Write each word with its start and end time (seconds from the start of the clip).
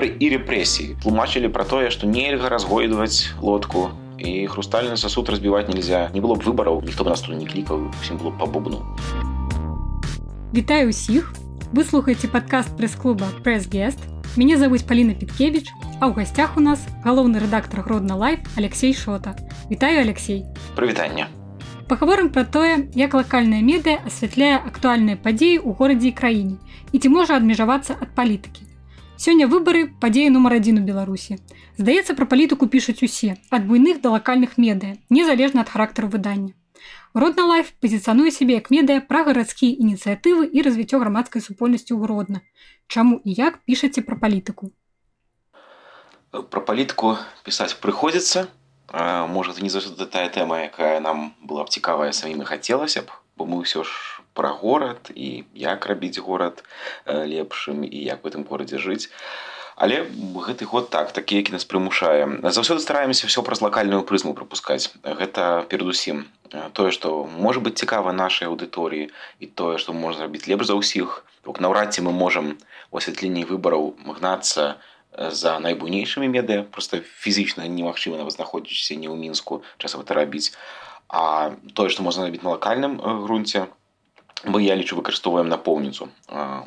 выборы 0.00 0.08
і 0.08 0.26
рэпрэсіі 0.32 0.96
тлумачылі 1.04 1.52
пра 1.52 1.64
тое 1.68 1.92
што 1.92 2.08
нельга 2.08 2.48
разгойдваць 2.48 3.36
лодку 3.44 3.92
і 4.16 4.48
хрустальны 4.48 4.96
сосуд 4.96 5.28
разбіваць 5.28 5.68
нельзя 5.68 6.08
не 6.14 6.20
было 6.24 6.36
б 6.40 6.48
выбараў 6.48 6.80
ніхто 6.84 7.04
нас 7.04 7.20
тут 7.20 7.36
не 7.36 7.46
клікаў 7.46 7.92
усім 8.00 8.16
было 8.16 8.32
па 8.32 8.46
бубну 8.46 8.80
Вітаю 10.56 10.88
усіх 10.88 11.32
вы 11.72 11.84
слухаеце 11.84 12.28
падкаст 12.32 12.72
прэс-клуба 12.80 13.28
прэс-гест 13.44 14.00
мяне 14.40 14.56
завуць 14.56 14.86
Паліна 14.88 15.12
Піткевич 15.12 15.68
а 16.00 16.08
ў 16.08 16.16
гасцях 16.16 16.56
у 16.56 16.64
нас 16.64 16.80
галоўны 17.04 17.42
рэдактор 17.44 17.84
гродна 17.84 18.16
лайф 18.16 18.40
Алексей 18.56 18.94
шота 18.94 19.36
Вітаю 19.68 20.00
Алексей 20.00 20.46
прывітання 20.76 21.28
паговорым 21.88 22.32
пра 22.32 22.48
тое 22.48 22.88
як 22.96 23.12
лакальная 23.12 23.60
медыя 23.60 24.00
асвятляе 24.08 24.56
актуальныя 24.56 25.20
падзеі 25.20 25.60
ў 25.60 25.76
горадзе 25.76 26.08
і 26.10 26.16
краіне 26.16 26.56
і 26.92 26.96
ці 26.98 27.12
можа 27.12 27.36
адмежавацца 27.36 28.00
ад 28.00 28.16
палітыкі 28.16 28.64
Сёння 29.20 29.48
выбары 29.48 29.88
падзеі 30.00 30.28
нумар 30.30 30.60
адзін 30.60 30.80
у 30.80 30.84
Беларусі. 30.84 31.40
Здаецца, 31.80 32.12
пра 32.12 32.28
палітыку 32.28 32.68
пішуць 32.68 33.00
усе 33.02 33.40
ад 33.50 33.64
буйных 33.64 34.04
да 34.04 34.12
лакальных 34.12 34.60
медыя, 34.60 35.00
незалежна 35.08 35.64
ад 35.64 35.72
характару 35.72 36.08
выдання. 36.12 36.52
Родна 37.16 37.46
лайф 37.48 37.72
пазіцануе 37.80 38.30
сябе 38.30 38.60
як 38.60 38.68
медыя 38.68 39.00
пра 39.00 39.24
гарадскія 39.24 39.72
ініцыятывы 39.80 40.44
і 40.52 40.60
развіццё 40.60 41.00
грамадскай 41.00 41.40
супольнасці 41.40 41.96
ў 41.96 42.04
родна. 42.04 42.44
Чаму 42.92 43.16
і 43.24 43.32
як 43.32 43.64
пішаце 43.64 44.04
пра 44.04 44.20
палітыку? 44.20 44.68
Пра 46.36 46.60
палітыку 46.60 47.16
пісаць 47.40 47.72
прыходзіцца. 47.80 48.52
Можа, 48.92 49.56
не 49.64 49.72
заўсёды 49.72 50.04
тая 50.06 50.28
тэма, 50.28 50.68
якая 50.68 51.00
нам 51.00 51.32
была 51.40 51.64
б 51.64 51.72
цікавая 51.72 52.12
самім 52.12 52.44
і 52.44 52.50
хацелася 52.52 53.02
б, 53.02 53.16
бо 53.40 53.48
мы 53.48 53.64
ўсё 53.64 53.82
ж 53.82 54.19
пра 54.34 54.52
горад 54.52 55.10
і 55.14 55.44
як 55.54 55.86
рабіць 55.86 56.18
горад 56.18 56.64
э, 57.06 57.24
лепшым 57.24 57.84
і 57.84 57.98
як 58.04 58.24
у 58.24 58.28
гэтым 58.28 58.44
горадзе 58.44 58.78
жыць. 58.78 59.08
Але 59.76 60.08
гэты 60.32 60.64
год 60.64 60.88
так 60.90 61.12
такі 61.12 61.36
які 61.36 61.52
нас 61.52 61.68
прымушае 61.68 62.40
заўсёды 62.48 62.80
стараемся 62.80 63.28
ўсё 63.28 63.44
праз 63.44 63.60
лакальную 63.60 64.08
прызму 64.08 64.32
прапускаць 64.32 64.88
гэта 65.04 65.68
перадусім 65.68 66.24
э, 66.24 66.72
тое 66.72 66.88
што 66.96 67.28
можа 67.28 67.60
быць 67.60 67.76
цікава 67.76 68.16
нашай 68.16 68.48
аўдыторыі 68.48 69.12
і 69.12 69.46
тое 69.52 69.76
што 69.76 69.92
можна 69.92 70.24
зрабіць 70.24 70.48
лепш 70.48 70.72
за 70.72 70.80
ўсіх 70.80 71.28
бок 71.44 71.60
наўрад 71.60 71.92
ці 71.92 72.08
мы 72.08 72.16
можам 72.16 72.56
у 72.88 72.96
асвятленні 72.96 73.44
выбараў 73.44 73.92
гнацца 74.16 74.80
э, 75.12 75.28
за 75.28 75.60
найбуйнейшымі 75.60 76.24
медыя 76.24 76.64
просто 76.64 77.04
фізічна 77.04 77.68
немагчыма 77.68 78.16
нават 78.16 78.32
знаходзіцься 78.40 78.96
не 78.96 79.12
ў 79.12 79.16
мінску 79.20 79.60
часам 79.76 80.00
это 80.08 80.16
рабіць 80.16 80.56
а 81.12 81.52
тое 81.76 81.92
што 81.92 82.00
можна 82.00 82.24
рабіць 82.24 82.48
на 82.48 82.56
лакальным 82.56 82.96
грунце 83.28 83.68
мы 84.43 84.63
я 84.63 84.75
лічу 84.75 84.97
выкарыстоўваем 84.97 85.49
напоўніцу 85.49 86.09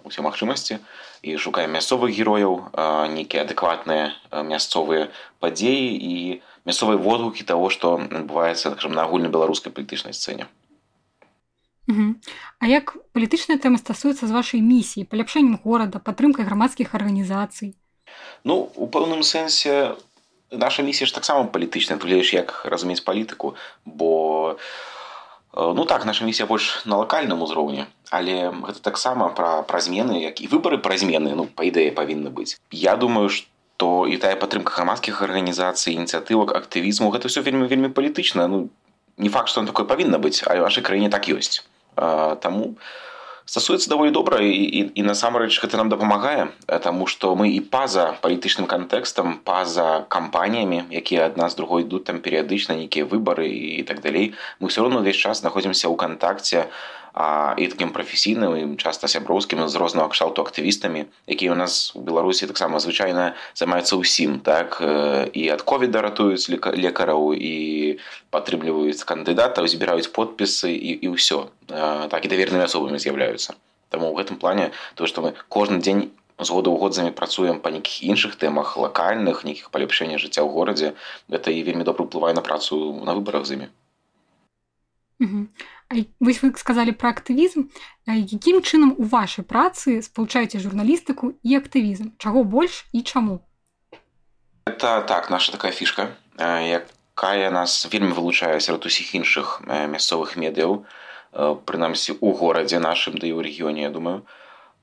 усе 0.04 0.22
магчымасці 0.22 0.78
і 1.22 1.36
шукаем 1.36 1.74
мясцовых 1.74 2.14
герояў 2.14 2.70
нейкія 3.10 3.42
адэкватныя 3.42 4.14
мясцовыя 4.46 5.10
падзеі 5.42 5.90
і 5.98 6.14
мясцовыя 6.64 6.98
водгукі 6.98 7.42
таго 7.42 7.70
што 7.70 7.98
адбываецца 7.98 8.74
так 8.74 8.84
на 8.90 9.02
агульна-беларускай 9.02 9.74
палітычнай 9.74 10.14
сцэне. 10.14 10.46
А 12.58 12.64
як 12.66 12.96
палітычная 13.12 13.58
тэма 13.58 13.76
стасуецца 13.82 14.24
з 14.24 14.32
вашай 14.32 14.60
місіі 14.64 15.04
паляпшэннем 15.04 15.60
горада 15.64 15.98
падтрымкай 15.98 16.46
грамадскіх 16.46 16.94
арганізацый? 16.94 17.74
Ну 18.44 18.70
у 18.76 18.86
пэўным 18.86 19.26
сэнсе 19.26 19.98
наша 20.50 20.86
місія 20.86 21.10
ж 21.10 21.14
таксама 21.14 21.50
палітычная 21.50 21.98
глееш 21.98 22.32
як 22.32 22.62
разумець 22.64 23.02
палітыку 23.02 23.58
бо 23.84 24.54
у 24.54 24.93
ну 25.55 25.85
так 25.85 26.05
наша 26.05 26.25
місія 26.25 26.45
больш 26.45 26.85
на 26.85 26.97
лакальным 26.97 27.41
узроўні 27.41 27.85
але 28.09 28.49
гэта 28.49 28.81
таксама 28.81 29.29
пра 29.29 29.61
пра 29.63 29.79
змены 29.81 30.21
як 30.21 30.41
і 30.41 30.47
выбары 30.47 30.77
пра 30.77 30.97
змены 30.97 31.33
ну 31.35 31.45
па 31.45 31.65
ідэі 31.65 31.95
павінны 31.97 32.29
быць 32.29 32.57
я 32.71 32.95
думаю 32.95 33.29
што 33.33 34.05
і 34.05 34.17
тая 34.21 34.35
падтрымка 34.35 34.77
грамадскіх 34.77 35.21
арганізацый 35.25 35.97
ініцыятывак 35.97 36.53
актывізму 36.53 37.09
гэта 37.09 37.33
все 37.33 37.41
вельмі 37.41 37.65
вельмі 37.65 37.89
палітычна 37.89 38.47
ну 38.47 38.69
не 39.17 39.29
факт 39.29 39.49
што 39.49 39.61
он 39.61 39.67
такой 39.67 39.89
павінна 39.89 40.21
быць 40.21 40.45
а 40.45 40.53
вашай 40.61 40.83
краіне 40.83 41.09
так 41.09 41.25
ёсць 41.27 41.65
таму 41.95 42.77
стасуецца 43.49 43.89
даволі 43.89 44.13
добра 44.13 44.39
і, 44.45 44.53
і, 44.53 44.81
і 44.93 45.01
насамрэч 45.03 45.57
гэта 45.57 45.77
нам 45.81 45.89
дапамагае 45.89 46.53
таму 46.85 47.09
што 47.09 47.33
мы 47.33 47.49
і 47.49 47.59
па-за 47.65 48.13
палітычным 48.21 48.69
кантэкстам 48.69 49.41
па-за 49.41 50.05
кампаніямі 50.05 50.85
якія 51.01 51.25
ад 51.25 51.41
нас 51.41 51.57
другой 51.57 51.83
ідуць 51.87 52.05
там 52.05 52.21
перыядычна 52.21 52.77
нейкія 52.77 53.09
выбары 53.09 53.49
і 53.49 53.83
так 53.89 54.05
далей 54.05 54.37
мы 54.61 54.69
ўсё 54.69 54.85
роўно 54.85 55.01
ўвесь 55.01 55.17
час 55.17 55.41
знаходзімся 55.41 55.89
ў 55.89 55.95
кантакце 55.97 56.69
а, 56.69 56.69
і 57.57 57.67
такім 57.67 57.89
прафесійным 57.91 58.55
і 58.55 58.63
часта 58.77 59.07
сяброўскім 59.11 59.65
з 59.67 59.75
рознага 59.75 60.13
кшталту 60.13 60.45
актывістамі 60.45 61.09
якія 61.27 61.51
ў 61.51 61.57
нас 61.57 61.91
у 61.97 62.01
беларусі 62.05 62.47
таксама 62.47 62.79
звычайна 62.79 63.33
займаюцца 63.57 63.97
ўсім 63.97 64.39
так 64.45 64.77
і 65.33 65.43
ад 65.49 65.61
ковіда 65.65 66.05
ратуюць 66.05 66.47
лекараў 66.53 67.33
і 67.33 67.97
падтрымліваюць 68.29 69.03
кандыдатаў 69.03 69.67
збіраюць 69.67 70.13
подпісы 70.13 70.69
і, 70.69 70.91
і 71.01 71.07
ўсё 71.17 71.49
так 71.67 72.21
і 72.23 72.31
давернымі 72.31 72.69
асобамі 72.69 73.01
з'яўляюцца 73.01 73.57
Таму 73.89 74.13
ў 74.13 74.21
гэтым 74.21 74.37
плане 74.37 74.69
то 74.93 75.09
што 75.09 75.25
мы 75.25 75.33
кожны 75.49 75.81
дзень 75.81 76.13
з 76.39 76.49
года 76.53 76.69
ў 76.71 76.77
год 76.79 76.93
з 76.95 77.03
намі 77.03 77.11
працуем 77.11 77.59
па 77.59 77.73
нейкіх 77.73 78.05
іншых 78.05 78.37
тэмах 78.39 78.77
лакальных 78.77 79.43
нейкіх 79.43 79.73
палепшэння 79.75 80.21
жыцця 80.21 80.45
ў 80.45 80.53
горадзе 80.53 80.93
гэта 81.27 81.51
і 81.51 81.65
вельмі 81.67 81.83
добра 81.83 82.07
ўплывае 82.07 82.37
на 82.37 82.45
працу 82.45 82.79
на 83.03 83.17
выбарах 83.17 83.49
з 83.49 83.59
імі 83.59 83.67
вось 86.19 86.41
вы 86.43 86.53
сказалі 86.55 86.93
пра 86.93 87.11
актывізм 87.17 87.65
якім 88.05 88.61
чынам 88.61 88.93
у 88.97 89.03
вашай 89.09 89.45
працы 89.45 90.01
спалучаеце 90.05 90.61
журналістыку 90.61 91.33
і 91.41 91.57
актывізм 91.57 92.13
чаго 92.21 92.43
больш 92.43 92.85
і 92.93 93.01
чаму 93.01 93.41
это 94.69 95.01
так 95.01 95.29
наша 95.29 95.51
такая 95.51 95.71
фішка 95.71 96.13
якая 96.37 97.49
нас 97.51 97.87
вельмі 97.91 98.13
вылучае 98.13 98.59
сярод 98.61 98.85
усіх 98.85 99.15
іншых 99.17 99.65
мясцовых 99.65 100.37
медыяў 100.37 100.85
прынамсі 101.65 102.17
у 102.21 102.33
горадзе 102.37 102.77
нашым 102.79 103.17
да 103.17 103.25
і 103.25 103.33
ў 103.33 103.41
рэгіёне 103.49 103.89
я 103.89 103.89
думаю 103.89 104.21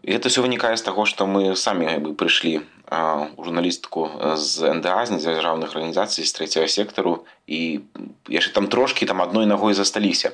і 0.02 0.12
это 0.12 0.28
все 0.28 0.42
вынікае 0.42 0.76
з 0.76 0.82
таго 0.82 1.06
што 1.06 1.26
мы 1.26 1.54
самі 1.54 1.86
бы 2.02 2.14
прыйшлі 2.14 2.66
у 2.90 3.42
журналістыку 3.46 4.10
з 4.38 4.74
нда 4.74 5.06
з 5.06 5.18
незадзяржаўных 5.18 5.74
арганізацый 5.74 6.26
з 6.26 6.34
трэцяга 6.34 6.66
сектару 6.70 7.26
і 7.46 7.82
яшчэ 8.30 8.54
там 8.54 8.66
трошкі 8.66 9.06
там 9.06 9.22
адной 9.22 9.46
нагой 9.46 9.74
засталіся 9.74 10.30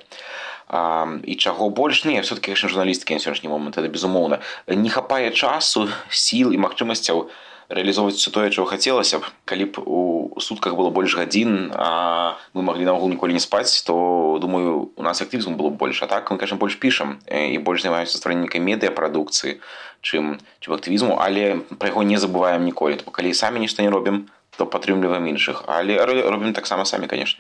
І 1.23 1.35
чаго 1.35 1.69
больш 1.69 2.05
не 2.05 2.21
все-таки 2.21 2.51
конечно 2.51 2.69
журналісткі 2.69 3.13
на 3.13 3.19
сённяшні 3.19 3.49
момант 3.49 3.77
это 3.77 3.87
безумоўна. 3.87 4.39
Не 4.67 4.89
хапае 4.89 5.31
часу 5.31 5.87
сіл 6.09 6.51
і 6.51 6.57
магчымасцяў 6.59 7.31
реалізоўваць 7.69 8.15
все 8.15 8.31
тое 8.31 8.49
чего 8.49 8.67
хацелася 8.67 9.19
б. 9.19 9.23
Калі 9.45 9.65
б 9.65 9.79
у 9.85 10.39
сутках 10.39 10.75
было 10.75 10.91
больш 10.91 11.15
гадзін 11.15 11.71
а 11.71 12.35
мы 12.53 12.67
маглі 12.67 12.83
наогул 12.83 13.07
ніколі 13.07 13.33
не 13.33 13.39
спаць 13.39 13.81
то 13.87 14.39
думаю 14.41 14.91
у 14.95 15.03
нас 15.03 15.21
актывізм 15.21 15.55
было 15.55 15.69
больш. 15.69 16.03
А 16.03 16.07
так 16.07 16.31
мы 16.31 16.37
конечно 16.37 16.57
больш 16.57 16.75
пішам 16.75 17.19
і 17.31 17.57
больш 17.59 17.87
займаюцца 17.87 18.19
стварэннікай 18.19 18.59
медыа 18.59 18.91
прадукцыі 18.91 19.63
чым 20.03 20.35
чым 20.59 20.75
актывізму. 20.75 21.15
Але 21.15 21.63
пра 21.79 21.95
яго 21.95 22.03
не 22.03 22.19
забываем 22.19 22.67
ніколі. 22.67 22.99
То 22.99 23.11
калі 23.11 23.31
самі 23.33 23.63
нешта 23.63 23.83
не 23.83 23.89
робім 23.89 24.27
то 24.57 24.67
падтрымліваем 24.67 25.31
іншых. 25.31 25.63
Але 25.67 25.95
робім 26.03 26.51
таксама 26.51 26.83
самі 26.83 27.07
конечно 27.07 27.39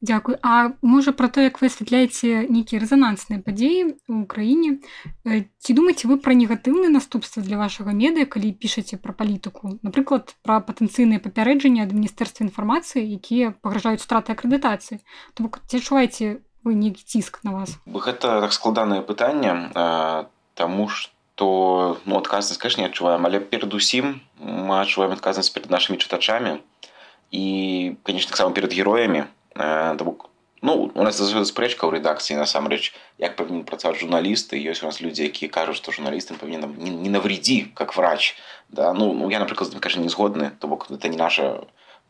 Дякую. 0.00 0.38
А 0.42 0.72
можа 0.80 1.12
пра 1.12 1.28
то, 1.28 1.44
як 1.44 1.60
вы 1.60 1.68
асвятляеце 1.68 2.48
нейкія 2.48 2.80
рэзанансныя 2.80 3.44
падзеі 3.44 4.00
ў 4.08 4.24
краіне. 4.24 4.80
Ці 5.24 5.70
думаеце 5.76 6.08
вы 6.08 6.16
пра 6.16 6.32
негатыўныя 6.32 6.88
наступствы 6.88 7.44
для 7.44 7.60
вашага 7.60 7.92
медыя, 7.92 8.24
калі 8.24 8.56
пішаце 8.56 8.96
пра 8.96 9.12
палітыку, 9.12 9.76
напрыклад, 9.84 10.32
пра 10.40 10.64
патэнцыйныя 10.64 11.20
папярэджанні 11.20 11.84
ад 11.84 11.92
міністэрства 11.92 12.48
інфармацыі, 12.48 13.04
якія 13.04 13.52
пагражаюць 13.60 14.00
страты 14.00 14.32
акрэдытацыі. 14.32 15.04
То 15.36 15.44
бок 15.44 15.60
ці 15.68 15.84
адчуваеце 15.84 16.40
вы 16.64 16.72
нейкі 16.80 17.04
ціск 17.04 17.44
на 17.44 17.60
вас? 17.60 17.76
Гэта 17.84 18.40
так 18.40 18.56
складанае 18.56 19.04
пытанне, 19.04 19.68
таму 20.56 20.88
што 20.88 22.00
ну, 22.04 22.16
адказнасць 22.16 22.60
конечно, 22.60 22.80
не 22.80 22.88
адчуваем, 22.88 23.24
але 23.28 23.40
перадусім 23.40 24.20
мы 24.40 24.80
адчуваем 24.80 25.12
адказнасць 25.12 25.52
перад 25.52 25.68
нашымі 25.68 26.00
чытачамі 26.00 26.60
і, 27.32 27.44
канечне, 28.04 28.28
таксама 28.28 28.52
перад 28.52 28.72
героямі, 28.72 29.24
бок 30.03 30.29
ну 30.65 30.91
у 30.93 31.03
нас 31.03 31.21
спрэчка 31.21 31.85
ў 31.85 32.01
рэдакцыі 32.01 32.39
насамрэч 32.41 32.93
як 33.21 33.37
павінен 33.37 33.63
працаваць 33.69 34.01
журналісты 34.01 34.57
ёсць 34.57 34.81
у 34.81 34.89
нас 34.89 34.97
людзі 34.97 35.29
якія 35.29 35.51
кажуць 35.51 35.77
што 35.77 35.93
журналістам 35.93 36.41
павінен 36.41 36.73
не, 36.81 36.89
не 36.89 37.09
навредзі 37.13 37.69
как 37.77 37.95
врач 37.95 38.35
да 38.69 38.93
ну, 38.93 39.13
ну 39.13 39.29
я 39.29 39.39
напрыклад 39.39 39.75
кажа 39.79 39.99
не 39.99 40.09
згодны 40.09 40.51
то 40.59 40.67
бок 40.67 40.89
это 40.89 41.07
не 41.07 41.17
наша 41.17 41.61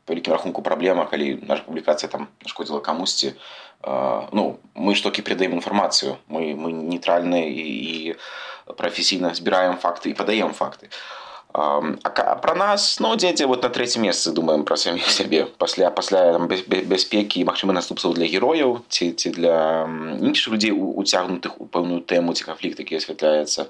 вялікім 0.08 0.34
рахунку 0.34 0.62
праблема 0.62 1.06
калі 1.06 1.42
наша 1.44 1.68
публікацыя 1.68 2.08
там 2.08 2.28
нашкодзіла 2.48 2.80
камусьці 2.80 3.36
э, 3.36 4.28
ну 4.32 4.60
мы 4.76 4.96
штокі 4.96 5.22
перадаем 5.22 5.60
інфармацыю 5.60 6.18
мы 6.30 6.56
мы 6.56 6.72
нейтральныя 6.72 7.52
і, 7.52 7.66
і 7.84 8.16
прафесійна 8.78 9.36
збіраем 9.36 9.76
факты 9.76 10.14
і 10.14 10.18
падаем 10.18 10.54
факты 10.54 10.88
а 10.88 11.26
А 11.53 12.37
пра 12.43 12.55
нас 12.55 13.01
ну 13.01 13.15
дзеці 13.17 13.45
вот 13.51 13.63
на 13.67 13.71
трэцім 13.75 14.07
месцы 14.07 14.31
думаем 14.31 14.63
пра 14.65 14.77
самі 14.77 15.03
сябе 15.03 15.47
пасля 15.59 15.91
пасля 15.91 16.39
бяспекі 16.39 17.43
магчыма 17.45 17.75
наступстваў 17.75 18.15
для 18.15 18.31
герояў 18.31 18.79
ці 18.89 19.11
ці 19.13 19.35
для 19.35 19.87
іншых 20.23 20.55
людзей 20.55 20.71
уцягнутых 20.71 21.59
у 21.59 21.67
пэўную 21.67 22.07
тэму 22.07 22.35
ці 22.39 22.47
канфлікт 22.47 22.79
які 22.87 23.03
асвятляецца 23.03 23.67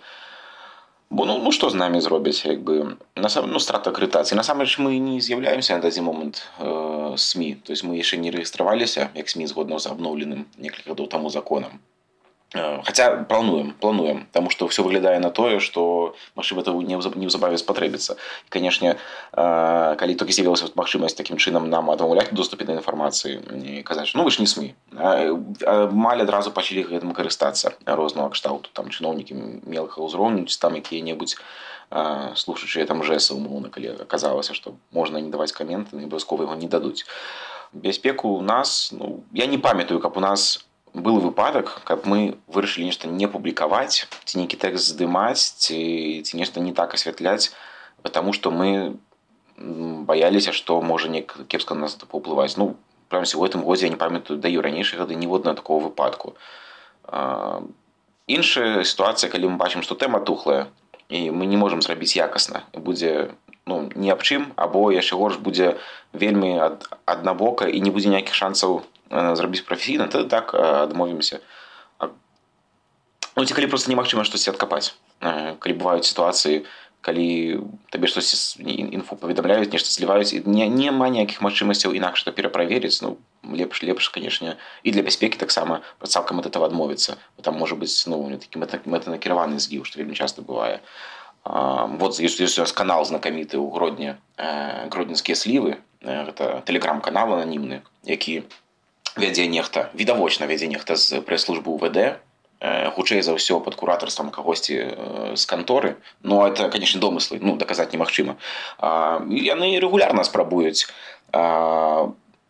Бо 1.10 1.24
ну, 1.26 1.40
ну 1.42 1.50
што 1.50 1.70
з 1.70 1.74
намі 1.74 1.98
зробяць 2.00 2.46
як 2.46 2.60
бы? 2.62 2.94
Насам 3.18 3.50
ну, 3.50 3.58
страта 3.58 3.90
акрэдытацыі 3.90 4.38
насамрэч 4.38 4.78
мы 4.78 4.94
не 5.02 5.18
з'яўляемся 5.18 5.74
на 5.74 5.82
дадзі 5.82 6.06
момант 6.06 6.46
э, 6.60 7.14
сМ 7.16 7.58
то 7.66 7.72
есть 7.74 7.82
мы 7.82 7.98
яшчэ 7.98 8.20
не 8.22 8.30
рэгістраваліся 8.30 9.10
як 9.14 9.26
сМ 9.26 9.48
згодна 9.50 9.80
з 9.82 9.90
абноўленым 9.90 10.46
некалькі 10.54 10.94
гадоў 10.94 11.08
таму 11.08 11.32
законам 11.34 11.80
хотя 12.83 13.23
плануем 13.23 13.73
плануем 13.73 14.25
потому 14.27 14.49
что 14.49 14.67
все 14.67 14.83
выглядае 14.83 15.19
на 15.19 15.29
тое 15.29 15.59
что 15.59 16.15
магчыма 16.35 16.61
это 16.61 16.71
неўзабаве 16.71 17.57
спатрэбіцца 17.57 18.15
канешне 18.49 18.95
э, 19.33 19.95
калі 19.99 20.15
толькі 20.15 20.33
з'явілася 20.33 20.69
магчымасць 20.75 21.17
таким 21.17 21.37
чынам 21.37 21.69
нам 21.69 21.89
адмаўляць 21.91 22.31
доступе 22.31 22.65
да 22.65 22.73
інфармацыі 22.73 23.41
не 23.51 23.83
казаць 23.83 24.13
ну 24.15 24.23
вы 24.23 24.31
ж 24.31 24.39
не 24.39 24.47
смы 24.47 24.75
маль 24.93 26.21
адразу 26.21 26.51
пачалі 26.51 26.85
гэтым 26.87 27.11
карыстацца 27.11 27.73
рознага 27.85 28.29
кшталту 28.29 28.69
там 28.73 28.89
чыноўнікі 28.89 29.65
мелкага 29.65 30.05
ўзроўню 30.05 30.45
там 30.45 30.75
якія-небудзь 30.79 31.35
э, 31.91 32.31
слушачыя 32.35 32.85
там 32.85 33.03
жэса 33.03 33.33
умоўна 33.35 33.69
калі 33.69 33.99
аказалася 33.99 34.53
што 34.53 34.77
можна 34.91 35.19
не 35.19 35.29
даваць 35.33 35.51
каменты 35.51 35.97
абавязкова 35.97 36.47
яго 36.47 36.55
не 36.55 36.69
дадуць 36.69 37.03
бяспеку 37.73 38.29
у 38.37 38.41
нас 38.41 38.93
ну, 38.93 39.25
я 39.33 39.45
не 39.45 39.57
памятаю 39.57 39.99
каб 39.99 40.15
у 40.15 40.21
нас 40.21 40.63
у 40.63 40.68
был 40.94 41.20
выпадак 41.20 41.82
каб 41.84 42.06
мы 42.06 42.38
вырашылі 42.46 42.86
нешта 42.90 43.08
не 43.08 43.28
публікаваць 43.28 44.06
ці 44.24 44.38
нейкі 44.38 44.56
тэкст 44.56 44.94
здымаць 44.94 45.40
ці 45.62 46.22
ці 46.22 46.36
нешта 46.36 46.60
не 46.60 46.72
так 46.72 46.94
асвятляць 46.94 47.52
потому 48.02 48.32
что 48.32 48.50
мы 48.50 48.96
баяліся 49.56 50.52
што 50.52 50.80
можа 50.80 51.08
не 51.08 51.22
кепска 51.22 51.74
нас 51.74 51.94
паўплываць 51.94 52.56
ну 52.56 52.76
прям 53.10 53.24
у 53.34 53.42
гэтым 53.42 53.62
годзе 53.62 53.86
я 53.86 53.90
не 53.90 53.96
памятаю 53.96 54.38
даю 54.38 54.62
ранейшай 54.62 54.98
гады 54.98 55.14
ніводна 55.14 55.54
такого 55.54 55.90
выпадку. 55.90 56.36
Іншая 58.30 58.84
сітуацыя 58.84 59.30
калі 59.30 59.50
мы 59.50 59.56
бачым 59.58 59.82
што 59.82 59.98
тэма 59.98 60.22
тухлая 60.22 60.70
і 61.10 61.34
мы 61.34 61.46
не 61.50 61.58
можемм 61.58 61.82
зрабіць 61.82 62.14
якасна 62.14 62.62
будзе 62.72 63.34
ну 63.66 63.90
не 63.94 64.14
аб 64.14 64.22
чым 64.22 64.54
або 64.54 64.94
яшчэ 64.94 65.18
горш 65.18 65.42
будзе 65.42 65.76
вельмі 66.14 66.54
ад 66.62 66.86
аднабока 67.04 67.66
і 67.66 67.82
не 67.82 67.90
будзе 67.90 68.14
ніякіх 68.14 68.34
шансаў 68.34 68.86
зрабіць 69.09 69.65
прафесійна 69.65 70.07
то 70.07 70.23
так 70.23 70.53
адмовімся 70.53 71.39
ну 73.35 73.45
ці 73.45 73.53
калі 73.53 73.67
просто 73.67 73.91
немагчыма 73.91 74.23
штосьці 74.23 74.55
адкапаць 74.55 74.95
калі 75.21 75.73
бываюць 75.79 76.07
сітуацыі 76.07 76.65
калі 77.05 77.61
табе 77.93 78.09
штосьці 78.09 78.65
інфу 78.65 79.15
паведамляюць 79.21 79.69
нешта 79.69 79.93
зліваюць 79.93 80.33
не 80.33 80.65
няма 80.69 81.09
ніякіх 81.13 81.43
магчымасцяў 81.45 81.93
інакш 81.93 82.25
то 82.25 82.33
пераправерыць 82.33 82.97
ну 83.05 83.17
лепш 83.45 83.83
лепш 83.85 84.09
канешне 84.09 84.57
і 84.81 84.91
для 84.91 85.05
бяспекі 85.05 85.37
таксама 85.37 85.81
цалкам 86.01 86.41
ад 86.41 86.49
этого 86.49 86.65
адмовіцца 86.65 87.21
там 87.45 87.61
можа 87.61 87.77
быць 87.77 87.93
ну 88.09 88.17
такі 88.41 88.57
мэтанакіраваны 88.65 89.61
згіў 89.61 89.85
што 89.85 90.01
вельмі 90.01 90.17
часто 90.17 90.41
бывае 90.41 90.81
вот 91.45 92.17
ёсць 92.17 92.41
ёсць 92.41 92.57
у 92.57 92.65
нас 92.65 92.73
канал 92.73 93.05
знакаміты 93.05 93.61
ў 93.61 93.69
гродні 93.69 94.17
гродзенскія 94.89 95.37
слівы 95.37 95.77
гэта 96.01 96.65
тэлеграм-канал 96.65 97.37
ананімны 97.37 97.85
які 98.09 98.41
вядзе 99.15 99.47
нехта 99.47 99.89
відавочна 99.93 100.45
вядзе 100.45 100.67
нехта 100.67 100.95
з 100.95 101.21
прэс-службы 101.21 101.71
УВД 101.71 102.19
хутчэй 102.95 103.21
за 103.21 103.35
ўсё 103.35 103.59
под 103.59 103.75
куратарствам 103.75 104.31
кагосьці 104.31 105.35
з 105.35 105.43
канторы 105.45 105.95
но 106.23 106.47
это 106.47 106.69
конечно 106.69 107.01
домыслы 107.01 107.39
ну 107.41 107.55
даказаць 107.55 107.91
немагчыма 107.93 108.35
яны 109.29 109.79
рэгулярна 109.79 110.23
спрабуюць 110.23 110.87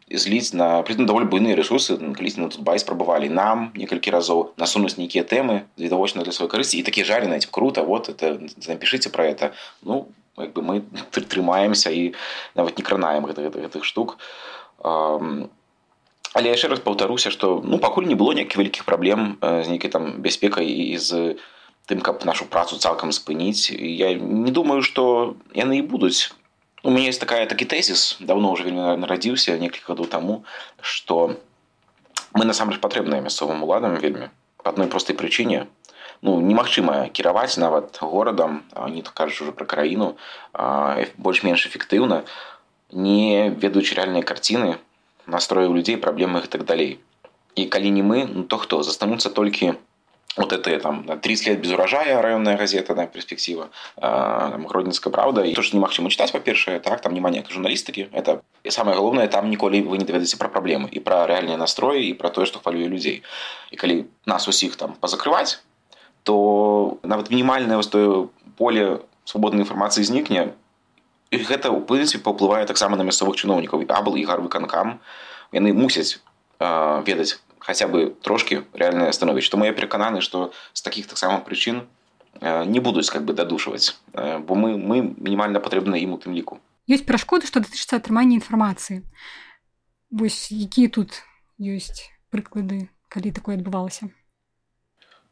зліць 0.09 0.53
на 0.53 0.85
притым 0.85 1.09
даволі 1.09 1.25
буйныя 1.25 1.57
ресурсы 1.57 1.97
калі 1.97 2.29
на 2.37 2.49
тут 2.53 2.61
бай 2.61 2.77
спрабавалі 2.79 3.29
нам 3.29 3.73
некалькі 3.73 4.13
разоў 4.13 4.53
насунуць 4.57 4.97
нейкія 4.97 5.25
тэмы 5.25 5.65
відавочна 5.77 6.21
для 6.21 6.31
сваёй 6.31 6.49
карысці 6.49 6.77
і 6.77 6.85
такі 6.85 7.03
жарены 7.03 7.41
круто 7.49 7.83
вот 7.83 8.09
это 8.09 8.37
напішыце 8.69 9.09
про 9.09 9.25
это 9.25 9.53
ну 9.81 10.07
як 10.37 10.53
бы 10.53 10.61
мы 10.61 10.81
трымаемся 11.11 11.89
і 11.89 12.13
нават 12.55 12.77
не 12.77 12.83
кранаем 12.83 13.25
гэта, 13.25 13.41
гэта, 13.41 13.65
гэтых 13.65 13.83
штук 13.83 14.17
а 14.83 15.17
але 16.35 16.51
яшчэ 16.51 16.67
раз 16.67 16.79
паўтаруся 16.83 17.31
што 17.31 17.61
ну 17.63 17.79
пакуль 17.79 18.07
не 18.11 18.15
было 18.19 18.35
ніякіх 18.35 18.59
вялікіх 18.59 18.83
праблем 18.85 19.37
з 19.41 19.67
нейкай 19.71 19.91
там 19.91 20.21
бяспекай 20.21 20.67
і 20.67 20.97
з 20.99 21.39
тым 21.87 22.01
каб 22.01 22.25
нашу 22.25 22.45
працу 22.45 22.77
цалкам 22.77 23.13
спыніць 23.15 23.71
я 23.71 24.13
не 24.13 24.51
думаю 24.51 24.81
што 24.83 25.35
яны 25.53 25.79
і 25.79 25.87
будуць 25.87 26.33
у 26.83 26.91
мяне 26.91 27.09
есть 27.09 27.23
такая 27.23 27.45
такі 27.45 27.65
тэзіс 27.65 28.17
давно 28.19 28.51
уже 28.51 28.67
вельмі 28.67 28.97
нарадзіўся 29.01 29.57
некалькі 29.57 29.95
гадоў 29.95 30.11
таму 30.11 30.43
што 30.81 31.37
мы 32.35 32.45
насамрэч 32.45 32.81
патрэбныя 32.83 33.23
мясцовым 33.23 33.63
уладам 33.63 33.95
вельмі 33.95 34.29
по 34.61 34.69
адной 34.69 34.91
простай 34.91 35.15
прычыне 35.15 35.67
ну 36.21 36.39
немагчыма 36.41 37.09
кіраваць 37.09 37.57
нават 37.57 37.97
горадам 38.01 38.63
не 38.89 39.01
то 39.01 39.11
кажуць 39.13 39.41
уже 39.45 39.51
пра 39.51 39.65
краіну 39.65 40.17
больш-менш 41.17 41.65
эфектыўна 41.71 42.23
не 42.91 43.49
ведаючы 43.49 43.95
рэальныя 43.95 44.23
карціны 44.23 44.77
настрой 45.29 45.67
у 45.67 45.73
людзей 45.73 45.97
праблемы 45.97 46.43
і 46.43 46.47
так 46.47 46.63
далей 46.63 46.99
і 47.55 47.65
калі 47.65 47.91
не 47.91 48.03
мы 48.03 48.27
ну, 48.27 48.43
то 48.43 48.57
хто 48.57 48.83
застануцца 48.83 49.29
толькі 49.29 49.73
вот 50.37 50.51
это 50.51 50.77
там 50.79 51.19
30 51.21 51.47
лет 51.47 51.61
без 51.61 51.71
уражая 51.71 52.21
раённая 52.21 52.57
газета 52.57 52.93
на 52.95 53.07
перспектива 53.07 53.69
гродніцкая 53.97 55.11
правда 55.11 55.45
і 55.45 55.53
то 55.53 55.61
ж 55.61 55.73
немагчыма 55.73 56.09
чытаць 56.09 56.31
па-першае 56.31 56.79
так 56.79 57.01
там 57.01 57.13
няма 57.13 57.29
ніякай 57.31 57.53
журналістыкі 57.53 58.09
это 58.11 58.41
і 58.63 58.71
самое 58.71 58.95
галоўнае 58.95 59.27
там 59.27 59.49
ніколі 59.49 59.81
вы 59.81 59.97
не 59.97 60.05
даведаце 60.05 60.37
пра 60.37 60.49
праблемы 60.49 60.89
і 60.91 60.99
пра 60.99 61.25
рэальныя 61.27 61.57
настроі 61.57 62.03
і 62.09 62.13
пра 62.13 62.29
тое 62.29 62.45
што 62.45 62.59
хвалюе 62.59 62.87
людзей 62.87 63.23
і 63.71 63.75
калі 63.75 64.05
нас 64.25 64.47
усіх 64.47 64.75
там 64.75 64.95
пазакрываць 64.99 65.63
то 66.23 66.97
нават 67.03 67.31
мінімальнае 67.31 67.77
вось 67.77 67.91
поле 68.57 68.99
свабоднай 69.23 69.63
інфармацыі 69.63 70.03
знікне 70.03 70.51
і 71.30 71.36
гэта 71.38 71.70
ў 71.70 71.86
прынцыпе 71.86 72.22
паўплывае 72.26 72.66
таксама 72.66 72.98
на 72.98 73.06
мясцовых 73.06 73.38
чыноўнікаў. 73.38 73.86
Абл 73.86 74.18
і 74.18 74.26
гарвыканкам 74.26 74.98
яны 75.54 75.72
мусяць 75.72 76.18
э, 76.58 77.02
ведаць 77.06 77.38
хаця 77.60 77.86
бы 77.86 78.10
трошки 78.22 78.66
рэальнае 78.74 79.12
становіч 79.12 79.46
тому 79.50 79.64
я 79.64 79.72
перакананы 79.72 80.20
што 80.20 80.50
з 80.72 80.82
такіх 80.82 81.06
таксама 81.06 81.38
прычын 81.46 81.86
э, 82.40 82.64
не 82.66 82.80
будуць 82.80 83.10
как 83.10 83.24
бы 83.24 83.32
дадушваць 83.32 83.94
э, 84.14 84.38
бо 84.38 84.54
мы 84.54 84.74
мы 84.74 85.02
мінімальна 85.02 85.62
патрэбна 85.62 86.02
ім 86.02 86.14
у 86.14 86.18
тым 86.18 86.34
ліку. 86.34 86.58
Ёсць 86.90 87.06
перашкоды 87.06 87.46
што 87.46 87.62
датычыцца 87.62 88.02
атрымання 88.02 88.42
інфармацыі. 88.42 89.06
Вось 90.10 90.50
якія 90.50 90.90
тут 90.90 91.22
ёсць 91.62 92.10
прыклады 92.34 92.90
калі 93.06 93.30
такое 93.30 93.54
адбывалася? 93.54 94.10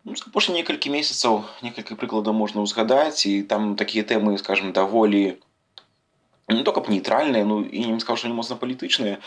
Ну, 0.06 0.14
апошні 0.14 0.62
некалькі 0.62 0.94
месяцаў 0.94 1.42
некалькі 1.62 1.98
прыкладаў 1.98 2.38
можна 2.38 2.62
ўзгадаць 2.62 3.26
і 3.26 3.42
там 3.42 3.74
такія 3.74 4.06
тэмы 4.06 4.38
скажем 4.38 4.70
даволі 4.70 5.42
не 6.48 6.64
то 6.64 6.72
каб 6.72 6.88
нейтральныя 6.88 7.44
ну 7.44 7.62
і 7.62 7.92
не 7.92 8.00
скажу 8.00 8.24
што 8.24 8.28
не 8.28 8.34
моцна 8.34 8.56
палітычныя 8.56 9.18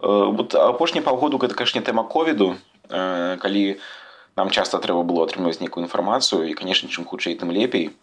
вот 0.00 0.54
апошні 0.54 1.00
паўгоду 1.00 1.40
гэта 1.40 1.54
канешне 1.54 1.80
тэма 1.80 2.04
ковіду 2.04 2.56
калі 2.88 3.80
нам 4.36 4.50
часта 4.50 4.78
трэба 4.78 5.02
было 5.02 5.24
атрымаць 5.24 5.60
нейкую 5.60 5.88
інфармацыю 5.88 6.44
і 6.44 6.52
канешне 6.54 6.92
чым 6.92 7.08
хутчэй 7.08 7.40
тым 7.40 7.50
лепей. 7.50 7.96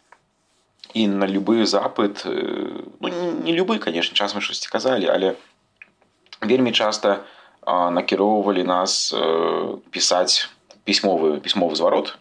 І 0.94 1.08
на 1.08 1.26
любы 1.30 1.66
запыт 1.66 2.26
ну, 2.26 3.08
не 3.46 3.54
любы 3.54 3.78
канешне 3.78 4.18
час 4.18 4.34
мы 4.34 4.42
штосьці 4.42 4.70
казалі 4.70 5.08
але 5.14 5.36
вельмі 6.42 6.74
часта 6.74 7.24
накіроўвалі 7.66 8.66
нас 8.66 9.14
пісаць 9.94 10.50
пісьмовы 10.84 11.40
пісьмовы 11.40 11.76
зварот 11.76 12.18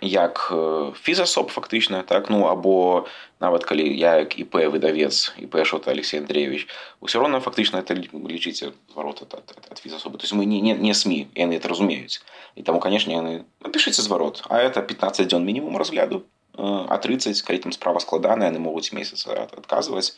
як 0.00 0.52
фізасоб 0.96 1.50
фактычна 1.50 2.02
так 2.02 2.30
ну 2.30 2.46
або 2.46 3.06
нават 3.40 3.64
калі 3.64 3.84
я 3.84 4.16
як 4.16 4.38
іп 4.38 4.54
выдавец 4.54 5.32
іп 5.36 5.56
шота 5.64 5.90
алексей 5.90 6.20
андреевич 6.20 6.68
ўсё 7.04 7.20
роўна 7.20 7.40
фактычна 7.40 7.84
это 7.84 7.92
лічыце 7.94 8.72
зварот 8.92 9.20
ад 9.22 9.78
фізасобы 9.78 10.16
то 10.16 10.24
есть 10.24 10.32
мы 10.32 10.46
не, 10.46 10.60
не, 10.60 10.72
не 10.74 10.94
сМ 10.94 11.28
яны 11.36 11.60
это 11.60 11.68
разумеюць 11.68 12.24
і 12.56 12.62
таму 12.62 12.80
канешне 12.80 13.14
яны 13.14 13.44
напішыце 13.60 14.00
зварот 14.00 14.42
а 14.48 14.58
это 14.58 14.80
15 14.80 15.28
дзён 15.28 15.44
мінімум 15.44 15.76
разгляду 15.76 16.24
а 16.56 16.96
30 16.96 17.42
калі 17.42 17.58
там 17.58 17.72
справа 17.72 18.00
складаная 18.00 18.48
яны 18.48 18.58
могуць 18.58 18.92
месяц 18.92 19.28
адказваць 19.28 20.16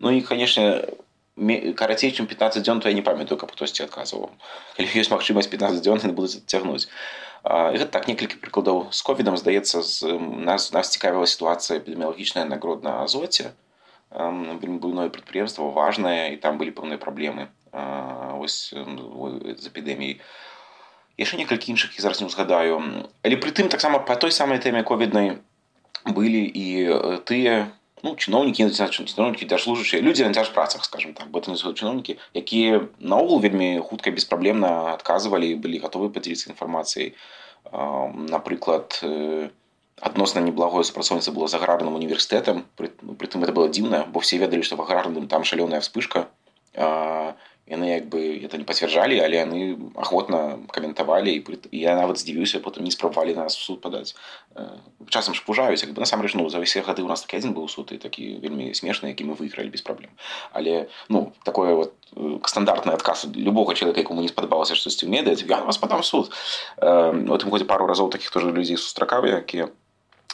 ну 0.00 0.10
і 0.10 0.24
канешне 0.24 0.88
карацей 1.76 2.12
чым 2.12 2.26
15 2.26 2.64
дзён 2.64 2.80
то 2.80 2.88
я 2.88 2.94
не 2.94 3.02
памятаю 3.02 3.36
каб 3.36 3.52
хтосьці 3.52 3.84
адказваў 3.84 4.32
калі 4.76 4.88
ёсць 4.96 5.12
магчымасць 5.12 5.52
15 5.52 5.84
дзён 5.84 6.16
будуць 6.16 6.40
цягнуць 6.48 6.88
гэта 7.47 7.87
так 7.87 8.07
некалькі 8.11 8.39
прыкладаў 8.43 8.91
з 8.91 8.99
ковідам 9.07 9.37
здаецца 9.39 9.81
з 9.81 10.19
нас 10.19 10.71
нас 10.75 10.91
цікавіла 10.91 11.27
сітуацыя 11.27 11.79
эпідэміялагічная 11.79 12.43
нагрод 12.43 12.83
на 12.83 13.03
азоце 13.07 13.55
буйное 14.11 15.07
прадпрыемства 15.09 15.71
важнае 15.71 16.33
і 16.33 16.37
там 16.43 16.57
былі 16.59 16.75
пэўныя 16.75 16.99
праблемы 16.99 17.47
ось 18.39 18.73
з 18.75 19.63
эпідэміяй 19.71 20.19
яшчэ 21.17 21.39
некалькі 21.39 21.71
іншых 21.71 21.95
і 21.95 22.03
зараз 22.03 22.19
не 22.19 22.27
ўзгадаю 22.27 22.83
але 23.23 23.35
прытым 23.39 23.71
таксама 23.71 24.03
па 24.03 24.19
той 24.19 24.35
самай 24.35 24.59
тэме 24.59 24.83
ковіднай 24.83 25.39
былі 26.03 26.43
і 26.43 26.67
тыя 27.23 27.71
ну, 28.02 28.14
чыноўнікі 28.16 28.66
чыноўнікі 28.70 29.46
дзяржслужачыя 29.46 30.02
людзі 30.02 30.26
на 30.26 30.34
цяж 30.34 30.50
працах 30.50 30.84
скажем 30.84 31.14
так 31.14 31.30
бо 31.30 31.40
чыноўнікі 31.40 32.18
якія 32.34 32.82
наогул 32.98 33.40
вельмі 33.40 33.78
хутка 33.86 34.10
бесправблемна 34.10 34.94
адказвалі 34.98 35.54
былі 35.54 35.82
гатовы 35.86 36.10
падзяліцца 36.10 36.50
інфармацыяй 36.50 37.14
напрыклад 38.34 38.98
адносна 40.02 40.42
неблагое 40.42 40.82
супрацоўніцтва 40.82 41.32
было 41.32 41.46
з 41.46 41.54
аграрным 41.54 41.94
універсітэтам 41.94 42.66
пры, 42.74 42.90
ну, 43.02 43.14
прытым 43.14 43.46
это 43.46 43.54
было 43.54 43.70
дзіўна 43.70 44.06
бо 44.10 44.20
все 44.20 44.42
ведалі 44.42 44.66
што 44.66 44.76
в 44.76 44.82
аграрным 44.82 45.28
там 45.30 45.46
шалёная 45.46 45.80
вспышка 45.80 46.26
яны 47.66 47.94
як 47.94 48.08
бы 48.10 48.42
это 48.42 48.58
не 48.58 48.64
пацвярджалі 48.64 49.22
але 49.22 49.38
яны 49.38 49.78
ахвотна 49.94 50.58
каментавалі 50.68 51.30
і 51.30 51.78
я 51.78 51.94
нават 51.94 52.18
здзівіўся 52.18 52.58
потым 52.58 52.82
не 52.82 52.90
спрабавалі 52.90 53.38
нас 53.38 53.54
в 53.54 53.62
суд 53.62 53.80
падаць 53.80 54.18
часам 55.08 55.34
ж 55.34 55.42
пужаюць 55.46 55.82
як 55.82 55.94
бы 55.94 56.02
насамрэч 56.02 56.34
ну 56.34 56.48
за 56.50 56.58
ўсе 56.58 56.82
гады 56.82 57.06
у 57.06 57.08
нас 57.08 57.22
такі 57.22 57.38
адзін 57.38 57.54
быў 57.54 57.70
суд 57.70 57.94
і 57.94 58.02
такі 58.02 58.42
вельмі 58.42 58.74
смешны 58.74 59.14
які 59.14 59.30
мы 59.30 59.38
выйгралі 59.38 59.70
без 59.70 59.82
праблем 59.82 60.10
але 60.50 60.90
ну 61.08 61.32
такое 61.46 61.74
вот 61.74 61.94
стандартны 62.50 62.90
адказ 62.98 63.30
любога 63.30 63.78
чалавека 63.78 64.02
якому 64.02 64.26
не 64.26 64.28
спадабалася 64.28 64.74
штосьці 64.74 65.06
ў 65.06 65.14
медыа 65.14 65.38
я 65.38 65.62
вас 65.62 65.78
падам 65.78 66.02
суд 66.02 66.34
вот 66.82 67.46
ім 67.46 67.50
годзе 67.54 67.64
пару 67.64 67.86
разоў 67.86 68.10
такіх 68.10 68.34
тоже 68.34 68.50
людзей 68.50 68.76
сустракаў 68.76 69.22
якія 69.30 69.70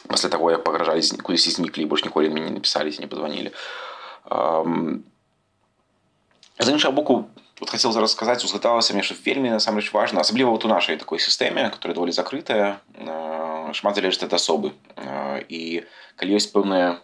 пасля 0.09 0.33
таго 0.33 0.49
як 0.49 0.65
пагражалі 0.65 1.05
кудысьці 1.21 1.53
зніклі 1.53 1.85
больш 1.85 2.01
ніколі 2.03 2.33
мне 2.33 2.49
не 2.49 2.57
напісалі 2.57 2.89
не 2.97 3.05
пазванілі 3.05 3.53
з 6.58 6.68
іншага 6.68 6.94
боку 6.94 7.24
вот 7.60 7.70
хацеў 7.70 7.92
зараз 7.92 8.12
сказаць 8.12 8.44
узгадалася 8.44 8.94
мне 8.94 9.02
що 9.02 9.14
вельмі 9.26 9.50
насамрэч 9.50 9.92
важна 9.92 10.20
асабліва 10.20 10.50
вот 10.50 10.64
у 10.64 10.68
нашай 10.68 10.96
такой 10.96 11.18
сістэме 11.18 11.70
которая 11.70 11.94
даволі 11.94 12.12
закрытая 12.12 12.78
шмат 13.72 13.94
залежыць 13.94 14.26
ад 14.26 14.34
асобы 14.34 14.72
і 15.48 15.82
калі 16.16 16.36
ёсць 16.38 16.50
пэўныя 16.50 16.98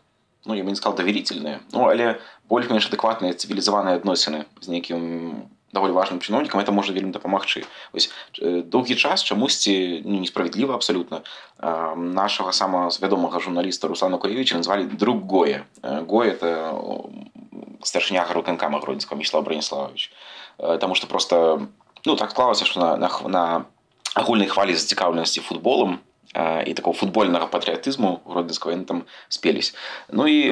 ну 0.46 0.54
я 0.54 0.62
не 0.62 0.74
сказал 0.74 0.96
даверительныя 0.96 1.60
ну 1.72 1.88
але 1.88 2.20
больш-менш 2.48 2.86
адэкватныя 2.90 3.34
цывілізаваныя 3.34 3.98
адносіны 3.98 4.46
з 4.60 4.66
нейкім 4.68 5.46
даволі 5.72 5.94
важным 5.94 6.18
чыноўнікам 6.18 6.60
это 6.60 6.72
можа 6.72 6.92
вельмі 6.92 7.14
дапамагчы 7.14 7.62
вось 7.92 8.10
доўгі 8.42 8.94
час 8.94 9.22
чамусьці 9.22 10.02
ну, 10.04 10.18
несправядліва 10.18 10.74
абсалютна 10.74 11.22
нашага 11.96 12.52
самага 12.52 12.90
вядомага 12.98 13.38
журналіста 13.38 13.88
руслана 13.88 14.18
кулевича 14.18 14.56
назвалі 14.56 14.90
друг 14.90 15.22
гоя 15.26 15.62
гой 15.82 16.34
это 16.34 16.74
старшыня 17.83 18.25
гаруканкама 18.25 18.79
гродзенского 18.79 19.17
міслав 19.17 19.43
брониславович 19.43 20.11
потому 20.57 20.95
что 20.95 21.07
просто 21.07 21.67
ну 22.05 22.15
так 22.15 22.31
склалася 22.31 22.65
что 22.65 22.79
на, 22.79 22.97
на, 22.97 23.09
на 23.27 23.65
агульнай 24.15 24.47
хвалі 24.47 24.75
зацікаўленасці 24.75 25.41
футболам 25.41 25.99
і 26.65 26.73
такого 26.73 26.93
футбольнага 26.93 27.47
патрыятызму 27.47 28.19
гродзенского 28.25 28.71
яны 28.71 28.85
там 28.85 29.03
спелись 29.29 29.75
ну 30.09 30.27
і 30.27 30.51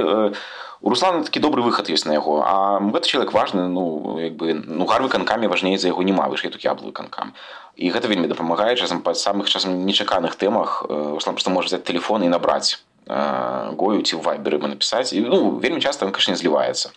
у 0.83 0.89
руслана 0.89 1.23
такі 1.23 1.39
добры 1.39 1.63
выхад 1.63 1.87
ёсць 1.87 2.05
на 2.07 2.13
яго 2.15 2.43
а 2.43 2.79
гэты 2.79 3.07
чалавек 3.07 3.33
важны 3.33 3.67
ну 3.67 4.19
як 4.19 4.35
бы 4.35 4.53
ну 4.53 4.85
гарвы 4.85 5.09
канкамі 5.09 5.47
важней 5.47 5.77
за 5.77 5.87
яго 5.87 6.03
няма 6.03 6.27
выш 6.27 6.43
тут 6.43 6.63
яблы 6.63 6.91
канкам 6.91 7.33
і 7.75 7.91
гэта 7.91 8.07
вельмі 8.07 8.27
дапамагае 8.27 8.75
часам 8.75 9.01
па 9.01 9.15
самых 9.15 9.49
часам 9.49 9.85
нечаканых 9.85 10.35
тэмах 10.35 10.83
руслан 10.87 11.35
просто 11.35 11.49
можа 11.49 11.67
взять 11.67 11.83
телефон 11.83 12.23
і 12.23 12.29
набраць 12.29 12.83
гою 13.08 14.00
ці 14.04 14.16
ў 14.16 14.22
вайберы 14.22 14.60
напісаць 14.60 15.12
і 15.16 15.24
ну 15.24 15.56
вельмі 15.58 15.80
часто 15.80 16.06
он 16.06 16.12
конечно 16.12 16.36
зліваецца 16.36 16.92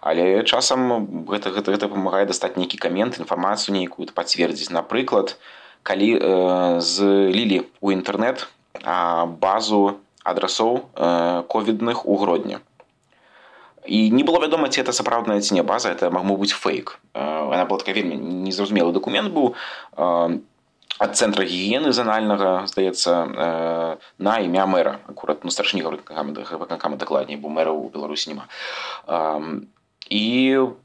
але 0.00 0.44
часам 0.44 1.24
гэта 1.28 1.50
гэта, 1.50 1.72
гэта 1.72 1.88
памагае 1.88 2.26
дастаць 2.26 2.56
нейкі 2.56 2.78
камент 2.78 3.18
інфармацыю 3.18 3.76
нейкую 3.76 4.08
пацвердзіць. 4.14 4.70
Напрыклад 4.70 5.36
калі 5.82 6.10
э, 6.16 6.80
злілі 6.80 7.66
ў 7.82 7.88
інтэрнэт 7.98 8.46
базу 9.42 9.98
адрасоў 10.24 10.86
э, 10.94 11.42
ковідных 11.48 12.06
у 12.06 12.16
гродні. 12.16 12.58
І 13.86 14.10
не 14.10 14.22
было 14.22 14.38
вядома 14.38 14.68
ці 14.68 14.80
это 14.80 14.92
сапраўдная 14.92 15.40
ці 15.40 15.54
не 15.54 15.62
база 15.62 15.90
это 15.90 16.10
магму 16.10 16.38
быць 16.38 16.54
фейк 16.54 17.00
она 17.14 17.66
была 17.66 17.78
такая 17.78 17.94
вельмі 17.94 18.14
незразумелы 18.16 18.92
дакумент 18.92 19.34
быў 19.34 19.58
ад 21.02 21.18
цэнтра 21.18 21.42
гігіены 21.42 21.90
занальнага 21.90 22.62
здаецца 22.70 23.10
э, 23.26 23.96
на 24.22 24.34
імя 24.46 24.66
мэра. 24.70 25.02
Акурат 25.10 25.42
ну 25.42 25.50
старшні 25.50 25.82
выканкама 25.82 26.96
дакладней 26.96 27.36
бо 27.36 27.50
мэра 27.50 27.74
ў 27.74 27.90
беларусі 27.90 28.30
няма. 28.30 28.46
І 30.12 30.24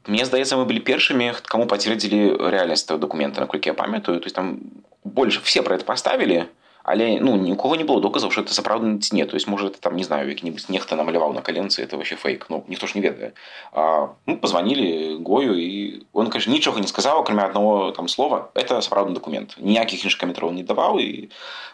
мне 0.08 0.24
здаецца 0.24 0.58
мы 0.58 0.64
былі 0.66 0.82
першымі 0.82 1.34
каму 1.46 1.70
пацвердзілі 1.70 2.50
рэальнасць 2.50 2.88
дакумента 2.98 3.44
наколькі 3.44 3.70
я 3.70 3.74
памятаю. 3.74 4.18
То 4.18 4.26
есть 4.26 4.36
там 4.36 4.58
больш 5.04 5.38
все 5.42 5.62
пра 5.62 5.76
это 5.76 5.84
паставілі 5.84 6.48
але 6.87 7.19
ну 7.19 7.35
нікога 7.37 7.77
не 7.77 7.83
было 7.87 8.01
доказаў 8.01 8.31
что 8.31 8.41
это 8.41 8.53
сапраўдна 8.53 8.99
ці 8.99 9.15
не 9.15 9.25
то 9.25 9.35
есть 9.35 9.47
можа 9.47 9.67
это 9.67 9.79
там 9.79 9.95
не 9.95 10.03
знаю 10.03 10.27
які-нибудь 10.27 10.67
нехта 10.69 10.95
намаляваў 10.95 11.33
на 11.33 11.41
каленцы 11.41 11.81
это 11.81 11.95
вообще 11.95 12.15
фейк 12.15 12.45
ну 12.49 12.63
ніхто 12.67 12.87
ж 12.87 12.99
не 12.99 13.01
ведае 13.01 13.31
а, 13.71 14.11
мы 14.27 14.35
позвонили 14.35 15.17
гою 15.23 15.55
і 15.55 16.03
он 16.13 16.29
конечно 16.29 16.53
нічога 16.53 16.81
не 16.81 16.87
сказаў 16.87 17.19
акрамя 17.19 17.47
одного 17.47 17.91
там 17.91 18.07
слова 18.07 18.51
это 18.53 18.81
сапраўдны 18.81 19.13
документ 19.13 19.55
ніякіх 19.57 20.05
іншых 20.05 20.19
каментраў 20.19 20.51
не 20.51 20.63
даваў 20.63 20.99
і 20.99 21.29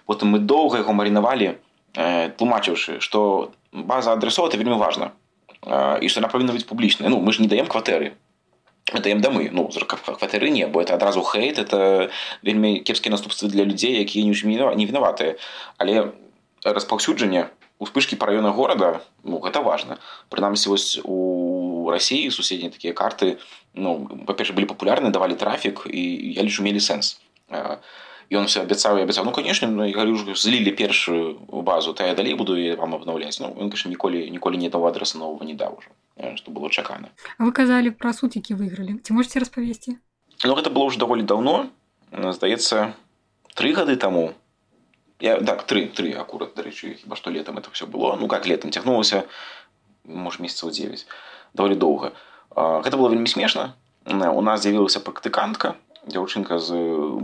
потым 0.05 0.29
мы 0.29 0.39
доўга 0.39 0.77
яго 0.77 0.93
марынавалі 0.93 1.57
э, 1.97 2.29
тлумачыўшы 2.37 3.01
что 3.01 3.51
база 3.73 4.13
адресов 4.13 4.45
это 4.45 4.57
вельмі 4.57 4.77
важно 4.77 5.11
і 6.01 6.09
что 6.09 6.21
она 6.21 6.29
павінна 6.29 6.53
быць 6.53 6.69
публічная 6.69 7.09
ну 7.09 7.19
мы 7.19 7.33
ж 7.33 7.41
не 7.41 7.47
даем 7.47 7.65
кватэры 7.65 8.13
даем 8.93 9.21
дамы 9.21 9.49
ну 9.51 9.69
кватэры 9.69 10.49
не 10.49 10.67
бо 10.67 10.81
это 10.81 10.95
адразу 10.95 11.21
хейт 11.21 11.59
это 11.59 12.09
вельмі 12.41 12.79
кепскія 12.79 13.11
наступствы 13.11 13.49
для 13.49 13.63
людзей 13.63 13.99
якія 13.99 14.25
не 14.25 14.85
вінаватыя 14.85 15.37
але 15.77 16.11
распаўсюджанне 16.63 17.49
успышки 17.79 18.15
по 18.15 18.25
района 18.25 18.51
города 18.51 19.01
ну 19.23 19.39
гэта 19.39 19.61
важно 19.61 19.97
прынамсі 20.29 20.69
вось 20.69 20.99
у 21.03 21.89
россии 21.89 22.29
суседнія 22.29 22.71
такія 22.71 22.93
карты 22.93 23.37
ну 23.73 24.09
па-перша 24.25 24.53
былі 24.53 24.65
папулярны 24.65 25.11
давалі 25.11 25.35
трафік 25.35 25.87
і 25.89 26.33
я 26.33 26.43
лічу 26.43 26.63
мелі 26.63 26.79
сэнс 26.79 27.19
і 28.33 28.37
он 28.37 28.45
все 28.45 28.61
абяцаў 28.61 28.97
і 28.97 29.01
абяцаў 29.01 29.25
ну 29.25 29.31
конечно 29.31 29.67
ну, 29.67 29.85
ўжо 29.85 30.35
злілі 30.35 30.71
першую 30.71 31.39
базу 31.49 31.93
то 31.93 32.03
я 32.03 32.13
далей 32.13 32.33
буду 32.33 32.55
вам 32.77 32.95
абнаўляць 32.95 33.39
ну 33.39 33.47
он 33.47 33.69
конечно 33.69 33.89
ніколі 33.89 34.31
ніколі 34.31 34.57
не 34.57 34.69
того 34.69 34.87
адреса 34.87 35.17
нового 35.17 35.43
не 35.43 35.53
даў 35.53 35.77
ужо 35.77 35.89
что 36.35 36.51
было 36.51 36.69
чакана 36.69 37.09
а 37.37 37.43
вы 37.43 37.51
казалі 37.51 37.91
пра 37.91 38.13
суд 38.13 38.35
які 38.35 38.53
выйгралі 38.53 39.01
ці 39.01 39.13
можете 39.13 39.39
распавесці 39.39 39.97
ну 40.45 40.53
гэта 40.53 40.69
было 40.69 40.85
ўжо 40.85 40.99
даволі 40.99 41.23
даўно 41.23 41.69
здаецца 42.13 42.93
тры 43.55 43.73
гады 43.73 43.95
таму 43.95 44.33
я 45.19 45.41
так 45.41 45.65
тры 45.65 45.89
тры 45.89 46.13
акурат 46.13 46.53
дарэчы 46.55 47.01
хіба 47.01 47.15
што 47.15 47.33
летом 47.33 47.57
это 47.57 47.71
все 47.71 47.87
было 47.87 48.15
ну 48.15 48.27
как 48.27 48.47
летом 48.47 48.71
цягнулася 48.71 49.25
может 50.05 50.39
месяцаў 50.39 50.71
9 50.71 51.05
даволі 51.53 51.75
доўга 51.75 52.13
гэта 52.55 52.97
было 52.97 53.09
вельмі 53.09 53.27
смешна 53.27 53.73
у 54.05 54.41
нас 54.41 54.61
з'явілася 54.61 55.01
практыкантка 55.01 55.75
дзяўчынка 56.07 56.59
з 56.59 56.73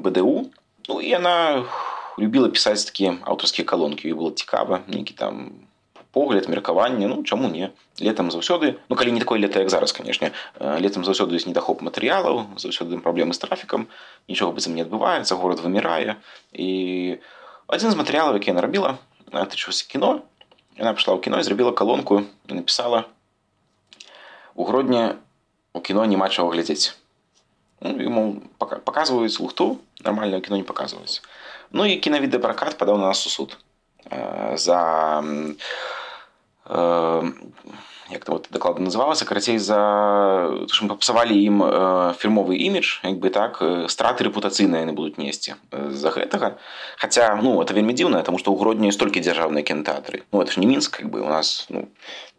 бДУ 0.02 0.52
Ну 0.89 1.01
і 1.01 1.09
яна 1.09 1.65
любіла 2.19 2.49
пісаць 2.49 2.85
такія 2.85 3.17
аўтарскія 3.25 3.65
калонкі 3.65 4.09
і 4.09 4.15
было 4.15 4.31
цікава 4.33 4.85
нейкі 4.89 5.15
там 5.17 5.67
погляд 6.11 6.49
меркаванне 6.49 7.07
ну 7.07 7.23
чаму 7.23 7.49
не. 7.49 7.71
Летом 8.01 8.31
заўсёды 8.31 8.77
ну 8.89 8.97
калі 8.97 9.13
не 9.13 9.21
такое 9.21 9.39
лета 9.39 9.61
як 9.61 9.71
зараз 9.71 9.93
канешне 9.93 10.33
летом 10.59 11.05
заўсёды 11.05 11.37
ёсць 11.37 11.47
недахоп 11.47 11.83
матэрыялаў 11.83 12.57
заўсёды 12.57 12.99
праблемы 12.99 13.33
з 13.33 13.39
трафікам 13.39 13.87
нічога 14.29 14.53
быццам 14.53 14.75
не 14.75 14.83
адбываецца 14.83 15.37
горад 15.37 15.61
вымірае 15.61 16.17
і 16.53 16.71
адзін 17.69 17.91
з 17.91 17.97
матэрыялаў 18.01 18.35
які 18.41 18.51
яна 18.51 18.65
рабіла 18.65 18.99
тычыўся 19.31 19.87
кіно 19.87 20.25
яна 20.77 20.97
прыйшла 20.97 21.15
ў 21.15 21.21
кіно 21.21 21.39
і 21.39 21.47
зрабіла 21.47 21.73
калонку 21.73 22.25
і 22.49 22.53
напісала 22.59 23.05
у 24.55 24.65
гродні 24.65 25.15
у 25.73 25.81
кіно 25.81 26.05
няма 26.05 26.29
чаго 26.29 26.51
глядзець 26.51 26.97
ему 27.82 28.42
показываюць 28.58 29.40
лухту 29.40 29.82
нормальное 30.04 30.42
кино 30.42 30.58
не 30.58 30.64
показываюць 30.64 31.22
ну 31.72 31.86
і 31.86 32.00
кінавідэапракат 32.00 32.78
падаў 32.78 32.98
на 32.98 33.12
нас 33.12 33.26
у 33.26 33.30
суд 33.30 33.58
э, 34.10 34.58
за 34.58 35.24
э, 36.66 37.32
як 38.13 38.25
там 38.25 38.37
вот 38.37 38.49
дакладна 38.51 38.87
называлася 38.89 39.25
карацей 39.25 39.59
за 39.59 39.79
папсавалі 40.89 41.35
ім 41.35 41.63
э, 41.63 42.15
фірмовы 42.19 42.57
імідж 42.57 43.01
як 43.05 43.19
бы 43.19 43.31
так 43.31 43.63
страты 43.89 44.27
рэпутацыйныя 44.27 44.87
яны 44.87 44.93
будуць 44.93 45.19
несці 45.19 45.55
з-за 45.71 46.11
гэтага 46.11 46.57
хаця 46.97 47.39
ну 47.43 47.61
это 47.63 47.75
вельмі 47.75 47.95
дзіўна 47.95 48.23
тому 48.23 48.39
што 48.39 48.53
ў 48.53 48.59
гродні 48.59 48.93
столькі 48.93 49.21
дзяржаўныя 49.21 49.63
кінотэатры 49.63 50.23
ну 50.33 50.43
это 50.43 50.53
ж 50.53 50.61
не 50.61 50.67
мінск 50.67 50.99
как 50.99 51.11
бы 51.11 51.21
у 51.21 51.29
нас 51.29 51.67
ну 51.71 51.89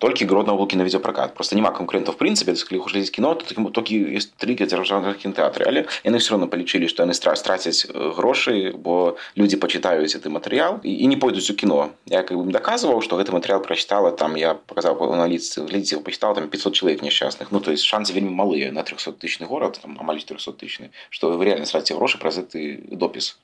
толькі 0.02 0.26
гродна 0.26 0.54
был 0.54 0.68
кінавідеапракат 0.68 1.34
просто 1.34 1.56
няма 1.56 1.70
конкурентаў 1.72 2.18
прынцыпе 2.18 2.58
калі 2.58 2.82
глядзець 2.82 3.14
кіно 3.14 3.36
то 3.36 3.46
толькі 3.70 4.02
ёсць 4.18 4.34
тры 4.42 4.58
дзяржаўных 4.58 5.22
кінотэатры 5.22 5.66
але 5.70 5.86
яны 6.04 6.18
все 6.18 6.34
равно 6.34 6.50
палічылі 6.50 6.90
што 6.90 7.06
яны 7.06 7.14
стра 7.14 7.36
страцяць 7.38 7.86
грошы 7.94 8.74
бо 8.74 9.16
людзі 9.38 9.62
пачытаюць 9.62 10.10
гэты 10.10 10.34
матэрыял 10.34 10.82
і, 10.82 10.90
і 10.90 11.06
не 11.08 11.18
пойдуць 11.22 11.46
у 11.54 11.56
кіно 11.56 11.94
я 12.10 12.24
как 12.24 12.38
бы 12.38 12.50
даказваў 12.52 13.06
што 13.06 13.22
гэты 13.22 13.30
матэрыял 13.30 13.62
прачытала 13.62 14.12
там 14.12 14.36
я 14.36 14.58
показаў 14.58 14.98
на 15.16 15.30
ліцы 15.61 15.69
глядзеў 15.69 16.01
пачытаў 16.01 16.35
там 16.35 16.49
500 16.49 16.73
чалавек 16.73 17.05
няшчасных 17.05 17.53
ну 17.53 17.61
то 17.61 17.71
есть 17.71 17.85
шансы 17.85 18.17
вельмі 18.17 18.33
малыя 18.33 18.73
на 18.73 18.83
300 18.83 19.21
тысячны 19.21 19.47
горад 19.47 19.79
там 19.83 19.97
амаль 20.01 20.21
400 20.25 20.53
тысячны 20.57 20.91
што 21.11 21.31
вы 21.37 21.45
реально 21.45 21.67
страце 21.69 21.95
грошы 21.95 22.19
праз 22.19 22.41
гэты 22.41 22.81
допіс 22.91 23.37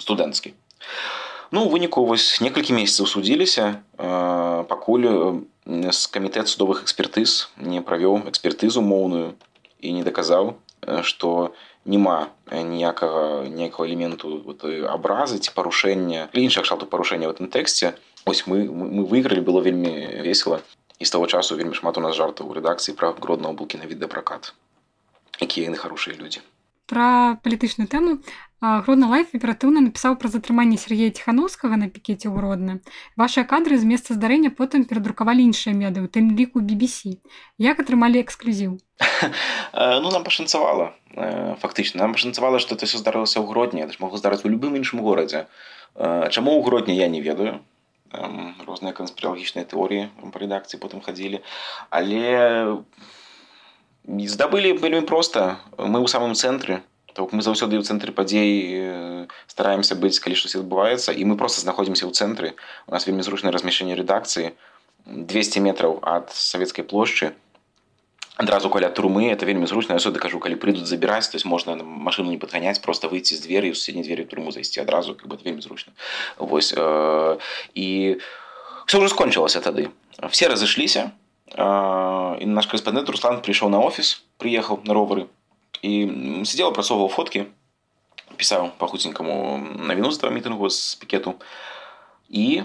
студэнцкі 0.00 0.54
ну 1.50 1.68
выніку 1.68 2.04
вось 2.06 2.40
некалькі 2.40 2.72
месяцаў 2.72 3.06
судзіліся 3.06 3.82
пакуль 4.72 5.44
камітэт 5.66 6.48
судовых 6.48 6.82
экспертыз 6.86 7.50
не 7.56 7.82
правёў 7.82 8.26
экспертызу 8.30 8.80
моўную 8.80 9.34
і 9.80 9.92
не 9.92 10.02
даказаў 10.06 10.56
што 11.02 11.52
няма 11.84 12.30
ніякага 12.52 13.48
ніякага 13.48 13.88
элементу 13.88 14.40
вот, 14.44 14.64
абразы 14.64 15.38
ці 15.38 15.52
парушэння 15.56 16.28
іншых 16.32 16.64
кшталту 16.64 16.86
парушэння 16.86 17.28
в 17.28 17.34
этом 17.34 17.48
тэксце 17.48 17.94
ось 18.26 18.46
мы 18.46 18.64
мы 18.68 19.04
выйгралі 19.04 19.40
было 19.40 19.60
вельмі 19.60 20.22
весело 20.22 20.60
і 20.98 21.04
з 21.04 21.10
таго 21.10 21.26
часу 21.26 21.56
вельмі 21.56 21.74
шмат 21.74 21.98
у 21.98 22.04
нас 22.04 22.16
жартаў 22.16 22.50
у 22.50 22.56
рэдакцыі 22.56 22.96
пра 22.96 23.12
гродного 23.16 23.54
булкі 23.54 23.82
на 23.82 23.90
відэапракат 23.90 24.54
якія 25.40 25.70
яны 25.70 25.80
хорошыя 25.80 26.16
людзі 26.16 26.44
пра 26.90 27.38
палітычную 27.44 27.88
тэму 27.88 28.20
Гродна 28.60 29.08
лайф 29.08 29.32
аператыўна 29.32 29.80
напісаў 29.80 30.18
пра 30.20 30.28
затрыманне 30.28 30.76
Сергея 30.76 31.08
Тхановскага 31.16 31.80
на 31.80 31.88
пікеце 31.88 32.28
ў 32.28 32.44
родна. 32.44 32.84
Вашыя 33.16 33.48
кадры 33.48 33.80
з 33.80 33.88
месца 33.88 34.12
здарэння 34.12 34.52
потым 34.52 34.84
перадрукавалі 34.84 35.40
іншыя 35.48 35.72
меды, 35.72 36.04
у 36.04 36.08
тым 36.12 36.28
ліку 36.36 36.60
BBC. 36.60 37.16
Як 37.56 37.80
атрымалі 37.80 38.20
эксклюзіў? 38.20 38.76
ну 40.04 40.12
нам 40.12 40.28
пашанцавала 40.28 40.92
фактычна 41.64 42.04
нам 42.04 42.12
пашанцавала, 42.12 42.60
што 42.60 42.76
это 42.76 42.84
все 42.84 43.00
здарылася 43.00 43.40
ў 43.40 43.48
гродні, 43.48 43.80
это 43.80 43.96
ж 43.96 44.04
могу 44.04 44.20
здарыць 44.20 44.44
у 44.44 44.52
любым 44.52 44.76
іншым 44.76 45.00
горадзе. 45.00 45.48
Чаму 45.96 46.52
ў 46.52 46.60
гродні 46.60 47.00
я 47.00 47.08
не 47.08 47.24
ведаю 47.24 47.64
розныя 48.66 48.92
канспіралагічныя 48.96 49.66
тэорыі 49.70 50.10
па 50.34 50.38
рэдакцыі 50.42 50.82
потым 50.82 51.00
хадзілі, 51.00 51.42
але 51.90 52.82
здабылі 54.06 54.74
вельмі 54.82 55.06
проста 55.06 55.62
мы 55.78 56.02
ў 56.02 56.08
самым 56.10 56.34
цэнтры 56.34 56.82
то 57.12 57.26
мы 57.30 57.42
заўсёды 57.42 57.78
ў 57.78 57.84
цэнтры 57.86 58.14
падзей 58.14 59.26
стараемся 59.46 59.94
быць 59.94 60.18
калі 60.22 60.38
штось 60.38 60.56
адбываецца 60.58 61.14
і 61.14 61.22
мы 61.26 61.36
просто 61.36 61.60
знаходзімся 61.62 62.06
ў 62.06 62.12
цэнтры 62.14 62.54
у 62.86 62.94
нас 62.94 63.06
вельмі 63.06 63.22
зручнае 63.26 63.54
размяшчэнне 63.54 63.98
рэдакцыі 63.98 64.54
200 65.06 65.62
метраў 65.66 65.98
ад 66.02 66.30
савецкай 66.34 66.84
плошчы 66.84 67.34
адразу 68.40 68.70
каля 68.70 68.88
трумы 68.88 69.28
это 69.28 69.44
вельмі 69.44 69.66
зручна 69.66 69.96
асоды 70.00 70.18
кажу 70.18 70.40
калі 70.40 70.56
прыйдуць 70.56 70.88
забіраць 70.88 71.28
то 71.28 71.36
есть 71.36 71.44
можна 71.44 71.76
машину 71.76 72.30
не 72.30 72.38
падганяць 72.38 72.80
просто 72.80 73.08
выйти 73.08 73.36
з 73.36 73.44
двері 73.44 73.70
у 73.70 73.74
суседні 73.74 74.02
двері 74.02 74.24
труму 74.24 74.52
зайсці 74.52 74.80
адразу 74.80 75.14
как 75.14 75.28
бы 75.28 75.36
вельмі 75.44 75.60
зручна 75.60 75.92
вось 76.38 76.72
э, 76.72 77.38
і 77.74 78.16
все 78.86 78.98
уже 78.98 79.08
скончылася 79.08 79.60
тады 79.60 79.90
все 80.30 80.48
разышліся 80.48 81.12
і 81.50 82.46
наш 82.46 82.66
корэспандэнт 82.70 83.10
Руслан 83.10 83.42
прыйшоў 83.44 83.68
на 83.68 83.84
офіс 83.84 84.22
прыехаў 84.38 84.80
на 84.88 84.94
ровары 84.94 85.26
і 85.82 86.42
сидзел 86.48 86.72
апрацоўваў 86.72 87.12
фоткі 87.12 87.44
пісаў 88.40 88.70
па 88.78 88.86
хуценькаму 88.86 89.60
навіну 89.84 90.10
з 90.10 90.16
этого 90.16 90.32
мітынгу 90.32 90.70
з 90.70 90.96
пікету 90.96 91.36
і 92.30 92.64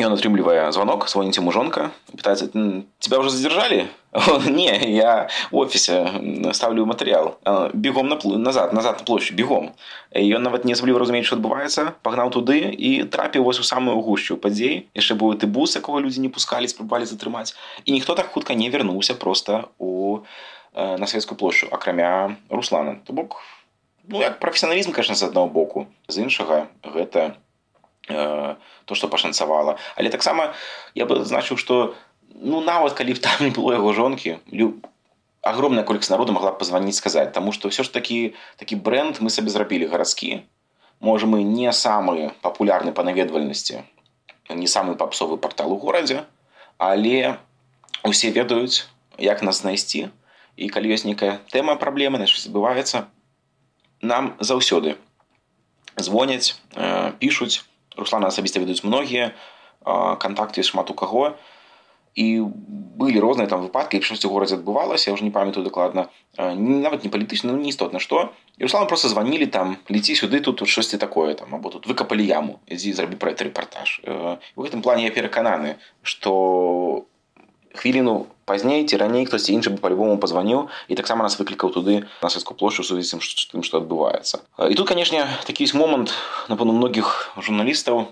ён 0.00 0.12
атрымлівае 0.16 0.72
звонок 0.72 1.08
звоніць 1.08 1.38
ему 1.38 1.52
жонка 1.52 1.90
пытается 2.12 2.48
тебя 2.98 3.18
уже 3.18 3.30
задержали? 3.30 3.88
Не 4.48 4.74
я 4.90 5.28
в 5.50 5.56
офісе 5.56 6.06
ставлю 6.52 6.86
матэрыял 6.86 7.38
бегом 7.72 8.08
на 8.08 8.18
назад 8.38 8.72
назад 8.72 8.98
на 8.98 9.04
площадь 9.04 9.36
бегом. 9.36 9.72
Ён 10.12 10.42
нават 10.42 10.64
не 10.64 10.72
асабліва 10.72 10.98
разумець 10.98 11.26
что 11.26 11.36
адбываецца 11.36 11.94
пагнаў 12.02 12.30
туды 12.30 12.58
і 12.72 13.04
трапіў 13.04 13.44
вось 13.44 13.60
у 13.60 13.62
самую 13.62 14.00
гушчу 14.00 14.36
падзей 14.36 14.88
яшчэ 14.94 15.14
быў 15.14 15.38
ты 15.38 15.46
бус 15.46 15.76
якога 15.76 16.00
людзі 16.00 16.20
не 16.20 16.28
пускалі 16.28 16.66
спрабавалі 16.66 17.06
затрымаць 17.06 17.54
і 17.84 17.92
ніхто 17.92 18.14
так 18.14 18.32
хутка 18.32 18.54
не 18.54 18.70
вярнуўся 18.70 19.14
просто 19.14 19.68
у 19.78 20.24
на 20.74 21.06
савецкую 21.06 21.38
плошчу 21.38 21.68
акрамя 21.70 22.36
руслана. 22.48 22.98
То 23.06 23.12
бок 23.12 23.42
ну 24.08 24.20
як 24.20 24.40
прафесіяналізм 24.40 24.92
конечно 24.92 25.14
з 25.14 25.22
аднаго 25.22 25.46
боку. 25.46 25.86
З 26.08 26.18
іншага 26.26 26.66
гэта 26.82 27.30
Э, 27.30 27.49
то 28.10 28.94
что 28.94 29.08
пашанцавала 29.08 29.78
але 29.96 30.10
таксама 30.10 30.54
я 30.94 31.06
бы 31.06 31.24
значыў 31.24 31.56
что 31.56 31.94
ну 32.34 32.60
нават 32.60 32.92
калі 32.92 33.14
б 33.14 33.18
там 33.18 33.36
не 33.40 33.50
было 33.50 33.78
яго 33.78 33.92
жонкі 33.92 34.38
люб 34.50 34.86
огромная 35.42 35.84
колькасць 35.84 36.10
народу 36.10 36.32
могла 36.32 36.52
позвонить 36.52 36.94
сказать 36.94 37.32
тому 37.32 37.52
что 37.52 37.68
все 37.68 37.82
ж 37.82 37.92
таки 37.92 38.34
такі 38.56 38.76
бренд 38.76 39.20
мы 39.20 39.30
сабе 39.30 39.50
зрабілі 39.50 39.86
гарадскі. 39.86 40.42
Можа 41.00 41.26
мы 41.26 41.42
не 41.42 41.72
самы 41.72 42.32
папулярны 42.42 42.92
па 42.92 43.02
наведвальнасці 43.02 43.82
не 44.50 44.66
самы 44.66 44.96
папсовы 44.96 45.38
портал 45.38 45.72
у 45.72 45.78
горадзе 45.78 46.24
але 46.78 47.38
усе 48.04 48.30
ведаюць 48.30 48.88
як 49.18 49.42
нас 49.42 49.60
знайсці. 49.60 50.08
І 50.56 50.68
калі 50.68 50.92
ёсць 50.92 51.06
нейкая 51.08 51.40
тэма 51.48 51.76
праблемы 51.76 52.18
на 52.18 52.26
забываецца 52.26 53.08
нам 54.02 54.36
заўсёды 54.40 54.96
звоняць 55.96 56.56
э, 56.76 57.12
пишутць 57.18 57.64
руслана 57.97 58.27
асабіста 58.27 58.59
ведаюць 58.59 58.83
многія 58.83 59.33
контакты 60.19 60.63
шмат 60.63 60.89
у 60.91 60.95
каго 60.97 61.35
і 62.15 62.39
былі 62.95 63.19
розныя 63.19 63.47
там 63.51 63.61
выпадкі 63.67 63.99
штосьці 63.99 64.31
у 64.31 64.33
горадзе 64.35 64.55
адбывалася 64.55 65.11
я 65.11 65.13
уже 65.13 65.27
не 65.27 65.31
памятаю 65.35 65.67
дакладна 65.67 66.07
нават 66.37 67.03
не 67.03 67.11
палітычна 67.11 67.51
ну, 67.51 67.59
не 67.59 67.69
істотна 67.69 67.99
што 67.99 68.31
і 68.57 68.63
руслан 68.63 68.87
просто 68.87 69.11
званілі 69.11 69.47
там 69.51 69.77
ліці 69.91 70.15
сюды 70.15 70.39
тут 70.39 70.63
тут 70.63 70.71
штосьці 70.71 70.97
такое 70.97 71.35
там 71.35 71.55
або 71.55 71.69
тут 71.69 71.87
выкапалі 71.87 72.23
яму 72.23 72.59
ідзі 72.71 72.93
зрабі 72.93 73.19
пра 73.19 73.35
это 73.35 73.43
рэпартаж 73.43 73.99
у 74.55 74.63
гэтым 74.63 74.81
плане 74.81 75.03
я 75.03 75.11
перакананы 75.11 75.75
што 76.03 77.05
хвіліну 77.75 78.25
пазней 78.45 78.85
ці 78.85 78.97
раней 78.97 79.25
хтосьці 79.25 79.53
іншы 79.53 79.73
бы 79.73 79.79
по-любому 79.83 80.17
пазваніў 80.17 80.67
і 80.87 80.95
таксама 80.95 81.25
нас 81.25 81.37
выклікаў 81.39 81.73
туды 81.75 82.03
на 82.21 82.29
сельскую 82.29 82.57
плошчу 82.57 82.83
сувязі 82.83 83.19
тым 83.51 83.63
што 83.65 83.81
адбываецца 83.81 84.41
і 84.69 84.75
тут 84.79 84.87
канешне 84.87 85.25
такі 85.45 85.65
ёсць 85.65 85.77
момант 85.77 86.13
напэўна 86.49 86.77
многіх 86.77 87.35
журналістаў 87.37 88.05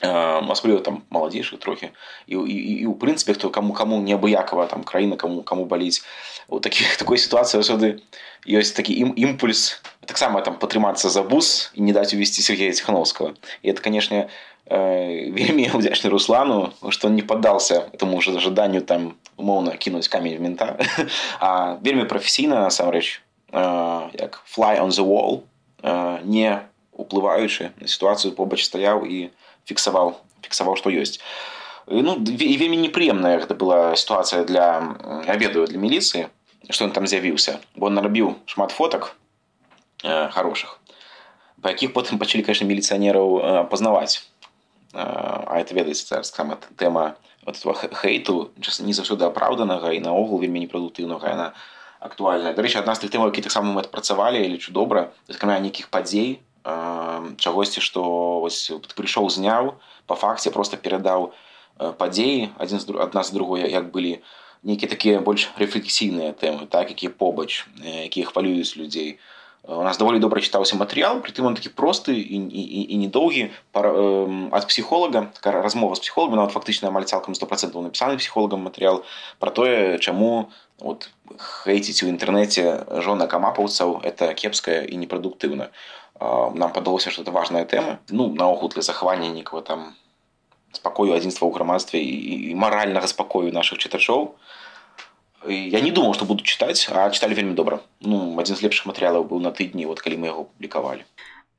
асабліва 0.00 0.80
там 0.80 1.02
маладзейшых 1.10 1.60
трохі 1.60 1.92
і, 2.26 2.40
і, 2.40 2.56
і 2.80 2.86
у 2.86 2.94
прынцыпе 2.96 3.34
хто 3.36 3.50
каму 3.50 3.76
каму 3.76 4.00
неабыякова 4.00 4.66
там 4.66 4.84
краіна 4.84 5.16
каму 5.20 5.42
каму 5.42 5.64
баліць 5.64 6.00
у 6.48 6.60
такіх 6.60 6.96
такой 6.96 7.20
сітуацыі 7.20 7.60
асюды 7.60 8.00
ёсць 8.48 8.72
такі 8.72 8.96
ім 8.96 9.12
імпульс 9.12 9.82
таксама 10.08 10.40
там 10.40 10.56
падтрымацца 10.56 11.12
за 11.12 11.20
бус 11.22 11.68
і 11.76 11.84
не 11.84 11.92
даць 11.92 12.16
увесці 12.16 12.40
Сергея 12.40 12.72
ціхановскага 12.72 13.36
і 13.60 13.76
это 13.76 13.84
канешне 13.84 14.32
Э, 14.70 15.30
вельмі 15.30 15.66
удзячны 15.74 16.10
руслану 16.10 16.72
что 16.90 17.08
он 17.08 17.16
не 17.16 17.22
поддался 17.22 17.88
этому 17.92 18.18
уже 18.18 18.30
ожиданию 18.30 18.82
там 18.82 19.16
умоўно 19.36 19.76
кинуть 19.76 20.06
камень 20.06 20.38
в 20.38 20.40
мента 20.40 20.78
а 21.40 21.74
вельмі 21.82 22.04
прафесійна 22.04 22.60
насамрэч 22.60 23.20
э, 23.50 24.10
як 24.14 24.44
fly 24.46 24.78
on 24.80 24.90
the 24.90 25.04
wall 25.04 25.42
э, 25.82 26.20
не 26.22 26.60
уплываючы 26.92 27.70
на 27.80 27.88
сітуацыю 27.88 28.30
побач 28.30 28.62
стаяў 28.62 29.02
і 29.10 29.30
фіксаваў 29.68 30.16
фіксаваў 30.42 30.76
што 30.76 30.90
ёсць 30.90 31.20
ну 31.86 32.16
і 32.16 32.54
вельмі 32.56 32.78
непрыемная 32.80 33.38
гэта 33.42 33.54
была 33.54 33.96
сітуацыя 33.96 34.44
для 34.44 34.96
я 35.26 35.34
ведаю 35.36 35.66
для 35.66 35.78
міліцыі 35.78 36.28
что 36.70 36.84
он 36.84 36.92
там 36.92 37.06
з'явіўся 37.06 37.58
бо 37.74 37.86
он 37.86 37.94
нарабіў 37.94 38.36
шмат 38.46 38.70
фотак 38.70 39.16
хороших 40.04 40.78
па 41.62 41.74
якіх 41.74 41.92
потым 41.92 42.18
пачалі 42.18 42.42
конечно 42.42 42.66
міліцыянераў 42.66 43.66
пазнаваць 43.70 44.22
а 44.94 45.60
это 45.60 45.74
ведаецца 45.74 46.22
сама 46.24 46.58
тэма 46.76 47.16
вот 47.44 47.56
этого 47.56 47.74
хейту 47.74 48.52
не 48.80 48.92
заўсёды 48.92 49.24
апраўданага 49.24 49.92
і 49.92 50.00
наогул 50.00 50.40
вельмі 50.40 50.60
непрадуктыўнага 50.60 51.28
яна 51.28 51.52
актуальная 52.00 52.54
дарэчы 52.56 52.80
адна 52.80 52.94
з 52.94 53.04
тых 53.04 53.12
тэмаў 53.12 53.32
які 53.32 53.44
таксама 53.44 53.72
мы 53.72 53.80
адпрацавалі 53.84 54.40
я 54.40 54.48
лічу 54.48 54.72
добра 54.72 55.12
крамя 55.28 55.60
нейкіх 55.60 55.88
падзей 55.88 56.40
чагосьці 56.65 57.81
што 57.81 58.01
вось 58.41 58.71
прыйшоў 58.97 59.29
зняў 59.29 59.75
по 60.09 60.15
факце 60.17 60.49
просто 60.51 60.77
перадаў 60.77 61.31
падзеі 61.77 62.49
адзін 62.57 62.79
з 62.81 62.97
адна 63.05 63.21
з 63.23 63.31
другой 63.37 63.69
як 63.69 63.91
былі. 63.93 64.19
Нейкія 64.65 64.89
такія 64.89 65.21
больш 65.21 65.51
рэфлексійныя 65.61 66.33
тэмы 66.33 66.65
так 66.65 66.89
якія 66.89 67.13
побач 67.13 67.69
якія 67.85 68.25
хвалююць 68.25 68.73
людзей 68.81 69.19
у 69.64 69.82
нас 69.84 69.98
даволі 69.98 70.18
добра 70.18 70.40
чытаўся 70.40 70.76
матэрыял 70.80 71.20
притым 71.20 71.46
он 71.46 71.54
такі 71.54 71.68
просты 71.68 72.16
і, 72.16 72.38
і, 72.48 72.80
і 72.90 72.96
недоўгі 72.96 73.52
ад 73.76 74.64
псіхолага 74.66 75.28
такая 75.36 75.60
размова 75.60 75.94
з 75.94 76.00
псіхолагам 76.00 76.40
нават 76.40 76.56
фактычна 76.56 76.88
амаль 76.88 77.04
цалкам 77.04 77.36
100% 77.36 77.76
напісаны 77.76 78.16
псіхолагам 78.16 78.64
матэрыял 78.64 79.04
про 79.38 79.50
тое 79.52 79.98
чаму 79.98 80.48
вот 80.80 81.10
хейціць 81.36 82.02
у 82.02 82.08
інтэрнэце 82.08 83.00
жона 83.04 83.28
камапаўцаў 83.28 84.00
это 84.00 84.32
кепская 84.32 84.80
і 84.88 84.96
непрадуктыўна 84.96 85.68
нам 86.20 86.72
падалося 86.72 87.10
что 87.10 87.22
это 87.22 87.30
важная 87.30 87.64
тэма 87.64 88.00
ну 88.08 88.32
наогул 88.32 88.72
для 88.72 88.82
захавання 88.82 89.28
нікого 89.28 89.60
там 89.62 89.92
спакою 90.72 91.12
адзінства 91.12 91.48
ў 91.48 91.54
грамадстве 91.54 92.00
і, 92.00 92.50
і 92.50 92.54
маральнага 92.54 93.06
спакою 93.06 93.52
наших 93.52 93.78
чытачоў 93.78 94.32
я 95.48 95.80
не 95.80 95.90
думаў 95.90 96.14
што 96.14 96.28
буду 96.28 96.44
чытаць 96.44 96.88
а 96.92 97.08
чыталі 97.10 97.34
вельмі 97.34 97.54
добра 97.56 97.80
ну 98.00 98.36
адзін 98.40 98.56
з 98.56 98.64
лепшых 98.68 98.86
матэрыялаў 98.90 99.24
быў 99.24 99.40
на 99.40 99.52
тыдні 99.52 99.88
вот 99.88 100.00
калі 100.00 100.20
мы 100.20 100.32
яго 100.32 100.44
публікавалі 100.52 101.04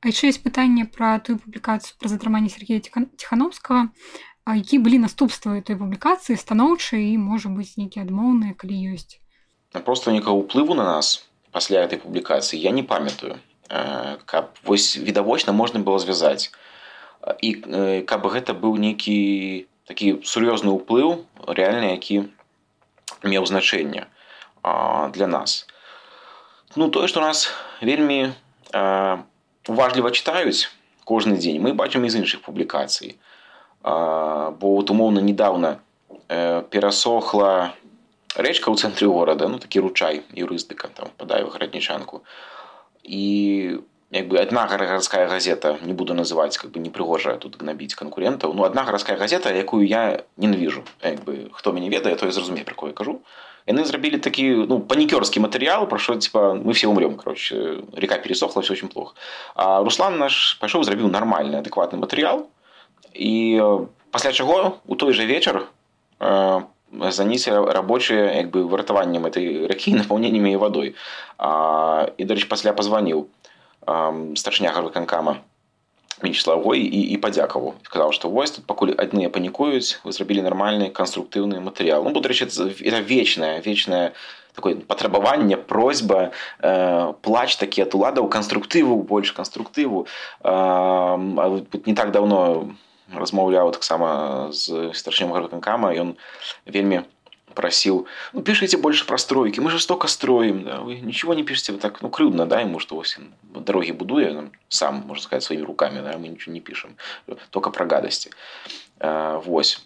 А 0.02 0.10
яшчэ 0.10 0.34
есть 0.34 0.42
пытанне 0.42 0.84
пра 0.86 1.18
тую 1.18 1.38
публікацыю 1.38 1.94
пра 1.98 2.10
затрыманне 2.10 2.50
Сергея 2.50 2.82
ціхановскага 2.82 3.90
які 4.46 4.78
былі 4.82 4.98
наступствы 5.02 5.62
той 5.62 5.78
публікацыі 5.78 6.38
станоўчыя 6.38 7.02
і 7.14 7.18
можа 7.18 7.50
быць 7.50 7.78
нейкія 7.78 8.06
адмоўныя 8.06 8.54
калі 8.54 8.94
ёсць 8.94 9.18
просто 9.86 10.14
некага 10.14 10.38
ўплыву 10.38 10.74
на 10.74 10.86
нас 10.86 11.26
пасля 11.50 11.82
этой 11.86 11.98
публікацыі 11.98 12.58
я 12.58 12.70
не 12.70 12.82
памятаю 12.82 13.38
каб 14.26 14.54
вось 14.62 14.96
відавочна 14.96 15.52
можна 15.52 15.80
было 15.80 15.98
звязаць 15.98 16.50
і 17.38 18.02
каб 18.06 18.26
гэта 18.26 18.54
быў 18.54 18.78
нейкі 18.78 19.66
такі 19.86 20.18
сур'ёзны 20.26 20.74
ўплыў 20.74 21.22
рэальны 21.46 21.94
які 21.94 22.26
меў 23.22 23.46
значэнне 23.46 24.06
для 25.12 25.26
нас 25.26 25.66
ну 26.76 26.88
тое 26.88 27.08
што 27.08 27.20
нас 27.20 27.50
вельмі 27.80 28.32
э, 28.72 29.16
уважліва 29.68 30.10
чытаюць 30.10 30.70
кожны 31.04 31.36
дзень 31.36 31.60
мы 31.60 31.74
бачым 31.74 32.08
з 32.08 32.22
іншых 32.22 32.42
публікацый 32.46 33.14
э, 33.14 33.16
бо 33.84 34.74
вот 34.76 34.90
умоўна 34.90 35.20
недавно 35.20 35.80
э, 36.28 36.62
перасохла 36.70 37.74
рэчка 38.36 38.70
ў 38.72 38.76
цэнтры 38.78 39.08
горада 39.08 39.48
ну 39.48 39.58
такі 39.58 39.84
ручай 39.84 40.22
юрыстыка 40.32 40.88
там 40.88 41.10
падае 41.16 41.44
в 41.44 41.52
гараднічанку 41.52 42.22
і 43.04 43.80
як 44.12 44.28
бы 44.28 44.38
одна 44.38 44.66
гарадская 44.66 45.26
газета 45.28 45.78
не 45.82 45.92
буду 45.92 46.14
называть 46.14 46.56
как 46.58 46.70
бы 46.70 46.78
непрыгожая 46.78 47.38
тут 47.38 47.56
гнабіць 47.56 47.94
конкурентаў 47.94 48.52
ну 48.52 48.64
одна 48.64 48.84
гарадская 48.84 49.16
газета 49.16 49.52
якую 49.54 49.86
я 49.86 50.24
ненавижу 50.36 50.84
як 51.02 51.24
бы 51.24 51.50
хто 51.52 51.72
мяне 51.72 51.88
ведае 51.88 52.14
то 52.16 52.26
я 52.26 52.32
зразумею 52.32 52.64
про 52.64 52.74
кое 52.74 52.92
кажу 52.92 53.20
яны 53.66 53.84
зрабілі 53.84 54.18
такі 54.18 54.68
ну 54.68 54.80
панікёрскі 54.80 55.40
матэрыял 55.40 55.86
про 55.88 55.98
що 55.98 56.16
типа 56.16 56.54
мы 56.54 56.72
все 56.72 56.88
умрем 56.88 57.16
короче 57.16 57.82
река 57.94 58.18
пересохла 58.18 58.62
все 58.62 58.72
очень 58.72 58.88
плохо 58.88 59.14
а 59.54 59.82
руслан 59.82 60.18
наш 60.18 60.58
пайшоў 60.60 60.84
зрабіў 60.84 61.08
нармальны 61.08 61.56
адэкватны 61.56 61.96
матэрыял 61.96 62.46
і 63.14 63.62
пасля 64.10 64.32
чаго 64.32 64.78
у 64.86 64.94
той 64.94 65.12
же 65.12 65.24
вечар 65.24 65.64
э, 66.20 66.60
заняться 67.10 67.64
рабочие 67.64 68.36
як 68.36 68.50
бы 68.50 68.68
выратаваннем 68.68 69.24
этой 69.26 69.66
ракі 69.66 69.94
напаўненнями 69.94 70.56
вадой 70.56 70.94
а, 71.38 72.10
і 72.18 72.24
дарэч 72.24 72.48
пасля 72.48 72.72
позваніў 72.72 73.28
старшыня 74.36 74.72
гарвыканкама 74.72 75.40
Вячеславой 76.22 76.80
і, 76.80 77.00
і 77.14 77.16
падзякаву 77.18 77.74
сказаў 77.82 78.12
што 78.14 78.30
вось 78.30 78.54
тут 78.54 78.66
пакуль 78.68 78.94
адныя 78.94 79.32
панікуюць 79.32 79.98
вы 80.04 80.12
зрабілі 80.14 80.44
нармальны 80.46 80.90
канструктыўны 80.94 81.58
матэрыял 81.58 82.04
ну 82.06 82.20
дарэчы 82.20 82.46
это 82.46 83.00
вечная 83.00 83.58
вечная 83.60 84.12
такое 84.54 84.76
патрабаванне 84.76 85.56
просьба 85.56 86.30
э, 86.60 87.12
плач 87.22 87.56
такі 87.56 87.82
ад 87.82 87.94
уладаў 87.94 88.28
канструктыву 88.28 89.02
больш 89.02 89.32
канструктыву 89.32 90.06
э, 90.44 90.50
не 91.86 91.94
так 91.94 92.12
давно 92.12 92.70
размаўляў 93.12 93.72
таксама 93.72 94.52
з 94.52 94.92
старшнім 94.94 95.32
гарвыканкама 95.32 95.92
ён 95.96 96.14
вельмі 96.66 97.02
просил, 97.56 98.06
ну, 98.32 98.42
пишите 98.42 98.76
больше 98.76 99.06
про 99.06 99.18
стройки, 99.18 99.60
мы 99.60 99.70
же 99.70 99.78
столько 99.78 100.08
строим, 100.08 100.64
да, 100.64 100.80
вы 100.80 101.00
ничего 101.00 101.34
не 101.34 101.44
пишете, 101.44 101.72
вы 101.72 101.78
так, 101.78 102.02
ну, 102.02 102.08
крыўдно, 102.08 102.46
да, 102.46 102.60
ему, 102.60 102.78
что 102.78 102.96
ось, 102.96 103.18
дороги 103.42 103.92
будуя, 103.92 104.50
сам, 104.68 105.04
можно 105.06 105.22
сказать, 105.22 105.44
своими 105.44 105.64
руками, 105.64 106.00
да, 106.00 106.16
мы 106.18 106.28
ничего 106.28 106.52
не 106.52 106.60
пишем, 106.60 106.96
только 107.50 107.70
про 107.70 107.84
гадости. 107.86 108.30
А, 109.00 109.38
вось. 109.38 109.84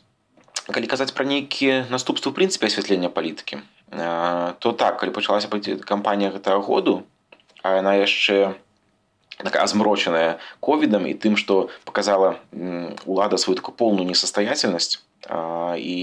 Калі 0.67 0.87
казаць 0.91 1.15
пра 1.15 1.23
нейкія 1.23 1.87
наступствы 1.95 2.33
ў 2.33 2.35
прынцыпе 2.35 2.67
асвятлення 2.67 3.07
палітыкі, 3.07 3.63
а, 3.95 4.55
то 4.59 4.73
так, 4.73 4.99
калі 4.99 5.15
пачалася 5.15 5.47
кампанія 5.87 6.35
гэтага 6.35 6.59
году, 6.59 7.07
а 7.63 7.79
яна 7.79 7.95
яшчэ 7.95 8.59
такая 9.39 9.67
змрочаная 9.67 10.39
ковідам 10.61 11.07
і 11.07 11.15
тым, 11.15 11.37
што 11.37 11.71
показала 11.85 12.41
улада 13.05 13.37
сваю 13.37 13.57
такую 13.57 13.77
полную 13.77 14.09
несостоятельнасць 14.09 15.05
і 15.77 15.97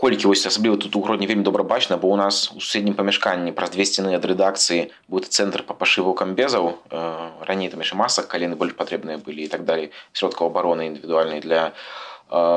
колькі 0.00 0.32
вось 0.32 0.46
асабліва 0.46 0.80
тут 0.80 0.96
у 0.96 1.02
гродні 1.04 1.26
вельмі 1.26 1.44
добра 1.44 1.62
бачна 1.62 1.96
бо 2.00 2.08
у 2.08 2.16
нас 2.16 2.52
у 2.56 2.60
суседнім 2.60 2.94
памяшканні 2.94 3.52
праз 3.52 3.70
две 3.76 3.84
сцены 3.84 4.16
ад 4.16 4.24
рэдакцыі 4.24 4.88
будет 5.12 5.36
цэнтр 5.36 5.60
па 5.68 5.76
пашыву 5.76 6.16
камбезаў 6.16 6.80
раней 7.44 7.68
там 7.68 7.84
яшчэ 7.84 8.00
маса 8.00 8.24
калены 8.24 8.56
больш 8.56 8.72
патрэбныя 8.80 9.20
былі 9.20 9.44
і 9.44 9.52
так 9.52 9.68
далей 9.68 9.92
сродкаў 10.16 10.48
абароны 10.48 10.88
індывідуальнай 10.88 11.44
для 11.44 11.76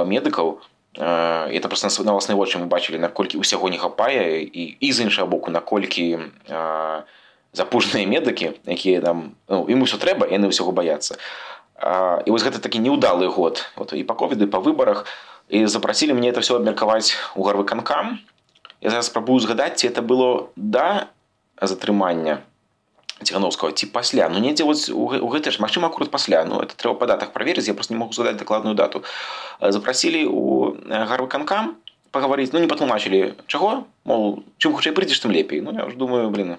медыкаў 0.07 0.63
это 0.95 1.67
просто 1.67 1.91
на 2.07 2.15
власныя 2.15 2.39
вочы 2.39 2.63
мы 2.63 2.71
бачылі 2.71 3.03
наколькі 3.03 3.43
ўсяго 3.43 3.67
не 3.67 3.77
хапае 3.77 4.39
і 4.47 4.63
і 4.79 4.87
з 4.95 5.11
іншага 5.11 5.27
боку 5.27 5.51
наколькі 5.51 6.31
запужныя 7.51 8.07
медыкі 8.07 8.55
якія 8.63 9.03
там 9.03 9.35
ну, 9.51 9.67
ім 9.67 9.83
усё 9.83 9.99
трэба 9.99 10.31
яны 10.31 10.47
ўсяго 10.47 10.71
баяцца 10.71 11.19
і 12.23 12.31
вось 12.31 12.47
гэта 12.47 12.63
такі 12.63 12.79
неўдалы 12.79 13.27
год. 13.27 13.67
Вот 13.75 13.91
і 13.91 14.03
па 14.07 14.15
ковіды 14.15 14.47
па 14.47 14.63
выбарах 14.63 15.03
у 15.03 15.32
і 15.48 15.66
запрасілі 15.66 16.14
мне 16.14 16.30
это 16.30 16.40
все 16.40 16.56
абмеркаваць 16.56 17.16
у 17.34 17.42
гарвыканкам 17.42 18.18
я 18.80 18.90
зараз 18.90 19.06
спрабую 19.06 19.40
згадаць 19.40 19.80
ці 19.80 19.88
это 19.88 20.02
было 20.02 20.48
да 20.56 21.08
затрымання 21.60 22.38
ціхановского 23.22 23.72
ці 23.72 23.86
пасля 23.86 24.28
ну 24.28 24.38
недзе 24.38 24.64
вот 24.64 24.88
у 24.92 25.28
гэты 25.28 25.50
ж 25.50 25.58
магчыма 25.58 25.88
акурат 25.88 26.10
пасля 26.10 26.44
ну 26.44 26.60
это 26.60 26.76
трэба 26.76 26.94
па 26.94 27.06
датах 27.06 27.32
праверыць 27.32 27.66
я 27.66 27.74
просто 27.74 27.94
не 27.94 27.98
могу 27.98 28.12
задаць 28.12 28.36
дакладную 28.36 28.74
дату 28.74 29.02
запрасілі 29.60 30.26
у 30.26 30.76
гарвыканкам 30.86 31.76
пагаварыць 32.10 32.52
ну 32.52 32.60
не 32.60 32.68
патлумачылі 32.68 33.34
чаго 33.46 33.84
мол 34.04 34.44
чым 34.58 34.76
хутчэй 34.76 34.92
прыйдзеш 34.92 35.24
тым 35.24 35.32
лепей 35.32 35.60
ну 35.60 35.74
я 35.74 35.90
ж 35.90 35.96
думаю 35.96 36.30
блин 36.30 36.56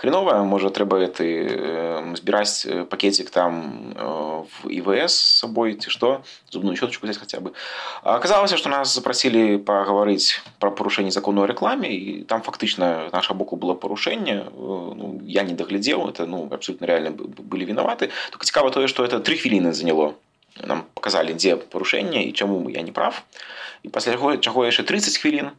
хреновая 0.00 0.42
можа 0.42 0.70
трэба 0.70 1.06
ты 1.08 1.48
э, 1.48 2.14
збіраць 2.16 2.66
пакетик 2.90 3.30
там 3.30 3.94
э, 3.96 4.44
в 4.62 4.68
ивс 4.68 5.12
с 5.12 5.38
собой 5.40 5.74
ці 5.74 5.90
что 5.90 6.22
зубную 6.50 6.76
щеточку 6.76 7.06
взять 7.06 7.18
хотя 7.18 7.40
бы 7.40 7.52
оказалася 8.02 8.56
что 8.56 8.68
нас 8.68 8.94
запросили 8.94 9.56
паговорыць 9.56 10.40
про 10.58 10.70
парушэнне 10.70 11.10
закону 11.10 11.42
о 11.42 11.46
рекламе 11.46 11.88
і 11.88 12.22
там 12.22 12.42
фактычна 12.42 13.10
наша 13.12 13.34
боку 13.34 13.56
было 13.56 13.74
парушэнне 13.74 14.32
э, 14.32 14.48
ну, 14.50 15.20
я 15.24 15.42
не 15.42 15.54
доглядзеў 15.54 16.08
это 16.08 16.26
ну 16.26 16.48
абсолютно 16.52 16.86
реально 16.86 17.10
былі 17.26 17.64
вінаваты 17.64 18.10
только 18.30 18.44
цікава 18.44 18.70
тое 18.70 18.88
что 18.88 19.04
это 19.04 19.20
три 19.20 19.36
хвіліны 19.36 19.72
заняло 19.72 20.14
нам 20.64 20.84
показалі 20.94 21.34
дзе 21.34 21.56
парушэнне 21.56 22.24
і 22.28 22.32
чаму 22.32 22.70
я 22.70 22.82
не 22.82 22.92
прав 22.92 23.22
і 23.82 23.88
пасля 23.88 24.16
чаго 24.36 24.64
яшчэ 24.64 24.82
30 24.82 25.18
хвілін 25.18 25.50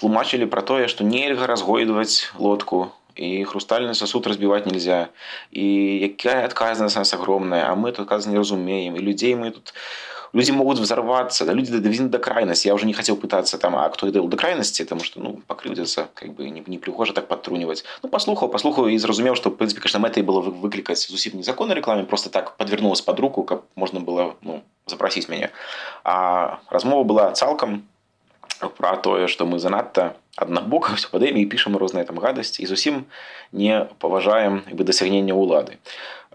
тлумачылі 0.00 0.46
пра 0.50 0.62
тое 0.62 0.88
што 0.88 1.04
нельга 1.04 1.46
разгойдваць 1.46 2.32
лодку 2.38 2.92
и 3.14 3.44
хрустальный 3.44 3.94
сосуд 3.94 4.26
разбивать 4.26 4.66
нельзя. 4.66 5.10
И 5.50 5.98
якая 5.98 6.50
у 6.50 6.82
нас 6.82 7.14
огромная, 7.14 7.70
а 7.70 7.74
мы 7.74 7.92
тут, 7.92 8.06
оказывается, 8.06 8.30
не 8.30 8.38
разумеем. 8.38 8.96
И 8.96 9.00
людей 9.00 9.34
мы 9.34 9.50
тут... 9.50 9.74
Люди 10.32 10.50
могут 10.50 10.80
взорваться, 10.80 11.44
да, 11.44 11.52
люди 11.52 11.70
доведены 11.70 12.08
до 12.08 12.18
крайности. 12.18 12.66
Я 12.66 12.74
уже 12.74 12.86
не 12.86 12.92
хотел 12.92 13.16
пытаться 13.16 13.56
там, 13.56 13.76
а 13.76 13.88
кто 13.88 14.10
довел 14.10 14.26
до 14.26 14.36
крайности, 14.36 14.82
потому 14.82 15.04
что, 15.04 15.20
ну, 15.20 15.40
покрывдиться, 15.46 16.08
как 16.12 16.34
бы, 16.34 16.50
не, 16.50 16.60
не 16.66 16.78
прихоже 16.78 17.12
так 17.12 17.28
подтрунивать. 17.28 17.84
Ну, 18.02 18.08
послухал, 18.08 18.48
послухал 18.48 18.88
и 18.88 18.98
зразумел, 18.98 19.36
что, 19.36 19.50
в 19.50 19.54
принципе, 19.54 19.80
конечно, 19.80 20.00
мэтай 20.00 20.24
было 20.24 20.40
выкликать 20.40 20.98
зусім 20.98 21.38
незаконной 21.38 21.76
рекламе, 21.76 22.02
просто 22.02 22.30
так 22.30 22.56
подвернулось 22.56 23.00
под 23.00 23.20
руку, 23.20 23.44
как 23.44 23.62
можно 23.76 24.00
было, 24.00 24.34
ну, 24.40 24.64
запросить 24.86 25.28
меня. 25.28 25.52
А 26.02 26.58
размова 26.68 27.04
была 27.04 27.30
цалком 27.30 27.86
пра 28.77 28.95
тое 28.97 29.27
што 29.27 29.45
мы 29.45 29.59
занадта 29.59 30.15
аднабока 30.35 30.95
все 30.95 31.07
падаем 31.11 31.37
і 31.37 31.45
пішам 31.45 31.77
розныя 31.77 32.03
там 32.03 32.19
гадасці 32.19 32.63
і 32.63 32.67
зусім 32.67 33.05
не 33.51 33.87
паважаем 33.99 34.63
бы 34.71 34.83
дасягнення 34.83 35.35
ўлады 35.35 35.79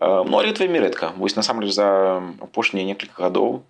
ну 0.01 0.35
але 0.41 0.53
вельмі 0.53 0.81
рэдка 0.81 1.13
вось 1.17 1.37
насамрэч 1.37 1.73
за 1.77 1.89
апошнія 2.41 2.85
некалькі 2.89 3.21
гадоў 3.21 3.63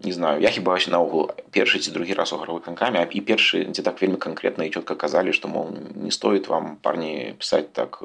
не 0.00 0.12
знаю 0.12 0.40
я 0.40 0.50
хіба 0.50 0.78
наогул 0.88 1.30
першы 1.50 1.78
ці 1.78 1.90
другі 1.90 2.14
раз 2.14 2.32
у 2.32 2.38
гарвыканкамі 2.38 3.04
і 3.04 3.20
першы 3.20 3.64
дзе 3.68 3.82
так 3.82 4.00
вельмі 4.00 4.16
канкрэтна 4.16 4.64
і 4.64 4.72
чётка 4.72 4.94
казалі 4.94 5.32
што 5.32 5.48
мол 5.48 5.74
не 5.94 6.10
стоит 6.10 6.48
вам 6.48 6.76
парні 6.76 7.34
пісаць 7.38 7.72
так 7.72 8.02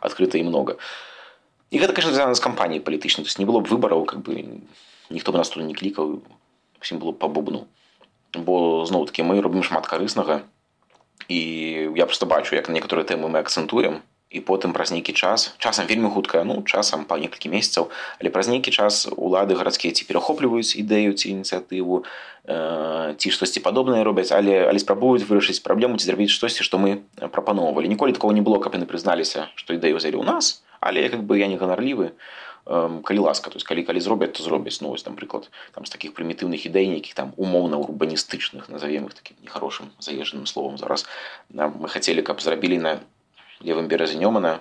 адкрыта 0.00 0.38
і 0.38 0.44
много 0.44 0.76
і 1.70 1.78
гэта 1.78 1.92
конечно 1.92 2.12
звязана 2.12 2.34
з 2.34 2.42
кампаніяй 2.42 2.84
палітычнай 2.84 3.24
то 3.24 3.30
есть 3.30 3.38
не 3.38 3.46
было 3.46 3.60
б 3.60 3.70
выбараў 3.70 4.04
как 4.04 4.20
бы 4.20 4.60
ніхто 5.10 5.32
бы 5.32 5.38
нас 5.38 5.48
тут 5.48 5.64
не 5.64 5.74
клікаў 5.74 6.22
усім 6.82 6.98
было 6.98 7.12
па 7.12 7.28
бубну 7.28 7.66
Бо 8.35 8.85
зноў 8.85 9.05
таки 9.05 9.23
мы 9.23 9.41
робім 9.41 9.63
шмат 9.63 9.87
карыснага 9.87 10.43
і 11.27 11.39
я 11.95 12.05
просто 12.05 12.25
бачу 12.25 12.55
як 12.55 12.69
на 12.69 12.73
некаторыя 12.73 13.05
тэмы 13.05 13.27
мы 13.27 13.39
акцэнтуем 13.39 14.01
і 14.31 14.39
потым 14.39 14.71
праз 14.71 14.91
нейкі 14.95 15.11
час 15.11 15.51
часам 15.59 15.87
вельмі 15.87 16.09
хутка 16.09 16.43
ну 16.47 16.63
часам 16.63 17.03
па 17.05 17.19
некалькі 17.19 17.51
месяцаў 17.51 17.91
але 18.19 18.31
праз 18.31 18.47
нейкі 18.47 18.71
час 18.71 19.07
улады 19.11 19.59
гарадскія 19.59 19.91
ці 19.91 20.07
перахопліваюць 20.07 20.79
ідэю 20.79 21.11
ці 21.13 21.35
ініцыятыву 21.35 22.07
э, 22.47 23.13
ці 23.19 23.27
штосьці 23.31 23.59
падобнае 23.59 24.03
робяць 24.07 24.31
але 24.31 24.71
але 24.71 24.79
спрабуюць 24.79 25.27
вырашыць 25.27 25.59
праблему 25.59 25.99
ці 25.99 26.07
зрабіць 26.07 26.31
штосьці 26.31 26.63
што 26.63 26.79
мы 26.79 27.03
прапаноўвалі 27.19 27.91
ніколі 27.91 28.15
такого 28.15 28.31
не 28.31 28.41
было 28.41 28.63
каб 28.63 28.79
яны 28.79 28.87
прызналіся 28.87 29.51
што 29.59 29.75
ідэю 29.75 29.99
ўзялі 29.99 30.15
ў 30.15 30.23
нас 30.23 30.63
але 30.79 31.07
как 31.11 31.27
бы 31.27 31.37
я 31.43 31.51
не 31.51 31.59
ганарлівы 31.59 32.15
калі 32.66 33.18
ласка 33.18 33.50
то 33.50 33.56
есть 33.56 33.66
калі 33.66 33.82
калі 33.82 34.00
зробяць 34.00 34.32
то 34.32 34.42
зробяць 34.42 34.80
новость 34.80 35.04
там 35.04 35.14
прыклад 35.16 35.50
там 35.72 35.86
з 35.86 35.90
таких 35.90 36.14
прымітыўных 36.14 36.66
ідэй 36.66 36.88
нейкіх 36.88 37.14
там 37.14 37.32
умоўна 37.36 37.76
урбаністычных 37.78 38.68
назовем 38.68 39.06
их 39.06 39.14
таким 39.14 39.36
нехарошим 39.42 39.90
заезжаным 39.98 40.46
словом 40.46 40.78
зараз 40.78 41.06
нам 41.48 41.74
мы 41.78 41.88
хотели 41.88 42.22
каб 42.22 42.42
зрабілі 42.42 42.78
на 42.78 43.00
левым 43.60 43.88
беразе 43.88 44.18
нёмана 44.18 44.60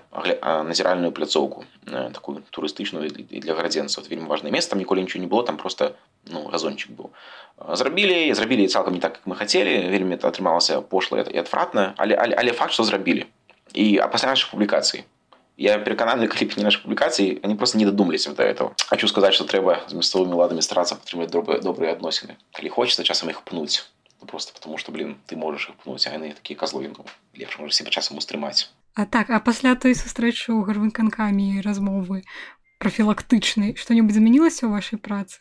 назіральную 0.64 1.12
пляцоўку 1.12 1.66
такую 1.86 2.44
турыстычную 2.52 3.10
і 3.10 3.40
для 3.40 3.54
гарадзенцаў 3.54 4.08
вельмі 4.08 4.30
важное 4.30 4.52
место 4.52 4.72
там 4.72 4.80
ніколі 4.80 5.02
нічого 5.02 5.22
не 5.26 5.28
было 5.28 5.44
там 5.44 5.58
просто 5.58 5.96
ну 6.30 6.48
газончик 6.48 6.92
быў 6.92 7.10
зрабілі 7.76 8.34
зрабілі 8.34 8.68
цалкам 8.68 8.94
не 8.94 9.00
так 9.00 9.20
как 9.20 9.28
мы 9.28 9.36
хотели 9.36 9.90
вельмі 9.90 10.16
это 10.16 10.28
атрымалася 10.28 10.82
пошла 10.82 11.20
і 11.20 11.38
адвратна 11.38 11.94
але 11.98 12.16
але, 12.16 12.36
але 12.36 12.52
факт 12.54 12.72
что 12.72 12.84
зрабілі 12.84 13.26
і 13.74 13.98
а 13.98 14.08
пасля 14.08 14.30
наших 14.30 14.52
публікацый 14.52 15.04
я 15.60 15.80
перакананы 15.80 16.28
калі 16.28 16.46
б 16.46 16.58
не 16.58 16.64
наша 16.64 16.80
публікацыі 16.84 17.40
они 17.44 17.56
просто 17.56 17.78
не 17.78 17.86
дадумаліся 17.86 18.34
до 18.34 18.44
этого 18.44 18.76
хочу 18.88 19.08
сказаць 19.08 19.34
что 19.34 19.46
трэба 19.46 19.88
з 19.88 19.94
мясцовымі 19.94 20.36
ладамі 20.36 20.62
старацца 20.62 20.96
падтрымаць 20.96 21.32
добрыя 21.32 21.62
добрыя 21.62 21.96
адносіны 21.96 22.36
калі 22.52 22.70
хочется 22.70 23.04
часам 23.04 23.30
іх 23.30 23.42
пнуць 23.42 23.84
ну, 24.22 24.28
просто 24.28 24.54
потому 24.54 24.78
что 24.78 24.92
блин 24.92 25.16
ты 25.28 25.36
можаш 25.36 25.70
іх 25.70 25.76
пнуць 25.84 26.08
а 26.08 26.12
яны 26.12 26.34
такія 26.36 26.60
козлы 26.60 26.92
ну, 26.92 27.06
лепш 27.36 27.60
можа 27.60 27.72
себе 27.74 27.92
часам 27.92 28.18
устрымаць 28.18 28.68
А 28.96 29.06
так 29.06 29.30
а 29.30 29.40
пасля 29.44 29.76
той 29.76 29.96
сустрэчы 29.96 30.56
ў 30.56 30.64
гарвыканкамі 30.64 31.60
размовы 31.60 32.24
профілактычнай 32.80 33.76
што-небудзь 33.76 34.20
змянілася 34.20 34.68
ў 34.68 34.72
вашай 34.76 35.00
працы 35.00 35.40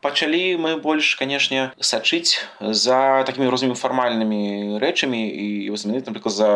пачалі 0.00 0.56
мы 0.60 0.76
больш 0.76 1.14
канешне 1.16 1.72
сачыць 1.80 2.44
за 2.60 3.24
такімі 3.24 3.48
рознымі 3.48 3.74
фармальнымі 3.74 4.78
рэчамі 4.82 5.20
і 5.24 5.72
змяніць 5.76 6.06
напрыклад 6.06 6.34
за 6.34 6.50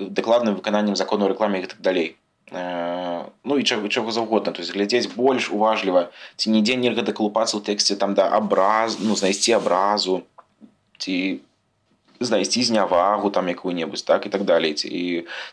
дакладным 0.00 0.54
выкананнем 0.56 0.96
закону 0.96 1.28
рэкламе 1.28 1.60
і 1.60 1.66
так 1.66 1.80
далей. 1.80 2.16
Ну 2.52 3.58
і 3.58 3.62
чаго 3.62 3.88
чаго 3.88 4.10
заўгодна. 4.10 4.52
То 4.52 4.62
есть 4.62 4.74
глядзець 4.74 5.10
больш 5.14 5.50
уважліва 5.50 6.10
ці 6.36 6.50
нідзе 6.50 6.76
нельга 6.76 7.02
дакалупацца 7.02 7.58
ў 7.58 7.62
тэксце 7.62 7.96
там 7.96 8.14
да 8.14 8.26
абраз 8.26 8.98
ну 8.98 9.14
знайсці 9.14 9.54
абразу 9.58 10.22
ці 10.98 11.40
знайсці 12.20 12.62
знявагу 12.62 13.30
там 13.30 13.48
якую-небудзь 13.48 14.02
так 14.02 14.26
і 14.26 14.30
так 14.34 14.44
далей 14.44 14.74
ці 14.74 14.90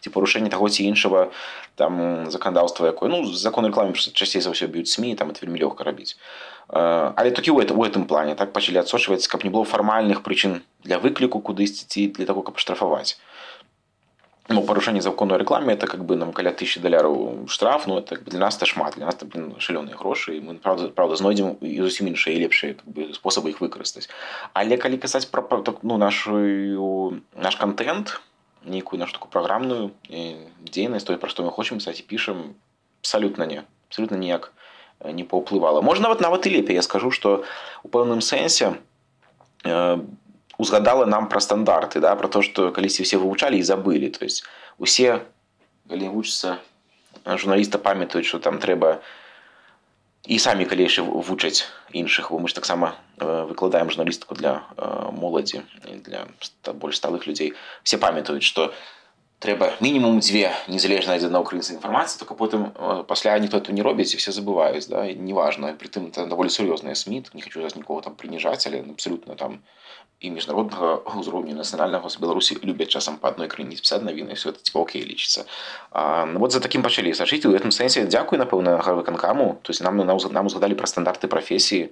ці 0.02 0.10
парушэнне 0.10 0.50
таго 0.50 0.70
ці 0.70 0.84
іншага 0.90 1.30
там 1.76 2.30
заканадаўства 2.30 2.90
якое. 2.90 3.10
Ну 3.10 3.24
закон 3.30 3.66
рэкламы 3.70 3.94
часцей 3.94 4.42
за 4.42 4.52
ўсё 4.52 4.68
б'юць 4.68 4.90
сМ 4.90 5.16
там 5.16 5.30
это 5.30 5.46
вельмі 5.46 5.62
лёгка 5.62 5.86
рабіць 5.86 6.18
але 6.73 7.31
толькі 7.31 7.53
ў 7.53 7.65
этом 7.65 7.77
у 7.77 7.85
гэтым 7.85 8.05
плане 8.09 8.35
так 8.35 8.53
пачалі 8.57 8.81
адсочваць 8.81 9.29
каб 9.29 9.45
не 9.45 9.51
было 9.51 9.69
фармальных 9.69 10.23
прычын 10.25 10.62
для 10.85 10.99
выкліку 10.99 11.41
кудысьці 11.41 11.85
ці 11.85 12.09
для 12.17 12.25
таго 12.25 12.43
каб 12.43 12.57
штрафаваць 12.57 13.21
ну, 14.49 14.62
парушэнне 14.62 15.03
закону 15.03 15.35
о 15.35 15.38
рэкламе 15.38 15.75
это 15.75 15.87
как 15.87 16.05
бы 16.05 16.17
нам 16.17 16.33
каля 16.33 16.53
тысячи 16.53 16.81
даляраў 16.81 17.47
штраф 17.49 17.87
ну 17.87 17.99
это 17.99 18.17
для 18.17 18.41
нас 18.41 18.57
это 18.57 18.67
шмат 18.67 18.95
для 18.97 19.07
нас 19.07 19.17
шалёныя 19.59 19.97
грошы 19.97 20.41
мы 20.41 20.57
правда 20.57 20.88
правда 20.88 21.17
знойдзем 21.17 21.57
і 21.61 21.77
зусім 21.83 22.09
іншыя 22.09 22.37
і 22.37 22.49
лепшыя 22.49 22.75
как 22.75 22.88
бы, 22.88 23.12
спосабы 23.12 23.51
іх 23.51 23.61
выкарыстаць 23.61 24.09
але 24.53 24.77
калі 24.77 24.97
казаць 24.97 25.27
про 25.27 25.43
так, 25.43 25.83
ну 25.83 25.97
нашу 25.97 27.21
наш 27.37 27.57
контент 27.57 28.21
нейкую 28.65 28.99
нашу 28.99 29.12
такую 29.12 29.31
праграмную 29.31 29.93
дзейнасць 30.09 31.05
той 31.05 31.17
пра 31.17 31.29
што 31.29 31.45
мы 31.45 31.51
хочам 31.51 31.79
пісаць 31.79 32.01
і 32.01 32.09
пішам 32.09 32.55
абсалютна 33.01 33.47
не 33.47 33.62
абсолютно 33.88 34.17
ніяк 34.17 34.53
не 35.05 35.25
паўплывала 35.25 35.81
можна 35.81 36.09
нават 36.09 36.21
нават 36.21 36.47
і 36.47 36.51
лепей 36.51 36.77
я 36.77 36.83
скажу 36.83 37.11
что 37.11 37.45
у 37.83 37.88
пэўным 37.88 38.21
сэнсе 38.21 38.79
узгадала 40.59 41.07
нам 41.07 41.29
пра 41.29 41.41
стандарты 41.41 42.01
да 42.01 42.15
про 42.17 42.29
то 42.29 42.43
что 42.43 42.71
калісьці 42.71 43.03
все 43.03 43.17
вывучалі 43.17 43.59
і 43.59 43.62
забылі 43.62 44.11
то 44.11 44.25
есть 44.25 44.45
усе 44.79 45.23
калі 45.88 46.09
вучацца 46.09 46.59
журналіста 47.27 47.79
памятаюць 47.79 48.27
что 48.27 48.38
там 48.38 48.59
трэба 48.59 49.03
і 50.27 50.38
самі 50.38 50.65
калі 50.71 50.87
яшчэ 50.87 51.03
вучаць 51.03 51.67
іншых 51.91 52.31
мы 52.31 52.47
ж 52.49 52.55
таксама 52.55 52.95
выкладаем 53.19 53.91
журналістыку 53.91 54.35
для 54.35 54.62
моладзі 55.11 55.62
для 56.07 56.27
больш 56.75 56.97
сталых 56.97 57.27
людзей 57.27 57.55
все 57.83 57.99
памятаюць 57.99 58.47
что 58.47 58.73
трэба 59.43 59.75
мінімум 59.83 60.21
дзве 60.23 60.55
незалежна 60.71 61.19
адзін 61.19 61.35
на 61.35 61.43
украінцы 61.43 61.75
інфармацыі 61.75 62.23
только 62.23 62.38
потым 62.38 62.71
пасля 63.11 63.35
ніхто 63.43 63.59
это 63.59 63.75
не 63.75 63.83
робіць 63.83 64.15
і 64.15 64.21
все 64.23 64.31
забываюць 64.31 64.87
да 64.87 65.07
неважно 65.11 65.75
притым 65.75 66.07
это 66.11 66.27
даволі 66.31 66.55
сур'ёзная 66.55 66.95
сміт 66.95 67.35
не 67.35 67.43
хочу 67.43 67.67
нікого 67.75 68.01
там 68.07 68.15
прыніжаць 68.15 68.67
але 68.71 68.85
абсолютно 68.87 69.35
там 69.35 69.59
і 70.23 70.31
міжнароднага 70.31 71.03
ўзроўню 71.19 71.59
нацыянальнага 71.59 72.07
з 72.07 72.17
беларусі 72.23 72.57
любяць 72.62 72.95
часам 72.95 73.19
па 73.19 73.35
адной 73.35 73.51
краіне 73.51 73.75
пісаць 73.75 74.07
навіны 74.07 74.38
все 74.38 74.55
это 74.55 74.62
типа 74.62 74.87
окей 74.87 75.03
лічыцца 75.03 75.45
ну, 76.31 76.38
вот 76.38 76.55
за 76.55 76.62
таким 76.62 76.87
пачалі 76.87 77.11
сачыць 77.11 77.43
у 77.51 77.53
этом 77.53 77.75
сэнсе 77.75 78.07
дзякуй 78.07 78.38
напэўна 78.38 78.79
выканкаму 78.79 79.59
то 79.67 79.75
есть 79.75 79.83
нам 79.83 79.99
нам 79.99 80.19
нам 80.31 80.47
узгадалі 80.47 80.79
пра 80.79 80.87
стандарты 80.87 81.27
прафесіі 81.27 81.91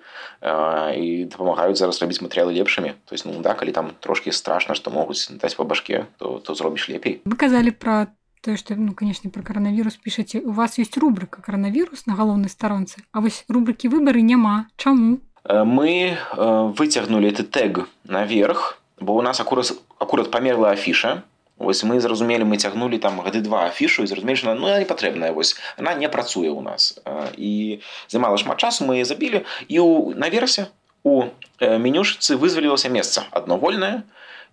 і 0.94 1.06
дапамагаюць 1.26 1.76
зараз 1.76 1.98
рабіць 1.98 2.22
матэрыялы 2.22 2.54
лепшымі 2.54 2.94
то 3.04 3.12
есть 3.18 3.26
ну 3.26 3.34
да 3.42 3.58
калі 3.58 3.74
там 3.74 3.90
трошки 3.98 4.30
страшна 4.30 4.78
што 4.78 4.94
могуць 4.94 5.26
даць 5.42 5.58
па 5.58 5.66
башке 5.66 6.06
то 6.18 6.38
то 6.38 6.54
зробіш 6.54 6.88
лепей 6.88 7.20
вы 7.26 7.34
казалі 7.34 7.74
пра 7.74 8.14
тое 8.46 8.54
што 8.54 8.78
ну 8.78 8.94
канешне 8.94 9.34
пра 9.34 9.42
каранавірус 9.42 9.98
пішаце 9.98 10.38
у 10.46 10.54
вас 10.54 10.78
ёсць 10.78 10.94
рубрыка 11.02 11.42
каранавірус 11.42 12.06
на 12.06 12.14
галоўнай 12.14 12.48
старонцы 12.48 13.02
А 13.10 13.20
вось 13.20 13.42
рубрыкі 13.50 13.90
выбары 13.90 14.22
няма 14.22 14.70
чаму 14.78 15.18
Э, 15.33 15.33
мы 15.44 16.16
э, 16.16 16.72
вытягнули 16.76 17.28
этот 17.28 17.50
тег 17.50 17.88
наверх 18.04 18.78
бо 19.00 19.12
у 19.12 19.22
нас 19.22 19.40
акурат 19.40 19.72
акурат 19.98 20.30
памерла 20.30 20.70
афіша 20.70 21.22
ось 21.58 21.84
мы 21.84 22.00
зразумелі 22.00 22.44
мы 22.44 22.56
цягнулі 22.56 22.98
там 22.98 23.20
гады 23.20 23.40
два 23.40 23.66
афішу 23.66 24.02
і 24.02 24.06
зразумелі 24.06 24.38
ну 24.44 24.68
не 24.78 24.84
патрэбная 24.84 25.32
вось 25.32 25.56
она 25.78 25.94
не 25.94 26.08
працуе 26.08 26.50
у 26.50 26.60
нас 26.60 27.00
і 27.36 27.80
займала 28.08 28.38
шмат 28.38 28.58
часу 28.58 28.84
мы 28.84 29.04
забілі 29.04 29.44
і 29.68 29.80
у 29.80 30.14
наверсе 30.14 30.66
у 31.02 31.24
менюшцы 31.60 32.36
вызвалілася 32.36 32.88
месца 32.88 33.24
одно 33.30 33.56
вольнае 33.56 34.02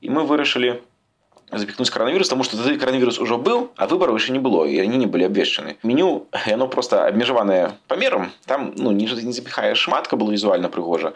і 0.01 0.09
мы 0.09 0.23
вырашылі 0.23 0.81
запихнуть 1.51 1.89
коронавирус, 1.89 2.27
потому 2.27 2.43
что 2.43 2.57
тогда 2.57 2.77
коронавирус 2.77 3.19
уже 3.19 3.37
был, 3.37 3.71
а 3.77 3.87
выборов 3.87 4.15
еще 4.19 4.33
не 4.33 4.39
было, 4.39 4.65
и 4.65 4.77
они 4.79 4.97
не 4.97 5.05
были 5.05 5.23
обвешаны. 5.23 5.77
Меню, 5.83 6.27
оно 6.45 6.67
просто 6.67 7.07
обмежеванное 7.07 7.77
помером, 7.87 8.31
там 8.45 8.73
ну, 8.75 8.91
не, 8.91 9.05
не 9.05 9.31
запихаешь 9.31 9.77
шматка, 9.77 10.15
было 10.17 10.31
визуально 10.31 10.69
пригоже. 10.69 11.13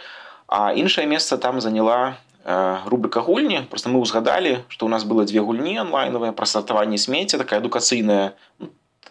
А 0.47 0.73
іншае 0.73 1.07
месца 1.07 1.37
там 1.37 1.61
заняла 1.61 2.17
э, 2.43 2.77
рубрика 2.85 3.21
гульні 3.21 3.61
просто 3.69 3.89
мы 3.89 3.99
узгадали 3.99 4.65
что 4.67 4.85
у 4.85 4.89
нас 4.89 5.03
было 5.05 5.23
две 5.23 5.39
гульні 5.39 5.79
онлайновые 5.79 6.31
про 6.33 6.45
сортаванне 6.45 6.97
смецця 6.97 7.37
такая 7.37 7.61
адукацыйная 7.61 8.33
ну, 8.59 8.67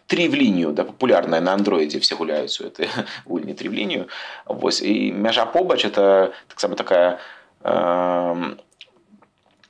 три 0.06 0.28
в 0.28 0.34
лінію 0.34 0.72
да 0.72 0.84
папулярная 0.84 1.40
на 1.40 1.52
андроиде 1.52 1.98
все 1.98 2.14
гуляюць 2.14 2.60
у 2.60 2.64
этой 2.64 2.88
гульні 3.24 3.54
три 3.54 3.68
в 3.68 3.72
лінію 3.72 4.04
вось 4.46 4.82
і 4.82 5.12
мяжа 5.12 5.46
побач 5.46 5.84
это 5.84 6.32
таксама 6.48 6.74
такая 6.74 7.18
э, 7.64 8.56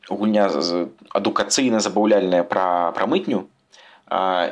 гульня 0.10 0.50
адукацыйна 1.10 1.80
забаўляльная 1.80 2.44
пра 2.44 2.91
пра 2.96 3.06
мытню. 3.06 3.48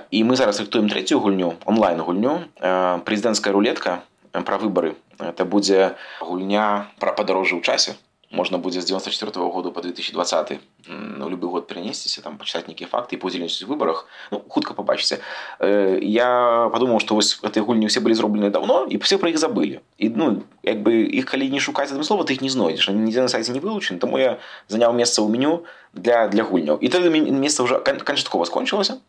І 0.10 0.24
мы 0.26 0.36
зараз 0.36 0.60
рыхтуем 0.60 0.90
трэцюю 0.90 1.20
гульню 1.22 1.54
онлайн 1.66 2.02
гульню 2.02 2.50
прэзідэнцкая 2.60 3.54
рулетка 3.54 4.02
пра 4.32 4.58
выбары. 4.58 4.96
Это 5.20 5.46
будзе 5.46 5.94
гульня 6.22 6.90
пра 6.98 7.14
падарожжа 7.14 7.56
ў 7.58 7.62
часе 7.62 7.94
можна 8.33 8.59
будзе 8.59 8.81
з 8.81 8.85
94 8.85 9.33
-го 9.33 9.51
году 9.51 9.73
по 9.73 9.81
2020 9.81 10.59
ну, 10.89 11.29
любы 11.31 11.49
год 11.49 11.67
перенесціся 11.67 12.23
там 12.23 12.37
пачытаць 12.37 12.69
нейкія 12.69 12.89
факты 12.89 13.15
і 13.15 13.17
подзельнасць 13.17 13.63
у 13.63 13.67
выбарах 13.67 14.07
ну, 14.31 14.43
хутка 14.49 14.75
побачыце 14.75 15.19
э, 15.61 15.99
я 16.03 16.69
подумаў 16.73 17.01
што 17.01 17.15
вось 17.15 17.41
этой 17.43 17.63
гульні 17.63 17.87
все 17.87 18.01
былі 18.01 18.15
зроблены 18.15 18.51
давно 18.51 18.87
і 18.91 18.97
все 18.99 19.19
пра 19.19 19.31
іх 19.31 19.39
забылі 19.39 19.81
і 19.99 20.09
ну 20.09 20.43
як 20.63 20.83
бы 20.83 21.09
іх 21.09 21.25
калі 21.25 21.49
не 21.51 21.61
шукаць 21.61 21.91
адным 21.91 22.05
слова 22.05 22.25
ты 22.25 22.33
іх 22.33 22.43
не 22.43 22.51
знойдзеш 22.51 22.89
нідзе 22.89 23.23
на 23.23 23.29
сайце 23.29 23.53
не 23.53 23.61
вылучаны 23.61 23.99
таму 23.99 24.19
я 24.19 24.39
заняў 24.69 24.93
месца 24.93 25.23
ў 25.23 25.29
меню 25.29 25.65
для 25.95 26.29
для 26.29 26.45
гульняў 26.45 26.77
і 26.77 26.89
тады 26.89 27.09
месца 27.09 27.63
ўжо 27.65 27.81
канчаткова 27.81 28.45
скончылася 28.45 29.01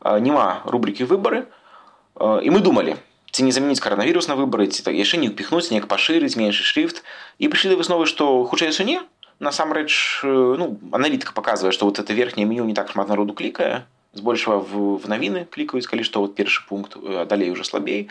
няма 0.00 0.64
рубрыкі 0.64 1.04
выбары 1.04 1.44
і 2.16 2.48
мы 2.48 2.60
думалі 2.60 2.96
ці 3.38 3.42
не 3.42 3.52
замяніць 3.52 3.82
каранавірус 3.82 4.28
на 4.30 4.38
выбары 4.38 4.70
ці 4.70 4.86
так 4.86 4.94
яшчэ 4.94 5.18
не 5.18 5.28
піхнуць 5.28 5.70
неяк 5.74 5.90
пашырыць 5.90 6.38
меншы 6.38 6.62
шрифт 6.62 7.02
і 7.38 7.50
прыйшлі 7.50 7.74
да 7.74 7.80
высновы 7.82 8.06
што 8.06 8.46
хутчэй 8.46 8.70
не 8.86 9.02
насамрэч 9.40 10.22
ну 10.22 10.78
аналітыка 10.92 11.34
показывае 11.34 11.72
што 11.72 11.86
вот 11.90 11.98
это 11.98 12.14
верхняе 12.14 12.46
меню 12.46 12.64
не 12.64 12.74
так 12.74 12.90
шмат 12.94 13.08
народу 13.08 13.34
клікае 13.34 13.82
збольшага 14.14 14.62
в, 14.62 15.02
в 15.02 15.10
навіны 15.10 15.44
клікаюць 15.50 15.86
калі 15.90 16.06
што 16.06 16.22
вот 16.22 16.38
першы 16.38 16.62
пункт 16.68 16.96
далей 17.26 17.50
уже 17.50 17.64
слабей 17.64 18.08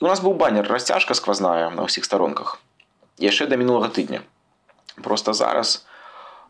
і 0.00 0.04
у 0.04 0.08
нас 0.08 0.20
быў 0.20 0.36
баннер 0.36 0.68
расцяжка 0.68 1.16
сквозная 1.16 1.70
на 1.70 1.88
ўсіх 1.88 2.04
старонках 2.04 2.60
яшчэ 3.16 3.48
да 3.48 3.56
мінулага 3.56 3.88
тыдня 3.88 4.20
просто 5.00 5.32
зараз 5.32 5.86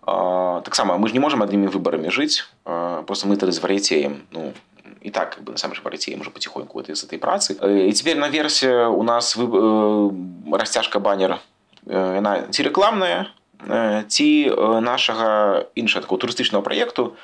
таксама 0.06 0.98
мы 0.98 1.08
ж 1.08 1.14
не 1.14 1.22
можем 1.22 1.42
аднымі 1.42 1.70
выбарамі 1.70 2.10
жыць 2.10 2.42
просто 3.06 3.30
мы 3.30 3.38
тады 3.38 3.52
звар'яцеем 3.52 4.26
ну 4.30 4.52
и 5.00 5.10
так 5.10 5.34
как 5.34 5.44
бы 5.44 5.52
на 5.52 5.58
самом 5.58 5.74
деле 5.74 5.84
паритеем 5.84 6.20
уже 6.20 6.30
потихоньку 6.30 6.78
вот 6.78 6.88
из 6.88 7.04
этой 7.04 7.18
працы. 7.18 7.54
И 7.88 7.92
теперь 7.92 8.18
на 8.18 8.28
версии 8.28 8.86
у 8.86 9.02
нас 9.02 9.36
вы, 9.36 9.46
э, 9.46 10.56
растяжка 10.56 10.98
баннера 11.00 11.40
э, 11.86 12.18
она 12.18 12.48
ці 12.50 12.62
рекламная 12.62 13.28
э, 13.60 14.04
ці 14.08 14.50
э, 14.50 14.80
нашага 14.80 15.66
іншага 15.74 16.02
такого 16.02 16.20
турыстычнага 16.20 16.62
праекту 16.62 17.16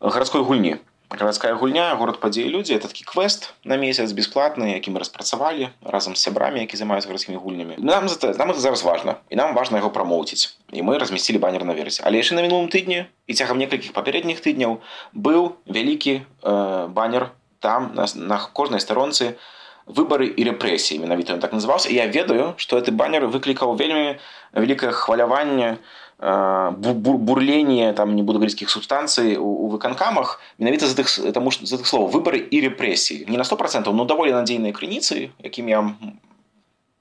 гарадской 0.00 0.42
гульні 0.42 0.78
гарадская 1.12 1.54
гульня 1.54 1.94
город 1.96 2.20
падзеі 2.20 2.52
людзі 2.52 2.76
это 2.76 2.88
такі 2.88 3.04
квест 3.04 3.54
на 3.64 3.76
месяц 3.80 4.12
бесплатны 4.12 4.76
які 4.76 4.92
мы 4.92 5.00
распрацавалі 5.00 5.72
разам 5.82 6.16
з 6.16 6.20
сябрамі 6.20 6.60
які 6.60 6.76
займаюцца 6.76 7.08
гарадскімі 7.08 7.40
гульнямі 7.40 7.80
нам 7.80 8.06
нам 8.06 8.50
это 8.52 8.60
зараз 8.60 8.82
важна 8.84 9.16
і 9.30 9.36
нам 9.36 9.54
важна 9.54 9.80
яго 9.80 9.90
прамоўціць 9.90 10.58
і 10.72 10.82
мы 10.82 10.98
размясцілі 10.98 11.38
баннер 11.38 11.64
на 11.64 11.72
версе 11.72 12.04
але 12.04 12.20
яшчэ 12.20 12.36
на 12.36 12.44
мінулым 12.44 12.68
тыдні 12.68 13.08
і 13.26 13.32
цягам 13.34 13.58
некалькіх 13.58 13.92
папярэдніх 13.96 14.44
тыдняў 14.44 14.84
быў 15.16 15.56
вялікі 15.64 16.20
э, 16.20 16.86
баннер 16.88 17.32
там 17.60 17.94
на, 17.94 18.04
на 18.14 18.36
кожнай 18.52 18.80
старонцы 18.80 19.40
выбары 19.88 20.28
і 20.28 20.44
рэпрэсіі 20.52 21.00
менавіта 21.00 21.40
так 21.40 21.56
называўся 21.56 21.88
я 21.88 22.04
ведаю 22.04 22.52
што 22.60 22.76
гэты 22.76 22.92
баннер 22.92 23.24
выклікаў 23.32 23.80
вельмі 23.80 24.20
вялікае 24.52 24.92
хваляванне 24.92 25.78
Э, 25.78 26.01
бурление 26.22 27.92
там 27.92 28.16
не 28.16 28.22
буду 28.22 28.38
говорить 28.38 28.68
субстанций 28.68 29.36
у, 29.36 29.46
у 29.46 29.68
выканкамах 29.68 30.40
менавіта 30.58 30.86
за 30.86 30.96
тых 30.96 31.32
тому 31.32 31.50
что 31.50 31.66
за 31.66 31.78
тых 31.78 31.86
слов 31.86 32.10
выборы 32.10 32.38
і 32.38 32.58
рэпрэсіі 32.68 33.30
не 33.30 33.38
на 33.38 33.44
сто 33.44 33.56
процентов 33.56 33.94
но 33.94 34.04
даволі 34.04 34.32
надзейныя 34.32 34.72
крыніцы 34.72 35.30
якім 35.38 35.68
я 35.68 35.94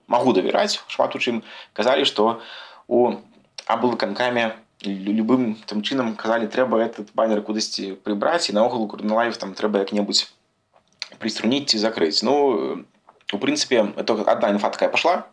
могу 0.08 0.34
давяраць 0.34 0.84
шмат 0.88 1.16
у 1.16 1.20
чым 1.20 1.42
казалі 1.74 2.06
что 2.06 2.42
у 2.88 3.18
абы 3.66 3.90
выканкаме 3.90 4.54
любым 4.86 5.58
там 5.66 5.82
чынам 5.82 6.14
казалі 6.16 6.46
трэба 6.46 6.78
этот 6.78 7.10
баннер 7.14 7.42
кудысьці 7.42 7.98
прыбраць 8.06 8.50
і 8.50 8.54
наогул 8.54 8.88
курналаев 8.88 9.38
там 9.38 9.58
трэба 9.58 9.82
як-небудзь 9.82 10.30
приструніць 11.18 11.74
ці 11.74 11.82
закрыць 11.82 12.22
ну 12.22 12.86
у 13.34 13.38
прынцыпе 13.38 13.98
это 13.98 14.14
одна 14.14 14.54
інфа 14.54 14.70
такая 14.70 14.90
пошла 14.90 15.26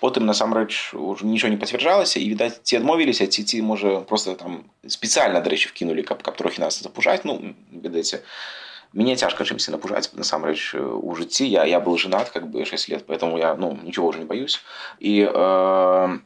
потым 0.00 0.26
насамрэч 0.26 0.94
уже 0.94 1.26
нічого 1.26 1.50
не 1.50 1.56
пацвярджалася 1.56 2.20
і 2.20 2.28
відаць 2.30 2.60
ці 2.62 2.76
адмовіліся 2.76 3.26
ці 3.26 3.44
ці 3.44 3.62
можа 3.62 4.00
просто 4.00 4.34
там 4.34 4.64
спецыяльна 4.86 5.40
дарэчы 5.40 5.68
вкінулі 5.68 6.02
каб 6.02 6.22
каб 6.22 6.36
трохі 6.36 6.60
нас 6.60 6.82
запужаць 6.82 7.24
ну 7.24 7.54
ведаеце 7.72 8.22
мне 8.92 9.16
цяжка 9.16 9.44
чымсьці 9.44 9.74
напужаць 9.74 10.10
насамрэч 10.14 10.74
у 10.78 11.14
жыцці 11.14 11.44
я 11.44 11.64
я 11.64 11.80
был 11.80 11.98
женат 11.98 12.30
как 12.30 12.48
бы 12.50 12.64
6 12.64 12.88
лет 12.88 13.06
поэтому 13.06 13.38
я 13.38 13.54
ну 13.54 13.78
ничего 13.82 14.08
уже 14.08 14.18
не 14.18 14.24
боюсь 14.24 14.60
і 15.00 15.28
э, 15.28 16.18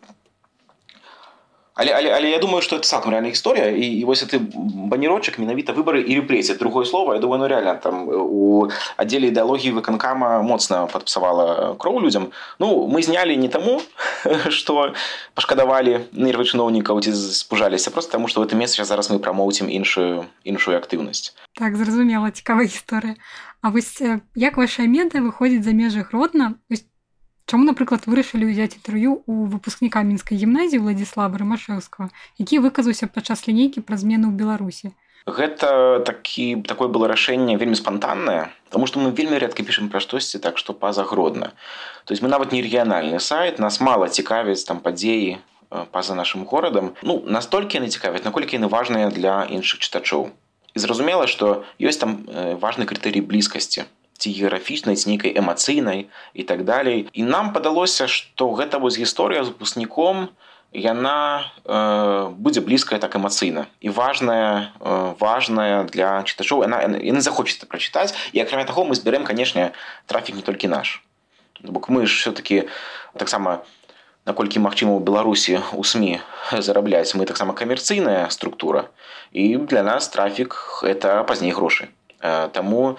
але, 1.76 1.92
але, 1.92 2.10
але 2.10 2.30
я 2.30 2.38
думаю 2.38 2.62
что 2.62 2.76
это 2.76 2.86
цалкам 2.86 3.12
реальная 3.12 3.32
гісторыя 3.32 3.72
і, 3.72 3.80
і 3.80 4.04
вось 4.04 4.22
ты 4.22 4.38
банерочак 4.38 5.38
менавіта 5.38 5.72
выборы 5.72 6.04
і 6.04 6.20
рэпрэсія 6.20 6.58
другое 6.58 6.84
слово 6.84 7.14
я 7.14 7.20
думаю 7.20 7.40
ну 7.40 7.48
реально 7.48 7.74
там 7.76 8.08
у 8.08 8.68
аддзеле 8.96 9.32
ідэалогіі 9.32 9.72
выканкама 9.72 10.42
моцна 10.42 10.86
падпсавала 10.86 11.74
кроў 11.80 12.00
людзям 12.00 12.32
ну 12.58 12.88
мы 12.88 13.02
знялі 13.02 13.36
не 13.36 13.48
таму 13.48 13.80
что 14.48 14.92
пашкадавалі 15.34 16.12
нервы 16.12 16.44
чыноўнікаў 16.44 17.00
ці 17.00 17.12
спужаліся 17.16 17.90
просто 17.90 18.12
таму 18.12 18.28
что 18.28 18.40
в 18.40 18.44
этом 18.44 18.60
месцы 18.60 18.84
зараз 18.84 19.08
мы 19.08 19.18
прамоўцім 19.18 19.72
іншую 19.72 20.28
іншую 20.44 20.76
актыўнасць 20.76 21.32
так 21.56 21.76
зразумела 21.76 22.30
цікавая 22.30 22.68
гісторыя 22.68 23.16
А 23.62 23.70
вось 23.70 24.02
як 24.34 24.56
ваша 24.58 24.82
меда 24.90 25.22
выходзіць 25.22 25.62
за 25.62 25.70
межы 25.70 26.02
гродна 26.02 26.58
Чаму, 27.47 27.63
напрыклад, 27.63 28.03
вырашылі 28.11 28.51
ўзяць 28.51 28.75
інтэрв'ю 28.75 29.23
у 29.23 29.47
выпускніка 29.47 30.03
мінскай 30.03 30.35
гімназіі 30.35 30.83
Владзіслава 30.83 31.39
Рымашэўскага, 31.39 32.11
які 32.35 32.59
выказаўся 32.59 33.07
падчас 33.07 33.47
лінейкі 33.47 33.87
пра 33.87 33.95
змены 33.95 34.27
ў 34.27 34.35
Беларусі. 34.35 34.91
Гэта 35.23 36.03
такі 36.03 36.59
такое 36.67 36.91
было 36.91 37.07
рашэнне 37.07 37.55
вельмі 37.55 37.79
спантаннае, 37.79 38.51
Таму 38.67 38.83
што 38.83 38.99
мы 38.99 39.15
вельмі 39.15 39.39
рэдка 39.39 39.63
пішам 39.63 39.87
пра 39.87 40.03
штосьці 40.03 40.43
так 40.43 40.59
што 40.59 40.75
пазагродна. 40.75 41.55
То 42.03 42.11
есть 42.11 42.21
мы 42.21 42.27
нават 42.27 42.51
не 42.51 42.59
рэгіянальны 42.59 43.19
сайт, 43.23 43.59
нас 43.63 43.79
мала 43.79 44.11
цікавяць 44.11 44.67
там 44.67 44.83
падзеі 44.83 45.39
па-за 45.95 46.19
нашым 46.19 46.43
горадам. 46.43 46.95
Ну 47.01 47.23
настолькі 47.23 47.79
яны 47.79 47.87
цікавяць, 47.87 48.27
наколькі 48.27 48.59
яны 48.59 48.67
важныя 48.67 49.07
для 49.07 49.47
іншых 49.47 49.79
чытачоў. 49.79 50.35
І 50.75 50.83
зразумела, 50.83 51.31
што 51.31 51.63
ёсць 51.79 52.03
там 52.03 52.27
важны 52.59 52.83
крытэрый 52.83 53.23
блізкасці 53.23 53.87
ці 54.22 54.30
геаграфічнай 54.30 54.94
ці 54.94 55.10
нейкай 55.10 55.34
эмацыйнай 55.34 56.06
і 56.34 56.42
так 56.46 56.62
далей 56.62 57.10
і 57.10 57.22
нам 57.26 57.50
падалося 57.50 58.06
што 58.06 58.54
гэта 58.54 58.78
вось 58.78 58.94
гісторыя 58.94 59.42
з 59.42 59.50
выпускніком 59.50 60.30
яна 60.72 61.50
э, 61.66 62.30
будзе 62.30 62.62
блізкая 62.62 63.02
так 63.02 63.18
эмацыйна 63.18 63.66
і 63.82 63.90
важная 63.90 64.70
э, 64.78 65.14
важная 65.18 65.84
для 65.90 66.22
чытачоў 66.22 66.62
яна 66.62 66.80
яны 67.02 67.20
захочацца 67.20 67.66
прачытаць 67.66 68.14
і 68.30 68.38
акрамя 68.46 68.64
таго 68.64 68.86
мы 68.86 68.94
збярэм 68.94 69.26
канешне 69.26 69.74
трафік 70.06 70.38
не 70.38 70.46
толькі 70.46 70.70
наш 70.70 71.02
бок 71.60 71.90
мы 71.90 72.06
ж 72.06 72.14
все-таки 72.14 72.70
таксама 73.18 73.66
наколькі 74.22 74.62
магчыма 74.62 74.94
ў 74.94 75.02
беларусі 75.02 75.66
у 75.74 75.82
сМ 75.82 76.22
зарабляць 76.54 77.10
мы 77.18 77.26
таксама 77.26 77.58
камерцыйная 77.58 78.30
структура 78.30 78.86
і 79.34 79.58
для 79.66 79.82
нас 79.82 80.06
трафік 80.08 80.86
это 80.86 81.26
пазней 81.26 81.50
грошы 81.50 81.90
э, 82.22 82.48
таму 82.54 82.94
у 82.94 82.98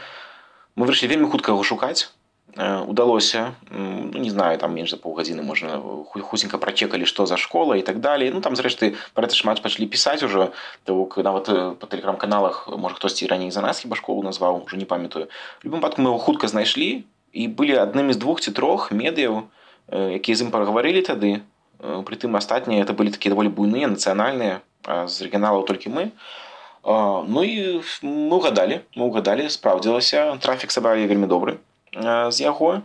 мы 0.77 0.85
вырашылі 0.85 1.13
вельмі 1.13 1.29
хутка 1.29 1.53
яго 1.53 1.63
шукаць 1.63 2.09
удалося 2.57 3.55
ну, 3.71 4.19
не 4.19 4.29
знаю 4.29 4.57
там 4.59 4.75
менш 4.75 4.91
за 4.93 4.97
паўгадзіны 5.01 5.41
можна 5.41 5.81
хутенька 6.05 6.57
прачекалі 6.61 7.05
што 7.09 7.25
за 7.25 7.37
школа 7.37 7.77
і 7.77 7.81
так 7.81 7.99
далей 7.99 8.29
ну 8.29 8.41
там 8.41 8.55
зрэшты 8.55 8.93
пра 9.17 9.25
гэта 9.25 9.33
шмат 9.33 9.61
пачалі 9.65 9.89
пісаць 9.89 10.21
ужо 10.21 10.53
бок 10.85 11.17
нават 11.17 11.49
па 11.81 11.85
тэлеграм-каналах 11.89 12.69
можа 12.77 12.95
хтосьці 13.01 13.25
раней 13.25 13.49
за 13.49 13.65
нас 13.65 13.81
хіба 13.81 13.97
школу 13.97 14.21
назваў 14.21 14.61
уже 14.65 14.77
не 14.77 14.85
памятаю 14.85 15.33
любым 15.65 15.81
падку 15.81 16.05
мы 16.05 16.13
его 16.13 16.21
хутка 16.21 16.47
знайшлі 16.47 17.05
і 17.33 17.47
былі 17.47 17.81
аднымі 17.81 18.13
з 18.13 18.21
двух 18.21 18.37
ці 18.41 18.53
трох 18.53 18.93
медыяў 18.93 19.49
якія 19.89 20.37
з 20.37 20.45
ім 20.45 20.53
пагаварылі 20.53 21.01
тады 21.01 21.41
прытым 21.81 22.37
астатнія 22.37 22.85
это 22.85 22.93
былі 22.93 23.09
такія 23.09 23.33
даволі 23.33 23.49
буйныя 23.49 23.89
нацыянальныя 23.89 24.61
з 24.85 25.15
рэгіяналаў 25.25 25.65
толькі 25.65 25.89
мы 25.89 26.13
а 26.13 26.46
Ну 26.83 27.43
і 27.43 27.79
мы 28.03 28.35
угадалі 28.35 28.83
мы 28.95 29.07
угадалі 29.07 29.47
спраўдзілася 29.49 30.35
трафік 30.43 30.71
сабралі 30.71 31.07
вельмі 31.07 31.27
добры 31.31 31.57
з 31.95 32.37
яго 32.43 32.83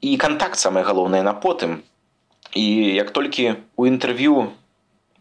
і 0.00 0.16
кантакт 0.16 0.60
самае 0.60 0.84
галоўнае 0.84 1.22
на 1.24 1.32
потым 1.32 1.80
і 2.52 2.64
як 2.94 3.10
толькі 3.10 3.56
у 3.76 3.88
інтэрв'ю 3.88 4.52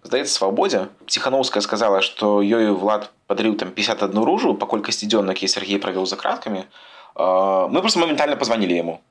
здаецца 0.03 0.33
свабодзе 0.33 0.87
ціхановская 1.07 1.63
сказала 1.63 2.01
што 2.01 2.43
ёй 2.43 2.71
влад 2.71 3.09
падрыў 3.27 3.55
там 3.55 3.71
51 3.71 4.23
ружу 4.23 4.55
па 4.59 4.67
колькасці 4.67 5.07
дзён 5.07 5.31
які 5.31 5.47
Сергей 5.47 5.79
правёў 5.79 6.05
за 6.05 6.19
краткамі 6.19 6.67
мы 7.15 7.79
просто 7.79 7.99
моментальна 7.99 8.35
пазванілі 8.35 8.75
яму 8.75 8.99
каб 8.99 9.10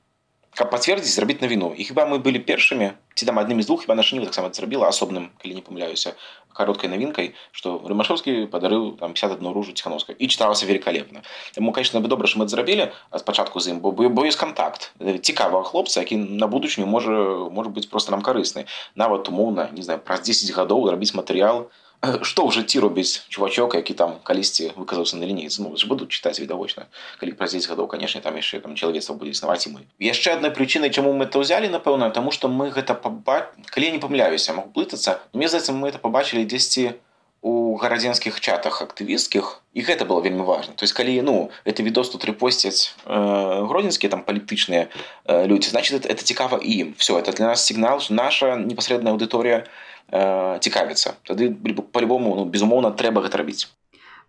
пацвердзіць 0.65 1.13
зрабіць 1.13 1.41
навіну 1.41 1.73
і 1.77 1.85
хіба 1.85 2.09
мы 2.09 2.17
былі 2.17 2.41
першымі 2.41 2.97
ці 3.13 3.25
там 3.29 3.37
адным 3.37 3.61
з 3.61 3.69
двух 3.69 3.85
хіба 3.85 3.93
наша 3.93 4.17
таксама 4.17 4.49
зрабіла 4.49 4.89
асобным 4.89 5.29
калі 5.37 5.53
не 5.53 5.61
памыляюся 5.61 6.17
кароткай 6.57 6.89
навінкай 6.89 7.33
што 7.53 7.77
рымашовскі 7.85 8.49
падарыў 8.49 8.97
там 8.97 9.13
51 9.13 9.53
ружу 9.53 9.73
ціхановска 9.77 10.17
і 10.17 10.25
чыталася 10.25 10.65
великолепна 10.65 11.21
таму 11.53 11.71
конечно 11.71 12.01
бы 12.01 12.07
добра 12.07 12.27
што 12.27 12.41
мы 12.41 12.47
зрабілі 12.47 12.89
спачатку 13.13 13.59
з 13.59 13.77
ім 13.77 13.79
бо 13.85 13.91
бо 13.93 14.25
ёсць 14.25 14.39
контакт 14.39 14.91
цікавага 15.21 15.69
хлопца 15.69 16.01
які 16.01 16.17
на 16.17 16.47
будучыню 16.47 16.89
можа 16.89 17.13
можа 17.53 17.69
быць 17.69 17.85
просто 17.85 18.11
нам 18.11 18.25
карысны 18.25 18.65
нават 18.95 19.29
умоўна 19.29 19.69
не 19.73 19.85
знаю 19.85 20.01
праз 20.01 20.25
10 20.25 20.49
гадоў 20.57 20.89
рабіць 20.89 21.13
матэрыял 21.13 21.69
што 22.01 22.45
ў 22.45 22.53
жыцці 22.53 22.79
робіць 22.79 23.25
чувачок 23.29 23.73
які 23.73 23.93
там 23.97 24.11
калісьці 24.23 24.71
выказаўся 24.77 25.17
на 25.17 25.25
лінейцы 25.25 25.65
ну, 25.65 25.73
буду 25.89 26.05
чытаць 26.05 26.37
відавочна 26.39 26.85
калі 27.19 27.33
праз 27.33 27.57
10 27.57 27.69
гадоў 27.73 27.87
канешне 27.89 28.21
там 28.21 28.37
яшчэ 28.37 28.61
там 28.61 28.77
чалавецтва 28.77 29.17
будзе 29.17 29.33
існаваць 29.33 29.65
і 29.65 29.73
мы 29.73 29.81
яшчэ 29.97 30.37
адной 30.37 30.53
прычынай 30.53 30.93
чаму 30.93 31.13
мы 31.17 31.25
это 31.25 31.41
ўзялі 31.41 31.73
напэўна 31.73 32.13
таму 32.13 32.29
што 32.29 32.47
мы 32.47 32.69
гэта 32.69 32.93
паба... 32.93 33.49
калі 33.73 33.91
не 33.91 33.99
памыляюся 33.99 34.53
мог 34.53 34.69
блытацца 34.77 35.17
мне 35.33 35.49
здаецца 35.49 35.73
мы 35.73 35.89
это 35.89 35.97
пабачылі 35.97 36.45
дзесьці 36.45 37.01
у 37.41 37.77
гарадзенскіх 37.81 38.39
чатах 38.41 38.81
актывісцкіх 38.85 39.65
і 39.73 39.81
гэта 39.81 40.05
было 40.05 40.21
вельмі 40.21 40.45
важна 40.45 40.77
то 40.77 40.85
есть 40.85 40.93
калі 40.93 41.17
ну 41.25 41.49
это 41.65 41.81
відос 41.81 42.13
тут 42.13 42.29
рэпосцяць 42.29 42.93
э, 43.09 43.65
гродзенскія 43.65 44.13
там 44.13 44.21
палітычныя 44.21 44.93
э, 45.25 45.49
людзі 45.49 45.73
значит 45.73 46.05
это, 46.05 46.13
это 46.13 46.21
цікава 46.21 46.61
ім 46.61 46.93
все 46.97 47.17
это 47.17 47.33
для 47.33 47.57
нас 47.57 47.65
сігнал 47.65 48.01
наша 48.09 48.53
непасрэдная 48.53 49.17
аўдыторыя 49.17 49.65
у 49.65 49.87
Э, 50.12 50.58
цікавіцца. 50.60 51.16
Тады 51.24 51.48
по-любому 51.88 52.36
ну, 52.36 52.44
безумоўна 52.44 52.92
трэба 52.92 53.24
гэта 53.24 53.40
рабіць. 53.40 53.72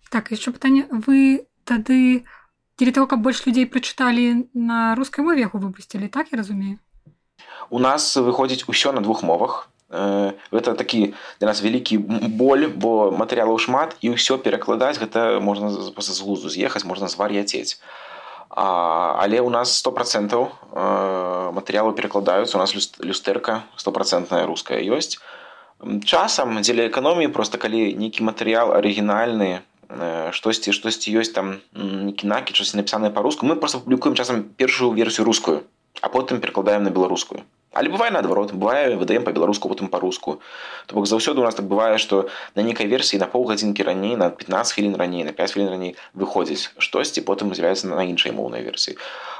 Так 0.08 0.32
яшчэ 0.32 0.56
пытанне. 0.56 0.88
Вы 0.88 1.43
тады 1.67 2.24
дзеля 2.80 2.93
того 2.96 3.08
каб 3.12 3.19
больш 3.19 3.43
людзей 3.43 3.67
прачыталі 3.67 4.48
на 4.56 4.96
рускай 4.96 5.28
мове 5.28 5.43
яго 5.43 5.60
выпусцілі 5.60 6.08
так 6.08 6.32
я 6.32 6.39
разумею? 6.39 6.80
У 7.67 7.84
нас 7.84 8.15
выходзіць 8.15 8.63
усё 8.72 8.96
на 8.96 9.04
двух 9.04 9.28
мовах. 9.28 9.67
Гэта 9.91 10.72
э, 10.72 10.76
такі 10.80 11.12
для 11.43 11.52
нас 11.52 11.60
вялікі 11.60 12.00
боль 12.32 12.72
бо 12.72 13.12
матэрыялаў 13.12 13.60
шмат 13.60 14.00
і 14.00 14.15
ўсё 14.15 14.39
перакладаць 14.39 15.04
гэта 15.04 15.43
можна 15.43 15.67
з 15.67 16.19
глузу 16.24 16.48
з'ехаць 16.48 16.88
можна 16.88 17.12
звар'яцець. 17.12 17.84
Але 18.56 19.43
у 19.43 19.52
нас 19.52 19.76
сто 19.76 19.91
процентаў 19.91 20.48
э, 20.48 21.52
матэрыялу 21.52 21.91
перакладаюцца 21.91 22.56
у 22.56 22.63
нас 22.63 22.72
люстэрка 23.04 23.67
стопроцентная 23.76 24.48
руская 24.48 24.80
ёсць 24.80 25.19
часам 26.06 26.62
дзеля 26.62 26.88
эканоміі 26.88 27.34
просто 27.34 27.58
калі 27.58 27.93
нейкі 28.00 28.24
матэрыял 28.24 28.74
арыгінальны 28.78 29.62
э, 29.89 30.32
штосьці 30.32 30.72
штосьці 30.72 31.13
ёсць 31.19 31.36
там 31.36 31.60
кінакі 31.74 32.54
часці 32.54 32.80
напісанае 32.80 33.12
па-руску 33.12 33.46
мы 33.46 33.56
просто 33.56 33.80
публікуем 33.80 34.15
часам 34.15 34.43
першую 34.58 34.91
версію 34.91 35.26
рускую 35.26 35.63
а 36.02 36.10
потым 36.10 36.41
перакладаем 36.41 36.84
на 36.84 36.89
беларускую. 36.89 37.43
Але 37.74 37.89
бывае 37.89 38.12
наадварот 38.12 38.54
бывае 38.54 38.96
выдаем 38.98 39.24
па-беларуску 39.24 39.69
потым 39.69 39.88
па-руску. 39.88 40.41
То 40.86 40.96
бок 40.96 41.08
заўсёды 41.08 41.41
у 41.41 41.43
нас 41.43 41.56
так 41.56 41.65
бывае 41.65 41.98
што 41.98 42.30
на 42.56 42.62
нейкай 42.62 42.88
версіі 42.88 43.19
на 43.19 43.28
паўгадзінкі 43.28 43.84
раней 43.84 44.15
на 44.15 44.30
15 44.30 44.74
хвілін 44.74 44.96
раней 44.96 45.24
на 45.24 45.34
5 45.34 45.54
хвілін 45.54 45.69
раней 45.69 45.96
выходзіць 46.13 46.69
штосьці 46.78 47.22
потым 47.22 47.54
з'яўляецца 47.54 47.88
на 47.88 48.03
іншай 48.03 48.32
моўнай 48.32 48.62
версіі. 48.62 48.97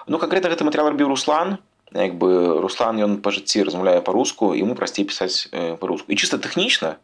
Ну 0.07 0.17
канкрэтна 0.17 0.49
гэты 0.49 0.65
матэрыял 0.65 0.89
рабіў 0.89 1.13
руслан 1.13 1.57
як 1.92 2.18
бы 2.20 2.61
руслан 2.61 3.01
ён 3.01 3.20
па 3.24 3.32
жыцці 3.32 3.64
размаўляе 3.64 4.01
па-руску 4.05 4.53
ему 4.53 4.74
прасцей 4.74 5.05
пісаць 5.09 5.49
па-руску 5.80 6.12
і 6.12 6.16
чыста 6.20 6.38
тэхнічна 6.38 6.96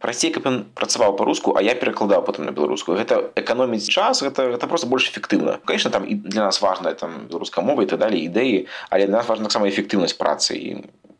прасцей 0.00 0.32
каб 0.32 0.46
ён 0.48 0.56
працаваў 0.74 1.16
па-руску 1.18 1.52
а 1.58 1.62
я 1.62 1.74
перакладаў 1.74 2.24
потым 2.24 2.48
на 2.48 2.54
беларускую 2.56 2.96
гэта 2.96 3.34
эканоміць 3.36 3.90
час 3.90 4.22
гэта 4.24 4.48
гэта 4.54 4.70
просто 4.70 4.86
больш 4.86 5.10
эфектыўна 5.10 5.60
конечно 5.64 5.90
там 5.90 6.08
і 6.08 6.14
для 6.14 6.48
нас 6.48 6.62
важная 6.62 6.94
там 6.94 7.26
беларуская 7.28 7.64
мова 7.64 7.82
і 7.82 7.90
так 7.90 8.00
далее 8.00 8.24
ідэі 8.24 8.66
але 8.88 9.06
для 9.06 9.20
нас 9.20 9.28
важна 9.28 9.50
таксама 9.50 9.68
эфектыўнасць 9.68 10.16
працы 10.16 10.56
і 10.56 10.68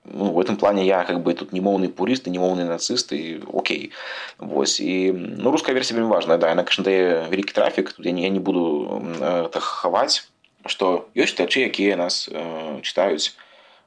ну, 0.05 0.33
в 0.33 0.41
этом 0.41 0.57
плане 0.57 0.87
я 0.87 1.05
как 1.05 1.23
бы 1.23 1.35
тут 1.35 1.53
немоўны 1.53 1.93
пурысты 1.93 2.31
немоўны 2.31 2.64
нацысты 2.64 3.43
Окей 3.53 3.93
восьось 4.39 4.81
і 4.81 5.12
ну 5.12 5.51
руская 5.51 5.75
версія 5.75 6.01
вельмі 6.01 6.14
важная 6.14 6.39
да 6.39 6.49
яна 6.49 6.64
конечно 6.64 6.85
дае 6.85 7.29
вялікі 7.29 7.53
трафік 7.53 7.93
тут 7.93 8.07
я 8.07 8.12
не, 8.12 8.23
я 8.23 8.31
не 8.31 8.41
буду 8.41 9.03
э, 9.21 9.49
хаваць 9.61 10.31
што 10.66 11.11
ёсць 11.14 11.35
чытачы 11.35 11.66
якія 11.66 11.97
нас 11.97 12.29
э, 12.31 12.81
чытаюць 12.83 13.37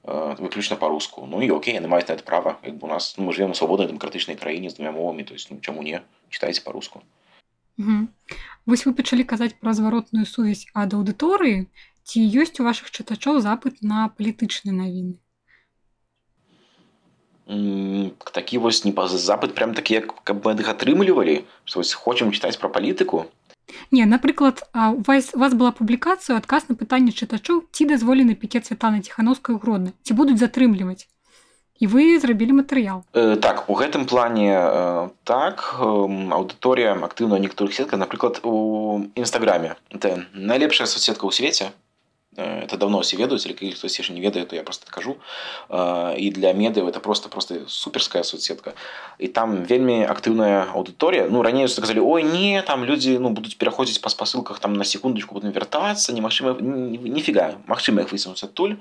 выключна 0.04 0.76
па-руску 0.76 1.26
ну 1.26 1.40
і 1.42 1.48
окей 1.56 1.80
яны 1.80 1.88
маюць 1.88 2.08
на 2.12 2.20
это 2.20 2.24
права 2.28 2.60
як 2.64 2.76
бы 2.76 2.88
у 2.88 2.92
нас 2.92 3.16
ну, 3.18 3.24
мы 3.24 3.34
живем 3.34 3.52
у 3.52 3.56
свабоднай 3.56 3.88
дэмакратычнай 3.88 4.36
краіне 4.36 4.70
з 4.70 4.76
двумя 4.76 4.92
мовамі 4.92 5.24
то 5.24 5.34
есть 5.34 5.48
ну, 5.50 5.60
чаму 5.62 5.82
не 5.82 6.04
читайце 6.30 6.62
па-руску 6.64 7.04
Вось 8.66 8.86
вы 8.86 8.94
пачалі 8.94 9.24
казаць 9.24 9.56
пра 9.60 9.74
зваротную 9.74 10.28
сувязь 10.28 10.68
ад 10.76 10.94
аўдыторыі 10.94 11.72
ці 12.04 12.20
ёсць 12.20 12.60
у 12.60 12.68
вашых 12.68 12.92
чытачоў 12.92 13.40
запыт 13.40 13.80
на 13.80 14.12
палітычныя 14.12 14.76
навіны 14.76 15.24
такі 18.32 18.58
вось 18.58 18.84
не 18.86 18.92
па 18.92 19.08
запыт 19.08 19.56
прям 19.56 19.74
такі 19.74 20.00
як 20.00 20.12
каб 20.24 20.44
мы 20.44 20.60
іх 20.60 20.68
атрымлівалі 20.68 21.44
што 21.64 21.80
вось 21.80 21.94
хочам 21.94 22.32
чытаць 22.36 22.60
пра 22.60 22.68
палітыку 22.68 23.28
Не, 23.91 24.05
напрыклад, 24.07 24.63
у 24.75 25.03
вас, 25.07 25.31
у 25.35 25.39
вас 25.39 25.55
была 25.55 25.73
публікацыя 25.73 26.39
адказ 26.39 26.69
на 26.69 26.75
пытанне 26.75 27.13
чытачоў, 27.13 27.69
ці 27.73 27.85
дазволены 27.85 28.35
пікет 28.35 28.67
святана 28.67 29.01
ціханаўскай 29.05 29.57
гродна, 29.57 29.93
ці 30.03 30.15
будуць 30.15 30.41
затрымліваць. 30.41 31.09
І 31.79 31.87
вы 31.87 32.19
зрабілі 32.19 32.59
матэрыял. 32.59 33.05
Э, 33.15 33.37
так 33.37 33.71
у 33.71 33.75
гэтым 33.79 34.07
плане 34.07 34.51
э, 34.51 35.09
так 35.23 35.79
э, 35.79 35.85
аўдыторыя 35.85 36.99
актыўна 36.99 37.39
некаторых 37.39 37.73
сетках, 37.73 38.01
напрыклад, 38.01 38.41
у 38.43 39.07
нстаграме. 39.15 39.77
Это 39.91 40.27
найлепшая 40.35 40.91
соцсетка 40.91 41.23
ў 41.27 41.33
свеце 41.33 41.71
это 42.38 42.78
давно 42.78 43.02
все 43.02 43.18
ведают, 43.18 43.46
или 43.46 43.56
если 43.62 43.78
кто 43.78 43.88
еще 43.88 44.14
не 44.14 44.22
ведает, 44.22 44.50
то 44.50 44.56
я 44.56 44.64
просто 44.64 44.88
скажу. 44.88 45.18
Э, 45.70 46.16
и 46.18 46.32
для 46.32 46.54
медиа 46.54 46.88
это 46.88 47.00
просто, 47.00 47.30
просто 47.30 47.68
суперская 47.68 48.24
соцсетка. 48.24 48.74
И 49.20 49.28
там 49.28 49.64
вельми 49.64 50.04
активная 50.04 50.64
аудитория. 50.74 51.28
Ну, 51.30 51.42
ранее 51.42 51.68
сказали, 51.68 52.00
ой, 52.00 52.24
не, 52.24 52.62
там 52.64 52.84
люди 52.84 53.18
ну, 53.18 53.30
будут 53.30 53.58
переходить 53.58 54.02
по 54.02 54.10
посылках 54.10 54.60
там 54.60 54.74
на 54.74 54.84
секундочку, 54.84 55.36
будут 55.36 55.54
вертаться, 55.54 56.14
не 56.14 56.22
магчыма, 56.22 56.60
нифига, 56.60 57.56
магчыма 57.68 58.02
их 58.02 58.12
высунуть 58.12 58.44
оттуль. 58.44 58.78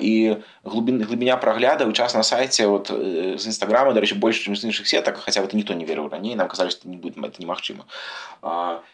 І 0.00 0.36
глубин, 0.64 1.00
глыбіня 1.00 1.38
праглядаў 1.40 1.92
час 1.96 2.12
на 2.12 2.22
сайце 2.22 2.66
вот, 2.66 2.92
з 2.92 3.40
нстаграма 3.40 3.94
дарэчы 3.96 4.18
больш 4.20 4.44
чым 4.44 4.52
з 4.52 4.68
іншых 4.68 4.84
сетак 4.84 5.16
хаця 5.16 5.40
бы 5.40 5.48
ніхто 5.56 5.72
не 5.72 5.88
верыў 5.88 6.12
раней 6.12 6.36
нам 6.36 6.44
казалі 6.48 6.68
што 6.68 6.84
не 6.84 7.00
будет 7.00 7.16
это 7.16 7.40
немагчыма 7.40 7.88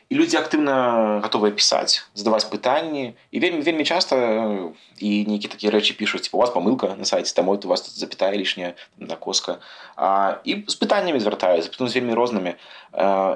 і 0.07 0.15
людзі 0.15 0.39
актыўна 0.39 1.19
гатовыя 1.25 1.51
пісаць 1.51 2.07
задаваць 2.15 2.47
пытанні 2.47 3.19
і 3.33 3.37
вельмі 3.43 3.66
вельмі 3.67 3.85
часта 3.85 4.17
і 4.99 5.11
нейкі 5.27 5.51
такія 5.51 5.73
рэчы 5.75 5.99
пішуць 5.99 6.31
у 6.33 6.39
вас 6.39 6.51
памылка 6.55 6.95
на 6.95 7.05
сайце 7.05 7.35
там 7.35 7.49
у 7.49 7.57
вас 7.57 7.83
тут 7.83 7.99
запятая 7.99 8.33
лішняя 8.37 8.75
на 8.99 9.17
коска 9.17 9.59
а, 9.97 10.39
і 10.45 10.63
з 10.67 10.77
пытаннямі 10.79 11.19
звяртаюцца 11.19 11.71
з 11.75 11.95
вельмі 11.95 12.15
рознымі 12.15 12.55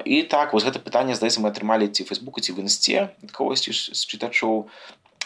і 0.04 0.22
так 0.30 0.52
вось 0.52 0.64
гэта 0.64 0.78
пытанне 0.78 1.14
здаецца 1.18 1.42
мы 1.42 1.50
атрымалі 1.50 1.90
ці 1.90 2.04
фейсбуку 2.04 2.40
ці 2.40 2.52
в 2.52 2.62
інсце 2.62 3.10
кагосьці 3.32 3.72
з 3.72 4.00
чытачоў 4.06 4.70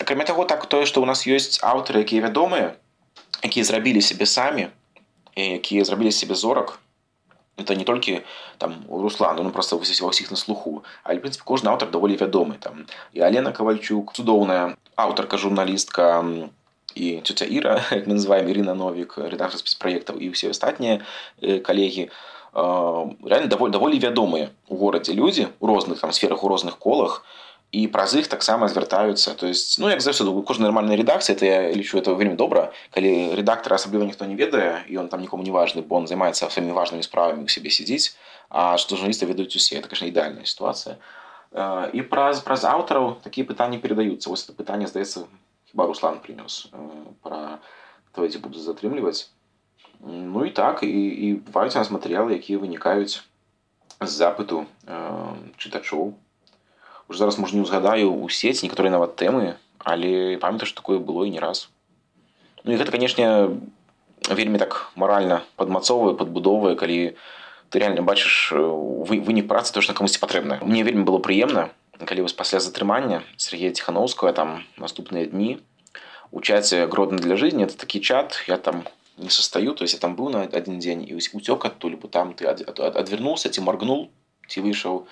акрамя 0.01 0.25
таго 0.25 0.45
так 0.45 0.65
тое 0.67 0.89
што 0.89 1.05
ў 1.05 1.07
нас 1.07 1.29
ёсць 1.29 1.61
аўтары 1.61 2.01
якія 2.09 2.25
вядомыя 2.25 2.77
якія 3.45 3.65
зрабілі 3.65 4.01
сябе 4.01 4.25
самі 4.25 4.73
якія 5.37 5.85
зрабілі 5.85 6.13
сябе 6.13 6.35
зорак 6.35 6.81
это 7.61 7.75
не 7.75 7.85
толькі 7.85 8.21
там 8.59 8.85
у 8.89 9.03
руслану 9.03 9.43
ну 9.43 9.51
просто 9.51 9.77
ва 9.77 9.85
ўсіх 9.85 10.31
на 10.31 10.37
слуху 10.37 10.83
але 11.05 11.21
прынцыпе 11.21 11.45
кожны 11.45 11.69
аўтар 11.69 11.91
даволі 11.91 12.17
вядомы 12.17 12.57
там 12.59 12.87
і 13.13 13.21
алена 13.21 13.53
кавальчук 13.53 14.13
цудоўная 14.13 14.77
аўтарка 14.97 15.37
журналістка 15.37 16.25
і 16.95 17.21
цёця 17.23 17.47
іра 17.47 17.85
як 17.91 18.07
мы 18.07 18.19
называем 18.19 18.49
Ірына 18.51 18.75
новік 18.75 19.19
рэдактор 19.19 19.61
спецпраектаў 19.61 20.19
і 20.19 20.33
ўсе 20.35 20.51
астатнія 20.51 21.05
калегі 21.63 22.11
реально 22.53 23.47
даволі 23.47 23.71
даволі 23.71 23.97
вядомыя 23.99 24.51
у 24.67 24.77
горадзе 24.77 25.15
людзі 25.15 25.49
у 25.61 25.67
розных 25.71 26.01
там 26.01 26.13
сферах 26.13 26.43
у 26.43 26.49
розных 26.49 26.79
колах 26.79 27.23
і 27.73 27.87
праз 27.87 28.15
іх 28.19 28.27
таксама 28.27 28.67
звяртаюцца 28.69 29.35
то 29.35 29.47
есть 29.47 29.79
ну 29.79 29.89
як 29.89 30.03
заўсёды 30.03 30.35
кожна 30.43 30.67
нармальная 30.67 30.97
редакцыя 30.97 31.37
это 31.37 31.47
я 31.47 31.71
лічу 31.71 31.99
это 31.99 32.15
вельмі 32.15 32.35
добра 32.35 32.73
калі 32.91 33.35
рэдактара 33.39 33.79
асабліва 33.79 34.05
ніхто 34.05 34.27
не 34.27 34.35
ведае 34.35 34.83
і 34.89 34.99
он 34.99 35.09
там 35.09 35.21
нікому 35.21 35.43
не 35.43 35.55
важны 35.55 35.83
бо 35.83 35.97
он 35.97 36.07
займаецца 36.07 36.51
самымі 36.51 36.75
важнымі 36.75 37.03
справамі 37.03 37.47
у 37.47 37.49
сябе 37.49 37.71
сядзіць 37.71 38.19
а 38.51 38.77
што 38.77 38.97
журналісты 38.97 39.27
ведаюць 39.27 39.55
усе 39.55 39.79
это 39.79 39.87
конечно 39.87 40.11
ідэальная 40.11 40.47
сітуацыя 40.51 40.99
і 41.95 42.03
праз 42.11 42.43
праз 42.43 42.67
аўтараў 42.67 43.23
такія 43.23 43.47
пытанні 43.47 43.79
перадаюцца 43.79 44.31
вось 44.31 44.43
это 44.43 44.53
пытанне 44.59 44.91
здаецца 44.91 45.31
хіба 45.71 45.87
руслан 45.87 46.19
прынёс 46.19 46.75
пра 47.23 47.63
тое 48.11 48.27
дзе 48.27 48.43
буду 48.43 48.59
затрымліваць 48.59 49.31
ну 50.03 50.45
і 50.45 50.51
так 50.51 50.83
і, 50.83 50.91
і 50.91 51.35
бываюць 51.47 51.79
у 51.79 51.79
нас 51.79 51.95
матэрыялы 51.95 52.35
якія 52.35 52.59
вынікаюць 52.59 53.23
з 54.03 54.11
запыту 54.11 54.67
чытачоў 55.55 56.19
уже 57.09 57.19
зараз 57.19 57.39
можа 57.39 57.57
не 57.57 57.63
ўзгадаю 57.63 58.13
у 58.15 58.29
сець 58.29 58.63
некаторыя 58.63 58.95
нават 58.95 59.17
тэмы 59.17 59.57
але 59.83 60.39
памятаю 60.39 60.69
што 60.71 60.83
такое 60.83 60.99
было 60.99 61.25
і 61.25 61.35
не 61.35 61.43
раз 61.43 61.69
ну 62.65 62.73
і 62.73 62.79
гэта 62.81 62.93
канешне 62.93 63.57
вельмі 64.29 64.59
так 64.63 64.93
маральна 64.95 65.43
падмацоўвае 65.57 66.15
падбудоввае 66.15 66.77
калі 66.77 67.17
ты 67.71 67.79
реально 67.79 68.03
бачыш 68.03 68.53
вы 68.55 69.21
вынік 69.21 69.49
працы 69.49 69.73
то 69.73 69.81
што 69.81 69.97
камусьці 69.97 70.23
патрэбна 70.23 70.61
мне 70.63 70.85
вельмі 70.85 71.07
было 71.09 71.19
прыемна 71.19 71.71
калі 72.01 72.25
вось 72.25 72.37
пасля 72.37 72.61
затрымання 72.61 73.23
Сергея 73.37 73.73
ціхановскага 73.73 74.33
там 74.33 74.65
наступныя 74.77 75.27
дні 75.27 75.59
у 76.31 76.41
чаце 76.41 76.87
гродна 76.87 77.19
для 77.19 77.37
жизни 77.37 77.65
это 77.65 77.77
такі 77.77 78.01
чат 78.01 78.45
я 78.49 78.57
там 78.57 78.85
не 79.17 79.31
состаю 79.31 79.75
то 79.75 79.85
есть 79.85 79.95
я 79.95 80.01
там 80.01 80.17
быў 80.17 80.31
на 80.31 80.43
один 80.45 80.79
дзень 80.79 81.05
і 81.05 81.15
уцёк 81.17 81.65
адтуль 81.65 81.97
бо 81.97 82.09
там 82.09 82.35
ты 82.35 82.47
адвернулся 82.47 83.49
ці 83.49 83.61
моргнул 83.61 84.11
ці 84.49 84.61
выйшаў 84.61 85.07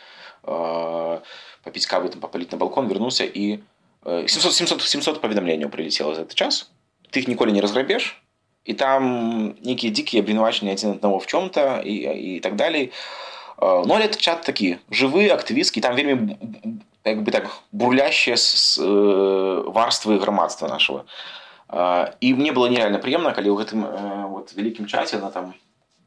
э, 0.45 1.21
попить 1.65 1.87
кавы 1.87 2.09
там 2.09 2.21
попалить 2.21 2.53
на 2.53 2.59
балкон 2.59 2.89
вернулся 2.89 3.25
и 3.25 3.61
700 4.05 4.55
700 4.55 4.83
700 4.83 5.21
паведамленняў 5.21 5.71
прилетело 5.71 6.15
за 6.15 6.23
этот 6.23 6.35
час 6.35 6.71
ты 7.11 7.21
их 7.21 7.29
ніколі 7.29 7.53
не 7.53 7.61
разграбеш 7.61 8.23
і 8.65 8.75
там 8.75 9.55
нейкія 9.65 9.93
дзікія 9.93 10.23
абвінавачанні 10.23 10.73
адзін 10.73 10.91
аднаго 10.91 11.19
в 11.19 11.27
чем-то 11.27 11.83
і, 11.85 11.95
і 12.37 12.41
так 12.41 12.57
далей 12.57 12.93
но 13.61 13.85
ну, 13.87 13.95
этот 13.95 14.21
чат 14.21 14.43
такі 14.43 14.79
жывы 14.91 15.29
актывісткі 15.35 15.81
там 15.81 15.97
вельмі 15.97 16.39
як 17.05 17.23
бы 17.23 17.33
так 17.33 17.51
бурлящие 17.73 18.37
с 18.37 18.79
э, 18.79 19.63
варствы 19.67 20.19
грамадства 20.19 20.69
нашего 20.69 21.05
і 22.21 22.35
мне 22.35 22.53
было 22.53 22.69
нереально 22.69 22.99
прыемна 22.99 23.33
калі 23.33 23.51
ў 23.51 23.57
гэтым 23.61 23.85
э, 23.85 24.27
вот 24.29 24.55
вялікім 24.55 24.87
чаце 24.87 25.19
на 25.19 25.31
там 25.31 25.55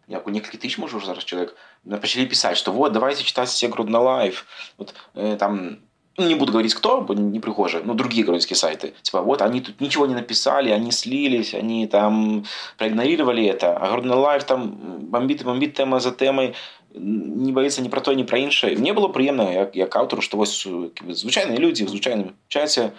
як 0.08 0.28
у 0.28 0.32
некалькі 0.32 0.58
тысяч 0.58 0.78
можа 0.78 1.00
зараз 1.00 1.24
чалавек 1.24 1.56
начали 1.84 2.26
писать, 2.26 2.58
что 2.58 2.72
вот, 2.72 2.92
давайте 2.92 3.24
читать 3.24 3.50
все 3.50 3.68
Грудно 3.68 4.02
Лайв. 4.02 4.46
Вот, 4.78 4.94
э, 5.16 5.38
там, 5.38 5.80
ну, 6.18 6.28
не 6.28 6.36
буду 6.36 6.52
говорить 6.52 6.74
кто, 6.74 7.06
не, 7.10 7.24
не 7.24 7.40
прихожие, 7.40 7.84
но 7.84 7.94
другие 7.94 8.24
грузинские 8.24 8.58
сайты. 8.58 8.94
Типа, 9.02 9.22
вот, 9.22 9.42
они 9.42 9.62
тут 9.62 9.82
ничего 9.82 10.06
не 10.06 10.16
написали, 10.16 10.70
они 10.70 10.92
слились, 10.92 11.54
они 11.54 11.88
там 11.88 12.46
проигнорировали 12.78 13.46
это. 13.46 13.78
А 13.78 13.92
Грудно 13.92 14.20
Лайв 14.20 14.44
там 14.44 14.76
бомбит 15.00 15.42
и 15.42 15.44
бомбит 15.46 15.76
тема 15.76 16.00
за 16.00 16.12
темой, 16.12 16.56
не 16.94 17.52
боится 17.52 17.82
ни 17.82 17.88
про 17.88 18.02
то, 18.02 18.14
ни 18.14 18.24
про 18.24 18.38
інше. 18.38 18.76
Мне 18.76 18.94
было 18.94 19.10
приємно, 19.10 19.52
як, 19.52 19.76
як 19.76 19.96
автору, 19.96 20.22
що 20.22 20.38
ось 20.38 20.68
звичайні 21.10 21.58
люди 21.58 21.86
в 21.86 21.88
звичайному 21.88 22.32
чаті 22.48 22.90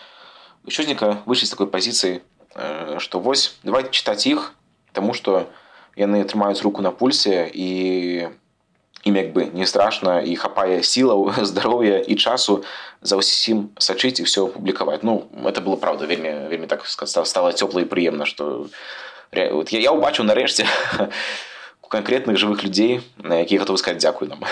щозника 0.68 1.16
вийшли 1.26 1.46
з 1.46 1.50
такої 1.50 1.70
позиції, 1.70 2.20
що 2.98 3.22
ось 3.24 3.56
давайте 3.64 3.90
читати 3.90 4.28
їх, 4.28 4.54
тому 4.92 5.14
що 5.14 5.46
яны 5.96 6.24
трымаюць 6.24 6.62
руку 6.62 6.82
на 6.82 6.90
пульсе 6.90 7.50
і 7.52 7.70
ім 9.04 9.16
як 9.16 9.32
бы 9.32 9.50
не 9.52 9.66
страшна 9.66 10.20
і 10.22 10.36
хапае 10.36 10.82
сілаў 10.82 11.32
здароўя 11.42 11.98
і 11.98 12.14
часу 12.14 12.62
за 13.02 13.18
ўсім 13.18 13.74
сачыць 13.78 14.22
і 14.22 14.26
все 14.26 14.46
публікаваць 14.46 15.02
ну 15.02 15.26
это 15.44 15.60
было 15.60 15.76
правда 15.76 16.06
вельмі 16.06 16.48
вельмі 16.48 16.66
так 16.66 16.86
стала 16.86 17.52
цёпла 17.52 17.82
і 17.82 17.90
прыемна 17.90 18.26
что 18.26 18.70
вот 19.32 19.68
я, 19.72 19.80
я 19.80 19.92
убачыў 19.92 20.24
нарэшце 20.24 20.66
у 21.82 21.88
канкрэтных 21.88 22.38
жывых 22.38 22.62
людзей 22.62 23.02
на 23.18 23.42
якія 23.42 23.60
гатовы 23.60 23.78
сказать 23.78 23.98
дзякую 23.98 24.30
нам 24.30 24.46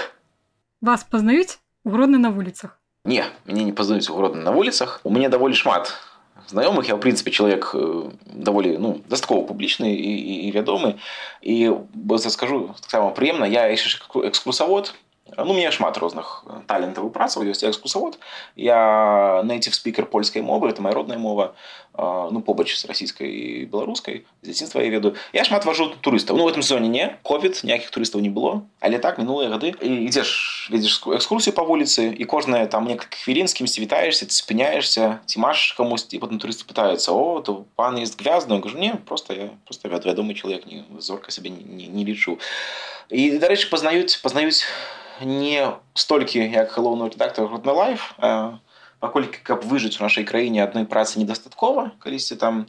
вас 0.81 1.05
пазнаюць 1.05 1.63
гродны 1.85 2.19
на 2.19 2.31
вуліцах 2.31 2.75
не 3.05 3.25
мяне 3.47 3.65
не 3.65 3.73
пазнаюць 3.73 4.11
угродны 4.11 4.43
на 4.43 4.51
вуліцах 4.51 5.01
у 5.05 5.11
мяне 5.11 5.29
даволі 5.29 5.55
шмат 5.55 5.95
знакомых 6.49 6.89
я 6.89 6.97
в 6.97 7.01
принципе 7.01 7.31
человек 7.31 7.71
э, 7.75 8.11
даволі 8.25 8.77
ну 8.79 9.01
дастаткова 9.09 9.47
публічны 9.47 9.95
і, 9.95 10.13
і, 10.13 10.35
і 10.49 10.53
вядомы 10.53 10.99
і 11.43 11.73
скажу 12.31 12.75
таксама 12.81 13.11
прыемна 13.11 13.45
я 13.45 13.69
яшчэ 13.69 14.01
экскурсавод 14.27 14.95
ну 15.37 15.53
мне 15.53 15.71
шмат 15.71 15.99
розных 15.99 16.45
талентаў 16.67 17.11
працаў 17.11 17.47
ёсць 17.47 17.63
экскурсавод 17.65 18.19
я 18.57 19.43
native 19.45 19.75
спикер 19.75 20.07
польскай 20.07 20.43
мовы 20.43 20.71
это 20.71 20.83
моя 20.83 20.95
родная 20.95 21.19
мова 21.19 21.55
ну 21.97 22.43
побач 22.43 22.75
з 22.77 22.85
расійскай 22.87 23.29
і 23.29 23.65
беларускай 23.67 24.25
з 24.43 24.47
дзяцінства 24.49 24.83
я 24.83 24.91
ведаю 24.91 25.15
я 25.33 25.45
шмат 25.45 25.65
важу 25.65 25.93
турыстаў 26.01 26.37
ну 26.37 26.45
в 26.45 26.49
этом 26.49 26.63
сезоне 26.63 26.89
не 26.89 27.17
ковід 27.23 27.61
ніякіх 27.65 27.91
турыстаў 27.91 28.21
не 28.21 28.31
было 28.31 28.63
але 28.81 28.99
так 28.99 29.19
мінулыя 29.19 29.51
гады 29.51 29.75
і 29.81 29.91
ідзеш 30.11 30.69
ведзеш 30.71 31.03
экскурсію 31.07 31.55
па 31.55 31.63
вуліцы 31.63 32.11
і 32.11 32.25
кожная 32.25 32.67
там 32.67 32.87
некалькі 32.87 33.23
хвілін 33.23 33.49
з 33.49 33.55
кімсьці 33.55 33.81
вітаешься 33.81 34.27
ты 34.27 34.35
спыняешься 34.35 35.21
ці 35.27 35.37
маш 35.41 35.75
камусьці 35.79 36.19
потым 36.19 36.39
турысты 36.39 36.67
пытаюцца 36.67 37.13
о 37.13 37.41
то 37.41 37.67
пан 37.77 37.99
есть 37.99 38.19
грязна 38.19 38.61
кажу 38.61 38.79
не 38.79 38.95
просто 38.95 39.35
я 39.35 39.51
просто 39.67 39.89
вядомы 39.89 40.35
чалавек 40.35 40.67
не 40.67 40.85
зорка 40.99 41.31
сябе 41.31 41.51
не, 41.51 41.63
не, 41.63 41.87
не 41.87 42.05
лічу 42.05 42.39
і 43.11 43.39
дарэчы 43.39 43.71
пазнаюць 43.71 44.19
пазнаюць 44.23 44.67
не 45.21 45.73
столькі 45.95 46.41
як 46.41 46.73
галоўны 46.73 47.11
редактор 47.11 47.47
грудна 47.47 47.73
лайф 47.73 48.15
паколькі 49.01 49.41
каб 49.43 49.65
выжыць 49.65 49.97
у 49.99 50.05
нашай 50.05 50.25
краіне 50.29 50.61
адной 50.63 50.85
працы 50.85 51.19
недастаткова 51.19 51.97
калісьці 52.05 52.37
там 52.37 52.67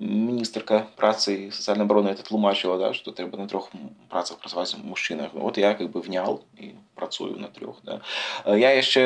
міністрка 0.00 0.88
працы 0.96 1.52
сацыяльнай 1.52 1.84
абароны 1.84 2.08
это 2.08 2.24
тлумачыла 2.24 2.78
да 2.80 2.92
што 2.96 3.12
трэба 3.12 3.36
на 3.36 3.46
трох 3.48 3.68
працах 4.08 4.40
працаваць 4.40 4.76
мужчынах 4.80 5.36
вот 5.36 5.60
я 5.60 5.74
как 5.74 5.92
бы 5.92 6.00
внял 6.00 6.40
і 6.56 6.72
працую 6.96 7.36
на 7.36 7.48
трох 7.48 7.84
да. 7.84 8.00
я 8.48 8.72
яшчэ 8.72 9.04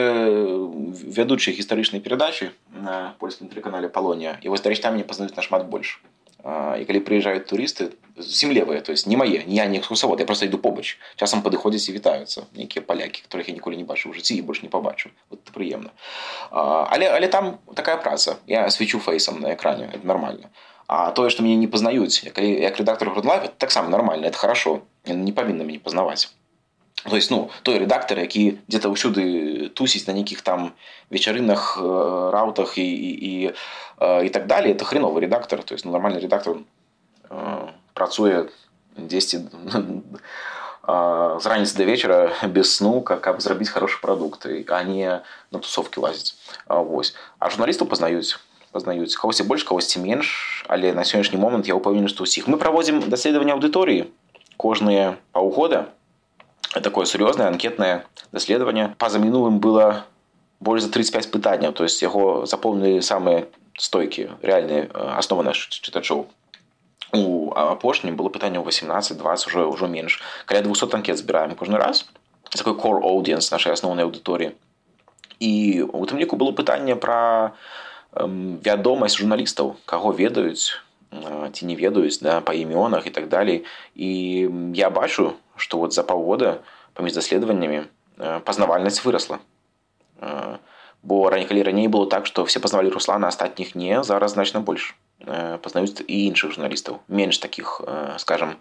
вядучы 1.18 1.50
гістарычнай 1.50 2.00
перадачы 2.00 2.54
на 2.70 3.14
польскім 3.18 3.50
тэлеканале 3.50 3.90
палонія 3.90 4.38
і 4.42 4.48
вось 4.48 4.62
дарэч 4.62 4.78
там 4.78 4.94
мне 4.94 5.04
пазнаюць 5.04 5.34
нашмат 5.34 5.66
больш 5.66 5.98
і 6.44 6.82
калі 6.88 7.00
прыязджаюць 7.02 7.46
турысты 7.50 7.90
зусім 8.16 8.52
левыя 8.52 8.80
то 8.80 8.92
есть 8.92 9.06
не 9.06 9.16
мае 9.16 9.42
я 9.46 9.66
не 9.66 9.78
экскурсавод 9.78 10.20
я 10.20 10.26
просто 10.26 10.46
іду 10.46 10.58
побач 10.58 10.98
часам 11.16 11.42
падыходзяць 11.42 11.88
і 11.88 11.92
вітаюцца 11.92 12.46
нейкія 12.54 12.82
палякі 12.82 13.22
которых 13.26 13.48
я 13.48 13.54
ніколі 13.54 13.76
не 13.76 13.84
бачу 13.84 14.10
ў 14.10 14.14
жыцці 14.14 14.38
і 14.38 14.42
больш 14.42 14.62
не 14.62 14.68
пабачу 14.68 15.10
вот 15.30 15.42
прыемна 15.54 15.90
але 16.50 17.10
але 17.10 17.28
там 17.28 17.58
такая 17.74 17.96
праца 17.96 18.38
я 18.46 18.70
свечу 18.70 18.98
фейсам 18.98 19.40
на 19.40 19.54
экране 19.54 19.90
это 19.92 20.06
нормально 20.06 20.50
а 20.86 21.10
тое 21.10 21.30
што 21.30 21.42
мяне 21.42 21.56
не 21.56 21.68
пазнаюць 21.68 22.32
калі 22.32 22.48
як 22.62 22.78
рэдактор 22.78 23.10
грудлаве 23.10 23.50
таксама 23.58 23.88
нормально 23.88 24.26
это 24.26 24.38
хорошо 24.38 24.82
не 25.06 25.32
павінна 25.32 25.64
мяне 25.64 25.78
пазнаваць 25.78 26.30
то 27.04 27.16
есть 27.16 27.30
ну 27.30 27.50
той 27.62 27.78
рэдактор 27.78 28.18
які 28.18 28.58
где-то 28.68 28.90
ўсюды 28.90 29.70
тусіць 29.74 30.06
на 30.06 30.12
нейкіх 30.12 30.42
там 30.42 30.74
вечарынах 31.10 31.78
э, 31.78 32.30
раутах 32.30 32.78
і 32.78 32.84
і, 32.84 33.10
і, 33.10 33.52
э, 33.98 34.26
і 34.26 34.28
так 34.28 34.46
далее 34.46 34.74
это 34.74 34.84
хреновы 34.84 35.20
редактор 35.20 35.62
то 35.62 35.74
есть 35.74 35.84
ну, 35.84 35.92
нормальный 35.92 36.20
редактор 36.20 36.58
э, 37.30 37.68
працуе 37.94 38.48
10 38.96 39.40
з 41.38 41.46
раніцы 41.46 41.76
да 41.76 41.84
вечара 41.84 42.32
без 42.48 42.76
сну 42.76 43.02
как 43.02 43.20
каб 43.20 43.40
зрабіць 43.40 43.68
хороший 43.68 44.00
прадукт 44.00 44.46
а 44.46 44.82
не 44.82 45.20
на 45.52 45.58
тусовкі 45.58 46.00
лазіць 46.00 46.34
Вось 46.66 47.14
а 47.38 47.50
журналістаў 47.50 47.88
пазнаюць 47.88 48.40
пазнаюць 48.72 49.14
кагосьці 49.16 49.44
больш 49.44 49.62
кагосьці 49.62 50.00
менш 50.00 50.64
але 50.68 50.92
на 50.92 51.04
сённяшні 51.04 51.38
момант 51.38 51.68
я 51.68 51.76
ўпэўнены 51.76 52.08
што 52.08 52.24
ўсіх 52.24 52.48
мы 52.48 52.56
праводзім 52.56 53.06
даследаванне 53.06 53.52
аўдыторыі 53.54 54.08
кожныя 54.56 55.20
паўгода 55.32 55.92
такое 56.82 57.04
сур'ёзнае 57.06 57.48
анкетнае 57.48 58.04
даследаванне 58.32 58.94
па-за 58.98 59.18
мінулым 59.18 59.60
было 59.60 60.04
больш 60.60 60.82
за 60.82 60.90
35 60.90 61.30
пытанняў 61.30 61.72
то 61.72 61.84
есть 61.84 62.02
яго 62.02 62.46
запомнілі 62.46 63.02
самыя 63.02 63.46
стойкія 63.78 64.36
рэальныя 64.42 64.90
асновы 65.16 65.44
наш 65.44 65.68
чытачоў 65.70 66.26
у 67.14 67.52
апошнім 67.54 68.16
было 68.16 68.28
пытанне 68.28 68.60
18 68.60 69.16
20 69.16 69.46
уже 69.46 69.64
ўжо 69.64 69.86
менш 69.86 70.20
каля 70.46 70.62
200 70.62 70.94
анкет 70.94 71.18
збіраем 71.18 71.54
кожны 71.54 71.78
раз 71.78 72.06
такой 72.50 72.74
core 72.74 73.00
audience 73.02 73.50
нашай 73.50 73.72
асноўнай 73.72 74.04
аўдыторыі 74.04 74.52
і 75.40 75.82
у 75.92 76.04
тым 76.04 76.18
ліку 76.18 76.36
было 76.36 76.52
пытанне 76.52 76.96
пра 76.96 77.54
вядомасць 78.12 79.16
журналістаў 79.16 79.76
каго 79.86 80.12
ведаюць 80.12 80.82
ці 81.52 81.66
не 81.66 81.76
ведаюць 81.76 82.20
да 82.20 82.40
па 82.40 82.52
імёнах 82.52 83.06
і 83.06 83.10
так 83.10 83.28
далей 83.28 83.64
і 83.94 84.50
я 84.74 84.90
бачу 84.90 85.32
што 85.56 85.78
вот 85.78 85.94
за 85.94 86.02
паўгода 86.02 86.58
паміж 86.94 87.18
даследаваннямі 87.18 87.84
пазнавальнасць 88.44 89.02
вырасла 89.04 89.38
бо 91.02 91.30
раней 91.30 91.46
калі 91.46 91.62
раней 91.62 91.88
было 91.88 92.06
так 92.10 92.26
што 92.26 92.44
все 92.44 92.60
пазнавалі 92.60 92.90
руслана 92.90 93.28
астатніх 93.28 93.74
не 93.74 94.02
зараз 94.02 94.34
значна 94.34 94.60
больш 94.60 94.94
пазнаюць 95.62 96.02
і 96.06 96.16
іншых 96.28 96.54
журналістаў 96.54 97.00
менш 97.08 97.38
таких 97.38 97.80
скажем 98.18 98.56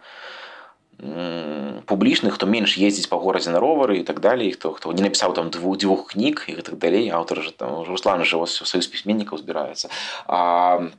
публічных 1.85 2.33
хто 2.33 2.45
менш 2.49 2.77
ездзіць 2.77 3.09
па 3.09 3.17
горадзе 3.21 3.53
на 3.53 3.59
ровары 3.61 4.01
і 4.01 4.03
так 4.03 4.19
далей 4.19 4.51
хто 4.51 4.73
хто 4.73 4.93
не 4.93 5.05
напісаў 5.05 5.33
там 5.33 5.49
двух 5.53 5.77
дзвюх 5.77 6.13
кніг 6.13 6.45
і 6.49 6.61
так 6.61 6.77
далей 6.77 7.09
аўтар 7.09 7.43
же 7.45 7.51
там 7.53 7.85
руслан 7.85 8.25
жа 8.25 8.41
вас 8.41 8.57
сваіх 8.57 8.89
пісьменнікаў 8.89 9.37
збіраецца 9.37 9.89
а 10.25 10.89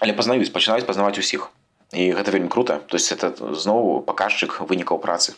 але 0.00 0.12
пазнаюць 0.18 0.50
пачынаюць 0.50 0.86
пазнаваць 0.86 1.18
усіх 1.22 1.50
і 1.92 2.12
гэта 2.16 2.32
вельмі 2.32 2.48
круто 2.48 2.78
то 2.78 2.96
есть 2.96 3.12
это 3.12 3.32
зноў 3.54 4.02
паказчык 4.08 4.60
вынікаў 4.68 4.98
працы 4.98 5.36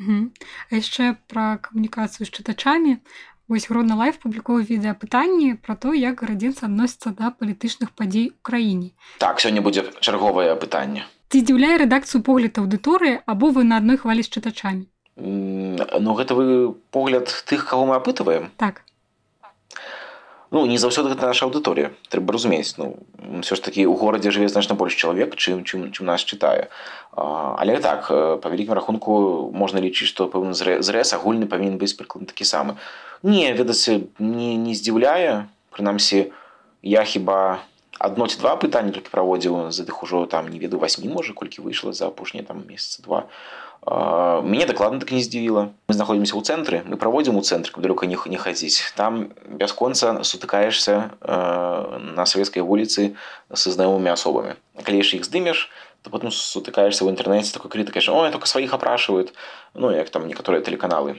а 0.00 0.72
яшчэ 0.74 1.16
пра 1.28 1.60
камунікацыю 1.62 2.26
з 2.26 2.30
чытачамі 2.32 2.98
вось 3.50 3.70
родна 3.70 3.96
лайф 3.98 4.18
публікуе 4.22 4.62
відэапытанні 4.66 5.54
пра 5.66 5.74
то 5.74 5.94
як 5.94 6.22
гарадзінцы 6.22 6.66
адносяцца 6.66 7.14
да 7.18 7.30
палітычных 7.30 7.90
падзей 7.98 8.30
у 8.30 8.38
краіне 8.42 8.90
так 9.18 9.42
сёння 9.44 9.62
будзе 9.62 9.86
чарговае 10.00 10.54
пытанне 10.54 11.06
ці 11.30 11.42
здзіўляе 11.42 11.82
рэдакцыю 11.82 12.22
погляд 12.26 12.58
аўдыторыі 12.62 13.20
або 13.26 13.50
вы 13.56 13.66
на 13.66 13.82
адной 13.82 13.98
хвалі 14.02 14.26
з 14.26 14.30
чытачамі 14.30 14.86
ну 15.20 16.14
гэта 16.18 16.38
вы 16.38 16.72
погляд 16.90 17.34
тых 17.50 17.66
каго 17.70 17.86
мы 17.90 17.98
апытываем 17.98 18.50
так 18.56 18.82
ну 20.54 20.66
не 20.66 20.78
заўсёды 20.78 21.14
гэта 21.14 21.30
наша 21.30 21.46
аўдыторыя 21.46 21.94
трэба 22.10 22.34
разумець 22.34 22.74
ну 22.78 22.98
все 23.42 23.54
ж 23.54 23.60
таки 23.60 23.86
у 23.86 23.94
горадзе 23.94 24.30
жыве 24.30 24.48
значна 24.48 24.74
больш 24.74 24.94
чалавек 24.94 25.36
чым 25.36 25.62
чым 25.64 25.90
чым 25.94 26.06
нас 26.06 26.26
чытае 26.26 26.68
але 27.14 27.78
так 27.78 28.10
па 28.10 28.46
вялікім 28.50 28.74
рахунку 28.74 29.50
можна 29.54 29.78
лічыць 29.78 30.10
што 30.10 30.26
пэўны 30.26 30.54
зрэз 30.58 31.14
агульны 31.14 31.46
павінен 31.46 31.78
быць 31.78 31.94
прыкладна 31.94 32.26
такі 32.26 32.44
самы 32.44 32.76
не 33.22 33.52
ведаць 33.54 33.86
не 34.18 34.56
не 34.58 34.74
здзіўляе 34.74 35.46
прынамсі 35.70 36.32
я 36.82 37.04
хіба 37.04 37.62
адно 38.00 38.26
ці 38.26 38.40
два 38.40 38.56
пытанні 38.56 38.96
толькі 38.96 39.12
праводзіў 39.12 39.70
за 39.70 39.84
тых 39.84 40.02
ужо 40.02 40.26
там 40.26 40.48
не 40.48 40.58
ведаю 40.58 40.80
васьмі 40.80 41.12
можа 41.12 41.36
колькі 41.36 41.62
выйшла 41.62 41.92
за 41.92 42.08
апошнія 42.08 42.44
там 42.48 42.64
месяца 42.66 43.02
два 43.06 43.26
мяне 43.86 44.66
дакладна 44.66 45.00
так 45.00 45.10
не 45.10 45.22
здзівіла 45.24 45.72
мы 45.88 45.92
знаходзімся 45.96 46.36
ў 46.36 46.42
цэнтры 46.44 46.76
мы 46.84 47.00
праводзім 47.00 47.40
у 47.40 47.42
цэнтры 47.42 47.72
каб 47.72 47.80
далёка 47.80 48.04
не 48.04 48.18
не 48.28 48.36
хадзіць 48.36 48.92
там 48.94 49.32
бясконца 49.48 50.20
сутыкаешься 50.20 51.16
на 51.24 52.24
савецкай 52.26 52.60
вуліцы 52.60 53.16
са 53.48 53.68
знаёмымі 53.72 54.12
асобамі 54.12 54.60
калі 54.84 55.00
ж 55.00 55.16
іх 55.16 55.24
здымеш 55.24 55.72
то 56.02 56.10
потым 56.10 56.28
сутыкаешься 56.28 57.04
ў 57.04 57.12
інтэрнэце 57.12 57.56
такой 57.56 57.72
крытыкай 57.72 58.04
ой 58.08 58.28
только 58.28 58.44
сваіх 58.44 58.76
апрашваюць 58.76 59.32
ну 59.74 59.90
як 59.90 60.12
там 60.12 60.28
некаторыя 60.28 60.60
тэлеканалы 60.60 61.16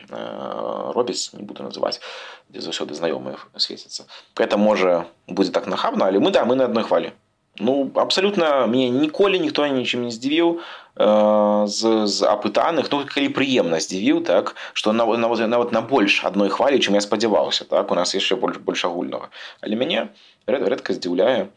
робяць 0.93 1.34
не 1.34 1.41
буду 1.41 1.66
называць 1.66 2.02
дзе 2.49 2.62
заўсёды 2.62 2.93
знаёмыя 2.93 3.41
свецяцца 3.58 4.06
это 4.38 4.58
можа 4.58 5.06
будзе 5.26 5.52
так 5.52 5.66
нахабна 5.66 6.14
але 6.14 6.22
мы 6.22 6.30
да 6.30 6.45
мы 6.45 6.56
на 6.56 6.66
адной 6.66 6.86
хвалі 6.86 7.14
ну 7.60 7.91
абсалютна 7.95 8.68
мне 8.68 8.89
ніколі 8.89 9.39
ніхто 9.39 9.68
нічым 9.68 10.08
не 10.08 10.12
здзівіў 10.12 10.60
з, 10.97 11.80
з 12.08 12.18
апытаных 12.28 12.88
ну 12.91 13.04
калі 13.06 13.28
прыемна 13.36 13.80
здзівіў 13.80 14.24
так 14.24 14.56
што 14.74 14.93
нават 14.93 15.20
нават 15.20 15.47
нават 15.47 15.72
на 15.72 15.82
больш 15.82 16.24
адной 16.24 16.49
хвалі 16.49 16.80
чым 16.80 16.95
я 16.95 17.02
спадзяваўся 17.02 17.66
так 17.66 17.91
у 17.91 17.95
нас 17.95 18.16
яшчэ 18.16 18.36
больш 18.36 18.58
больш 18.58 18.86
агульнага 18.86 19.30
але 19.62 19.76
мяне 19.76 20.10
рэдка 20.47 20.95
здзіўляе 20.97 21.52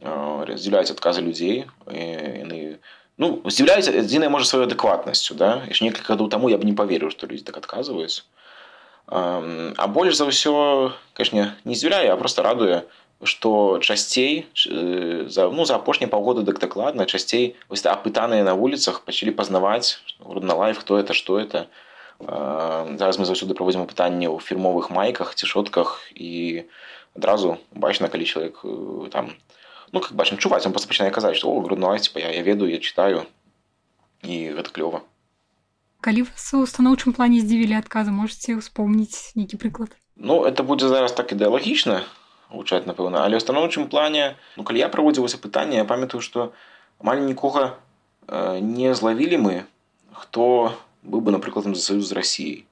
здзіўляюць 0.00 0.94
адказы 0.94 1.20
людзей 1.20 1.66
яны 1.90 2.78
ну 3.18 3.42
здзіўляюць 3.44 3.90
адзінае 3.90 4.30
можа 4.32 4.48
сваёй 4.48 4.64
адэкватнасцю 4.70 5.34
да 5.34 5.66
яшчэ 5.68 5.90
некалькі 5.90 6.14
гадоў 6.14 6.30
таму 6.32 6.48
я 6.48 6.56
б 6.56 6.64
не 6.64 6.72
паверыў 6.72 7.12
што 7.12 7.26
людзі 7.26 7.44
так 7.50 7.60
адказваюць 7.60 8.24
а 9.10 9.86
больш 9.90 10.16
за 10.16 10.30
ўсё 10.30 10.94
канешне 11.12 11.52
не 11.66 11.74
здзіўляе 11.74 12.08
а 12.14 12.16
просто 12.16 12.46
радуе 12.46 12.86
што 13.22 13.78
часцей 13.80 14.46
э, 14.66 15.28
за 15.28 15.50
ну 15.50 15.64
за 15.64 15.76
апошнія 15.76 16.08
паўгода 16.08 16.42
дык 16.42 16.58
дакладна 16.58 17.04
часцей 17.04 17.56
вось 17.68 17.84
апытаныя 17.84 18.44
на 18.44 18.54
вуліцах 18.54 19.04
пачалі 19.04 19.36
пазнаваць 19.36 20.00
на 20.24 20.54
лайф 20.54 20.80
хто 20.80 20.98
это 20.98 21.12
што 21.12 21.38
это 21.38 21.68
зараз 22.20 23.18
мы 23.18 23.24
заўсёды 23.24 23.56
праводзім 23.56 23.84
пытанне 23.88 24.28
ў 24.28 24.40
фірмовых 24.40 24.88
майках 24.92 25.34
ці 25.34 25.44
шотках 25.46 26.00
і 26.16 26.64
адразу 27.16 27.58
бачна 27.72 28.08
калі 28.08 28.24
чалавек 28.24 28.60
э, 28.64 29.08
там 29.12 29.36
ну 29.92 30.00
как 30.00 30.12
бачым 30.12 30.38
чуваць 30.38 30.64
он 30.64 30.72
просто 30.72 30.88
пачынае 30.88 31.12
казаць 31.12 31.36
што 31.36 31.52
грудна 31.60 31.98
типа 31.98 32.20
я 32.24 32.32
я 32.32 32.42
ведаю 32.42 32.70
я 32.70 32.78
читаю 32.80 33.26
і 34.22 34.56
гэта 34.56 34.72
клёва 34.72 35.04
калі 36.00 36.24
вас 36.24 36.54
у 36.54 36.64
станоўчым 36.64 37.12
плане 37.12 37.40
здзівілі 37.44 37.76
адказы 37.76 38.16
можете 38.16 38.56
ўспомніць 38.56 39.36
нейкі 39.36 39.60
прыклад 39.60 39.92
ну 40.16 40.44
это 40.44 40.64
будзе 40.64 40.88
зараз 40.88 41.12
так 41.12 41.32
ідэалагічна 41.36 42.04
гучаць 42.50 42.86
напэўна 42.86 43.24
але 43.24 43.38
ў 43.38 43.42
станоўчым 43.44 43.86
плане 43.92 44.36
ну 44.56 44.66
калі 44.66 44.82
я 44.82 44.88
праводзілася 44.88 45.38
пытанне 45.38 45.80
я 45.80 45.86
памятаю 45.86 46.20
што 46.20 46.52
амаль 47.02 47.22
нікога 47.26 47.76
э, 48.28 48.58
не 48.60 48.94
злавілі 48.94 49.38
мы 49.38 49.54
хто 50.12 50.74
быў 51.02 51.20
бы 51.20 51.30
напрыклад 51.32 51.70
за 51.70 51.82
саюз 51.82 52.10
з 52.10 52.18
рассіяй 52.18 52.64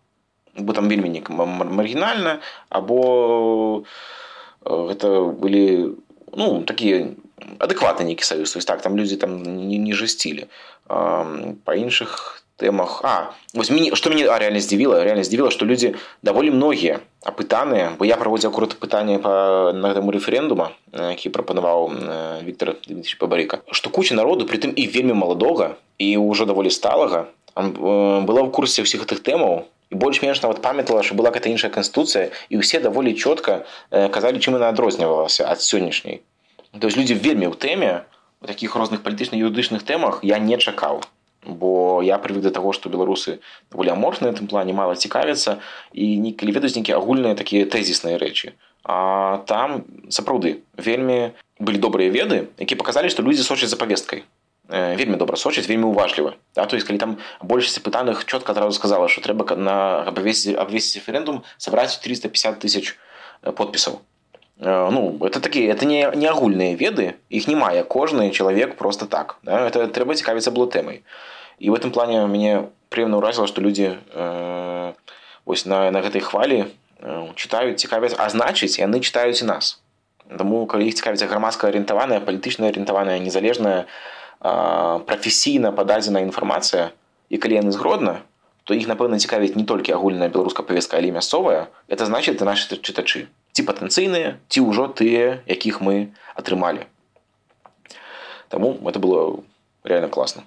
бо 0.59 0.73
там 0.73 0.89
вельмі 0.89 1.09
не 1.09 1.23
маргінальна 1.31 2.41
або 2.69 3.85
гэта 4.65 5.25
былі 5.31 5.95
ну 6.35 6.63
такія 6.67 7.15
адэкватны 7.59 8.05
нейкі 8.05 8.27
саюз 8.27 8.57
так 8.65 8.83
там 8.83 8.97
людзі 8.99 9.17
там 9.17 9.43
не, 9.43 9.79
не 9.79 9.95
жасцілі 9.95 10.51
па 10.89 11.73
іншых 11.75 12.42
тэмах 12.59 13.01
а 13.07 13.31
вось 13.55 13.71
мяне 13.71 13.95
што 13.95 14.11
мяне 14.11 14.27
реально 14.27 14.61
здзівіла 14.61 15.05
реально 15.07 15.23
здзівіла 15.23 15.51
што 15.55 15.65
людзі 15.65 15.95
даволі 16.27 16.51
многія 16.51 17.01
апытаныя 17.23 17.95
бо 17.99 18.05
я 18.05 18.19
праводзіў 18.19 18.51
акурат 18.51 18.75
пытанне 18.83 19.19
па 19.23 19.71
на 19.73 19.95
гэтаму 19.95 20.11
рэферэндума 20.11 20.75
які 20.93 21.31
прапанаваў 21.31 21.91
Віктор 22.43 22.75
пабарыка 23.23 23.63
што 23.71 23.95
куча 23.95 24.19
народу 24.19 24.47
притым 24.51 24.75
і 24.75 24.87
вельмі 24.91 25.15
маладога 25.15 25.77
і 25.99 26.11
ўжо 26.19 26.51
даволі 26.51 26.75
сталага 26.75 27.31
была 27.55 28.43
ў 28.43 28.51
курсе 28.51 28.83
ўсіх 28.83 29.07
гэтых 29.07 29.23
тэмаў 29.23 29.63
і 29.91 29.95
больш-менш 29.95 30.43
нават 30.43 30.59
памятала 30.63 31.07
што 31.07 31.15
была 31.15 31.31
гэта 31.31 31.49
іншая 31.55 31.71
канстытуцыя 31.71 32.35
і 32.51 32.59
ўсе 32.59 32.83
даволі 32.83 33.15
чётка 33.15 33.63
казалі 33.91 34.43
чым 34.43 34.59
яна 34.59 34.75
адрознівалася 34.75 35.47
ад 35.47 35.63
сённяшняй 35.63 36.27
то 36.75 36.91
есть 36.91 36.99
людзі 36.99 37.15
вельмі 37.15 37.49
ў 37.49 37.55
тэме 37.55 38.03
у 38.43 38.51
такіх 38.51 38.75
розных 38.75 39.07
палітычна 39.07 39.39
юрыдычных 39.39 39.87
тэмах 39.87 40.21
я 40.23 40.39
не 40.39 40.59
чакаў 40.59 41.07
бо 41.47 42.03
я 42.03 42.19
прывык 42.19 42.43
да 42.43 42.51
таго 42.51 42.73
што 42.73 42.91
беларусы 42.91 43.39
даволі 43.71 43.95
аморфныя 43.95 44.35
тым 44.35 44.49
плане 44.51 44.75
мала 44.75 44.95
цікавяцца 44.95 45.59
і 45.93 46.07
некалі 46.19 46.53
ведаюць 46.53 46.77
нейкія 46.77 46.99
агульныя 46.99 47.39
такія 47.39 47.65
тэзісныя 47.65 48.19
рэчы 48.19 48.53
а 48.85 49.45
там 49.47 49.85
сапраўды 50.09 50.61
вельмі 50.77 51.33
былі 51.59 51.79
добрыя 51.79 52.11
веды 52.11 52.49
якія 52.59 52.79
паказалі 52.79 53.09
што 53.09 53.23
людзі 53.23 53.47
сочаць 53.47 53.71
за 53.71 53.81
павесткай 53.81 54.27
вельмі 54.69 55.17
добра 55.17 55.37
сочыць 55.41 55.67
вельмі 55.69 55.89
уважліва 55.89 56.35
да? 56.55 56.67
то 56.67 56.77
есть 56.77 56.87
калі 56.87 56.99
там 56.99 57.19
большасць 57.41 57.81
пытаных 57.81 58.27
чётка 58.27 58.53
адразу 58.53 58.77
сказала 58.77 59.09
што 59.09 59.25
трэба 59.25 59.57
на 59.57 60.05
абвесці 60.11 60.55
абвесці 60.55 61.01
референдум 61.01 61.43
сабраць 61.57 61.97
350 62.05 62.61
тысяч 62.61 62.99
подпісаў 63.43 64.03
ну 64.61 65.19
это 65.23 65.41
такие 65.41 65.69
это 65.69 65.87
не 65.87 66.11
не 66.15 66.27
агульныя 66.27 66.75
веды 66.75 67.15
іх 67.31 67.47
не 67.47 67.55
мае 67.55 67.85
кожны 67.85 68.31
чалавек 68.31 68.77
просто 68.77 69.07
так 69.07 69.39
да? 69.43 69.67
это 69.67 69.87
трэба 69.87 70.15
цікавіцца 70.15 70.51
было 70.51 70.67
тэмай 70.67 71.03
і 71.59 71.71
в 71.71 71.75
этом 71.75 71.91
плане 71.91 72.27
мяне 72.27 72.67
прыемна 72.91 73.23
ўразіла 73.23 73.47
што 73.47 73.63
людзі 73.63 73.99
э, 74.15 74.93
ось 75.47 75.67
на 75.67 75.91
на 75.91 76.03
гэтай 76.03 76.21
хвалі 76.21 76.67
э, 76.67 77.33
чытаюць 77.37 77.79
цікавяць 77.79 78.19
а 78.19 78.29
значыць 78.29 78.79
яны 78.83 79.01
чытаюць 79.01 79.43
і 79.43 79.47
нас 79.47 79.81
Таму 80.29 80.67
калі 80.67 80.85
іх 80.85 80.95
цікавіцца 80.95 81.25
грамадска 81.25 81.73
арыентаваная 81.73 82.21
палітычна 82.21 82.69
арыентаваная 82.69 83.17
незалежная 83.19 83.89
прафесійна 84.41 85.73
пададзеная 85.73 86.23
інфармацыя 86.23 86.93
і 87.31 87.39
калі 87.39 87.63
яны 87.63 87.73
згродна 87.73 88.23
то 88.65 88.75
іх 88.75 88.85
напэўна 88.91 89.19
цікавіць 89.19 89.57
не 89.57 89.65
толькі 89.65 89.97
агульная 89.97 90.29
беларуска 90.29 90.63
павестка 90.63 90.99
але 90.99 91.11
мясцовая 91.11 91.69
это 91.89 92.05
значит 92.07 92.39
ты 92.39 92.45
наши 92.45 92.77
чытачы 92.77 93.27
ці 93.53 93.65
патэнцыйныя 93.67 94.37
ці 94.49 94.63
ўжо 94.63 94.87
тыя 95.01 95.43
якіх 95.47 95.81
мы 95.83 96.15
атрымалі 96.35 96.87
Таму 98.49 98.79
это 98.89 98.99
было 98.99 99.45
реально 99.85 100.09
класна 100.09 100.45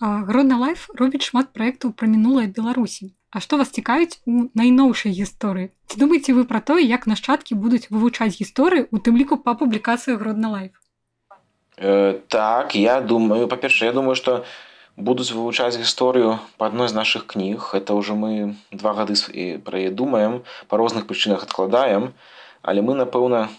Гродна 0.00 0.58
лайф 0.58 0.88
робіць 0.94 1.26
шмат 1.26 1.52
праектаў 1.52 1.92
пра 1.92 2.08
мінулае 2.08 2.48
беларусі 2.48 3.12
А 3.34 3.40
што 3.42 3.58
вас 3.58 3.70
цікавіць 3.74 4.22
у 4.30 4.46
найноўшай 4.54 5.12
гісторыі 5.12 5.70
ці 5.90 6.00
думаеце 6.00 6.34
вы 6.34 6.44
пра 6.50 6.60
тое 6.60 6.82
як 6.82 7.06
нашчадкі 7.10 7.58
будуць 7.58 7.90
вывучаць 7.90 8.34
гісторыю 8.38 8.88
у 8.90 8.98
тым 8.98 9.20
ліку 9.20 9.38
па 9.46 9.54
публікацыі 9.58 10.16
гродна 10.20 10.50
лайф 10.56 10.72
э, 11.78 12.20
так 12.28 12.74
я 12.74 13.00
думаю 13.00 13.48
па-першае 13.48 13.90
я 13.90 13.94
думаю 13.94 14.14
что 14.14 14.44
будуць 14.98 15.32
вывучаць 15.34 15.74
гісторыю 15.74 16.38
па 16.56 16.70
адной 16.70 16.88
з 16.88 16.94
нашых 16.94 17.26
кніг 17.26 17.74
это 17.74 17.98
ўжо 17.98 18.14
мы 18.14 18.54
два 18.70 18.94
гады 18.94 19.18
і 19.34 19.58
пра 19.58 19.82
яе 19.82 19.90
думаем 19.90 20.46
па 20.70 20.78
розных 20.78 21.06
прычынах 21.10 21.42
адкладаем 21.42 22.14
але 22.62 22.80
мы 22.82 22.94
напэўна 22.94 23.50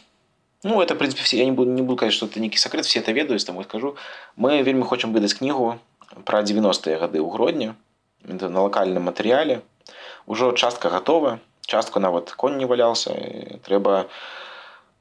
ну 0.64 0.82
это 0.82 0.96
прынпе 0.96 1.28
все 1.28 1.38
я 1.38 1.46
не 1.46 1.52
буду 1.52 1.72
не 1.72 1.82
буду 1.82 2.00
казаць 2.00 2.16
что 2.16 2.26
это 2.26 2.39
нейкі 2.39 2.58
сакрэт 2.58 2.86
все 2.86 3.04
это 3.04 3.12
ведаюць 3.12 3.43
таму 3.43 3.64
скажу 3.68 3.96
мы 4.38 4.64
вельмі 4.64 4.88
хочам 4.88 5.12
выдаць 5.12 5.36
кнігу 5.36 5.76
пра 6.24 6.39
90-е 6.39 6.96
гады 7.04 7.20
ў 7.20 7.28
грудні 7.28 7.76
на 8.24 8.62
лакальным 8.64 9.12
матэрыяле 9.12 9.60
ўжо 10.32 10.56
частка 10.56 10.89
готова 10.89 11.39
частку 11.68 12.00
нават 12.00 12.32
конь 12.32 12.56
не 12.56 12.66
валялся 12.66 13.12
трэба 13.68 14.08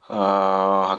э, 0.09 0.19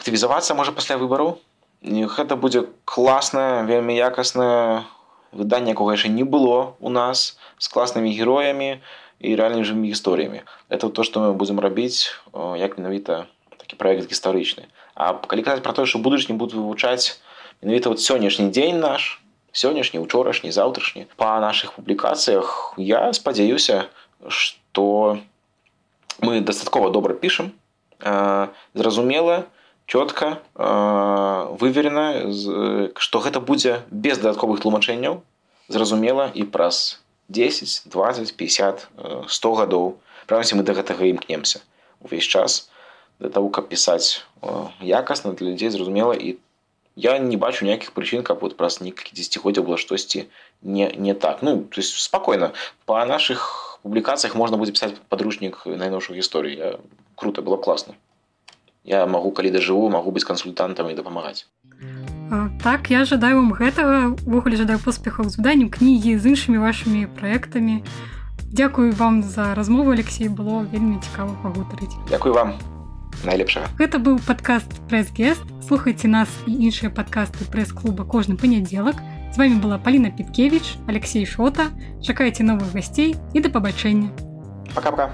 актывізавацца 0.01 0.57
можа 0.57 0.73
пасля 0.73 0.97
выбару 0.97 1.39
гэта 1.85 2.41
будзе 2.41 2.67
класнае 2.89 3.69
вельмі 3.69 3.95
якаснае 3.95 4.89
выданне 5.32 5.72
якога 5.72 5.96
яшчэ 5.96 6.12
не 6.12 6.24
было 6.24 6.76
у 6.80 6.90
нас 6.90 7.38
з 7.58 7.68
класнымі 7.68 8.12
героямі 8.12 8.80
і 9.22 9.36
рэальнымі 9.36 9.64
жывымі 9.64 9.92
гісторыямі. 9.92 10.44
Это 10.70 10.90
то 10.90 11.04
што 11.04 11.22
мы 11.22 11.34
будзем 11.34 11.60
рабіць 11.60 12.12
як 12.34 12.78
менавіта 12.78 13.28
такі 13.58 13.76
проект 13.76 14.10
гістарычны. 14.12 14.68
А 14.96 15.14
калі 15.14 15.42
казаць 15.46 15.64
пра 15.64 15.74
тое 15.74 15.86
што 15.86 16.00
будуць 16.00 16.28
не 16.28 16.36
будуць 16.36 16.58
вывучаць 16.58 17.22
менавіта 17.62 17.90
вот 17.90 18.02
сённяшні 18.02 18.50
дзень 18.52 18.80
наш 18.82 19.22
сённяшні 19.54 20.00
учорашні 20.00 20.52
заўтрашні 20.52 21.08
па 21.16 21.40
наших 21.40 21.74
публікацыях 21.74 22.74
я 22.78 23.14
спадзяюся 23.14 23.88
что 24.28 25.20
мы 26.20 26.42
дастаткова 26.42 26.90
добра 26.90 27.14
пішам 27.14 27.52
зразумела 28.74 29.46
чётка 29.91 30.43
выверена 30.55 32.33
что 32.97 33.21
гэта 33.21 33.41
будзе 33.41 33.83
без 33.91 34.19
дадатковых 34.19 34.61
тлумачэнняў 34.61 35.23
зразумела 35.69 36.31
і 36.35 36.45
праз 36.45 37.01
10 37.29 37.83
20 37.87 38.37
50 38.37 38.89
100 39.29 39.55
гадоў 39.55 39.95
правіце 40.27 40.57
мы 40.59 40.63
да 40.63 40.75
гэтага 40.75 41.07
імкнемся 41.07 41.63
увесь 42.01 42.25
час 42.25 42.71
для 43.19 43.31
того 43.31 43.49
каб 43.49 43.69
пісаць 43.69 44.25
якасна 44.81 45.33
для 45.33 45.51
людзей 45.51 45.71
зразумела 45.71 46.15
і 46.15 46.37
я 46.97 47.19
не 47.19 47.37
бачу 47.37 47.65
ніякіх 47.65 47.93
прычын 47.93 48.23
каб 48.23 48.41
вот 48.41 48.57
праз 48.57 48.81
некалькі 48.81 49.15
дзесяцігоддзяў 49.15 49.65
было 49.69 49.79
штосьці 49.79 50.27
не 50.63 50.91
не 50.97 51.15
так 51.15 51.43
ну 51.43 51.63
то 51.63 51.81
есть 51.81 51.95
спокойно 51.99 52.53
по 52.85 53.05
наших 53.05 53.79
публікацыях 53.83 54.35
можна 54.35 54.57
будзе 54.57 54.73
пісаць 54.73 54.99
падручнік 55.09 55.63
найноўшых 55.67 56.17
гісторый 56.19 56.57
я 56.57 56.71
круто 57.15 57.43
было 57.43 57.57
класна 57.57 57.95
я 58.85 59.07
магу 59.07 59.31
калі 59.31 59.51
дажыву 59.51 59.91
магу 59.91 60.11
быць 60.11 60.27
кансультантам 60.27 60.91
і 60.91 60.95
дапамагаць 60.95 61.47
так 62.63 62.91
я 62.91 63.05
жадаю 63.05 63.43
вам 63.43 63.53
гэтага 63.55 64.15
увогуле 64.27 64.57
жадаю 64.57 64.79
поспехаў 64.83 65.31
з 65.31 65.39
выданнем 65.39 65.71
кнігі 65.71 66.19
з 66.19 66.35
іншымі 66.35 66.59
вашымі 66.59 67.07
праектамі 67.19 67.83
Дякую 68.47 68.93
вам 68.93 69.23
за 69.23 69.55
размову 69.55 69.91
Алексей 69.91 70.29
было 70.29 70.63
вельмі 70.71 70.99
цікава 71.03 71.35
пагутарыць 71.43 71.99
Дякую 72.09 72.35
вам 72.35 72.55
найлепшага 73.25 73.69
гэта 73.79 73.99
быў 73.99 74.21
падкаст 74.27 74.71
прэс-гест 74.91 75.43
слухайце 75.67 76.09
нас 76.09 76.29
і 76.47 76.55
іншыя 76.69 76.91
падкасты 76.91 77.49
прэс-клуба 77.51 78.05
кожны 78.05 78.37
панядзелак 78.37 79.01
з 79.33 79.37
вами 79.39 79.61
была 79.61 79.79
Паліна 79.79 80.11
Піткевич 80.11 80.77
Алексей 80.87 81.27
шота 81.27 81.73
чакайце 82.03 82.45
новых 82.45 82.73
гасцей 82.73 83.17
і 83.35 83.41
да 83.41 83.49
пабачэння 83.51 84.13
пока-пока 84.75 85.13